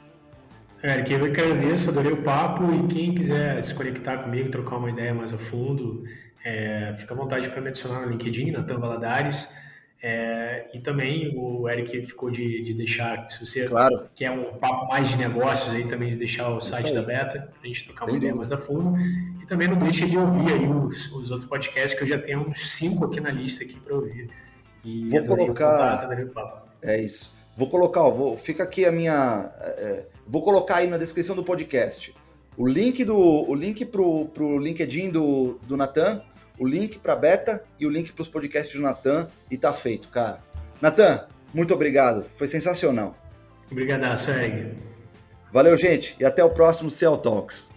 Eric, 0.81 1.11
eu 1.11 1.31
que 1.31 1.41
agradeço, 1.41 1.89
adorei 1.89 2.13
o 2.13 2.23
papo 2.23 2.63
e 2.73 2.87
quem 2.87 3.13
quiser 3.13 3.61
se 3.63 3.73
conectar 3.73 4.17
comigo, 4.19 4.49
trocar 4.49 4.77
uma 4.77 4.89
ideia 4.89 5.13
mais 5.13 5.33
a 5.33 5.37
fundo, 5.37 6.03
é, 6.43 6.93
fica 6.95 7.13
à 7.13 7.17
vontade 7.17 7.49
para 7.49 7.59
me 7.61 7.67
adicionar 7.67 8.01
no 8.01 8.11
LinkedIn, 8.11 8.51
Natan 8.51 8.79
Valadares. 8.79 9.53
É, 10.01 10.67
e 10.73 10.79
também 10.79 11.33
o 11.35 11.67
Eric 11.67 12.05
ficou 12.05 12.31
de, 12.31 12.61
de 12.61 12.73
deixar, 12.73 13.29
se 13.29 13.45
você 13.45 13.67
claro. 13.67 14.09
quer 14.15 14.31
um 14.31 14.53
papo 14.53 14.87
mais 14.87 15.09
de 15.09 15.17
negócios 15.17 15.75
aí, 15.75 15.85
também 15.85 16.09
de 16.09 16.17
deixar 16.17 16.49
o 16.49 16.61
site 16.61 16.93
da 16.93 17.01
Beta, 17.01 17.49
para 17.51 17.61
a 17.61 17.67
gente 17.67 17.85
trocar 17.85 18.05
uma 18.05 18.15
ideia 18.15 18.33
mais 18.33 18.53
a 18.53 18.57
fundo. 18.57 18.97
E 19.41 19.45
também 19.45 19.67
não 19.67 19.77
deixe 19.77 20.07
de 20.07 20.17
ouvir 20.17 20.53
aí 20.53 20.65
os, 20.65 21.11
os 21.11 21.29
outros 21.29 21.49
podcasts, 21.49 21.93
que 21.93 22.05
eu 22.05 22.07
já 22.07 22.17
tenho 22.17 22.47
uns 22.47 22.71
cinco 22.71 23.03
aqui 23.03 23.19
na 23.19 23.29
lista 23.29 23.65
aqui 23.65 23.77
para 23.77 23.93
ouvir. 23.93 24.29
E 24.85 25.09
Vou 25.09 25.25
colocar... 25.25 25.97
Contato, 25.99 26.63
é 26.81 27.01
isso. 27.01 27.37
Vou 27.59 27.69
colocar, 27.69 28.03
ó, 28.03 28.09
vou, 28.09 28.37
fica 28.37 28.63
aqui 28.63 28.85
a 28.85 28.91
minha. 28.91 29.51
É, 29.59 30.05
vou 30.25 30.41
colocar 30.41 30.77
aí 30.77 30.87
na 30.87 30.97
descrição 30.97 31.35
do 31.35 31.43
podcast 31.43 32.15
o 32.55 32.65
link 32.65 33.03
do 33.03 33.17
o 33.17 33.53
link 33.53 33.83
pro, 33.83 34.27
pro 34.29 34.57
LinkedIn 34.57 35.09
do, 35.09 35.59
do 35.67 35.75
Natan, 35.75 36.21
o 36.57 36.65
link 36.65 36.99
para 36.99 37.17
beta 37.17 37.61
e 37.77 37.85
o 37.85 37.89
link 37.89 38.13
para 38.13 38.21
os 38.21 38.29
podcasts 38.29 38.73
do 38.73 38.81
Natan 38.81 39.27
e 39.51 39.57
tá 39.57 39.73
feito, 39.73 40.07
cara. 40.07 40.39
Natan, 40.81 41.27
muito 41.53 41.73
obrigado, 41.73 42.23
foi 42.37 42.47
sensacional. 42.47 43.13
Obrigadaço, 43.69 44.31
Eric. 44.31 44.77
Valeu, 45.51 45.75
gente, 45.75 46.15
e 46.17 46.23
até 46.23 46.41
o 46.41 46.51
próximo 46.51 46.89
Cell 46.89 47.17
Talks. 47.17 47.71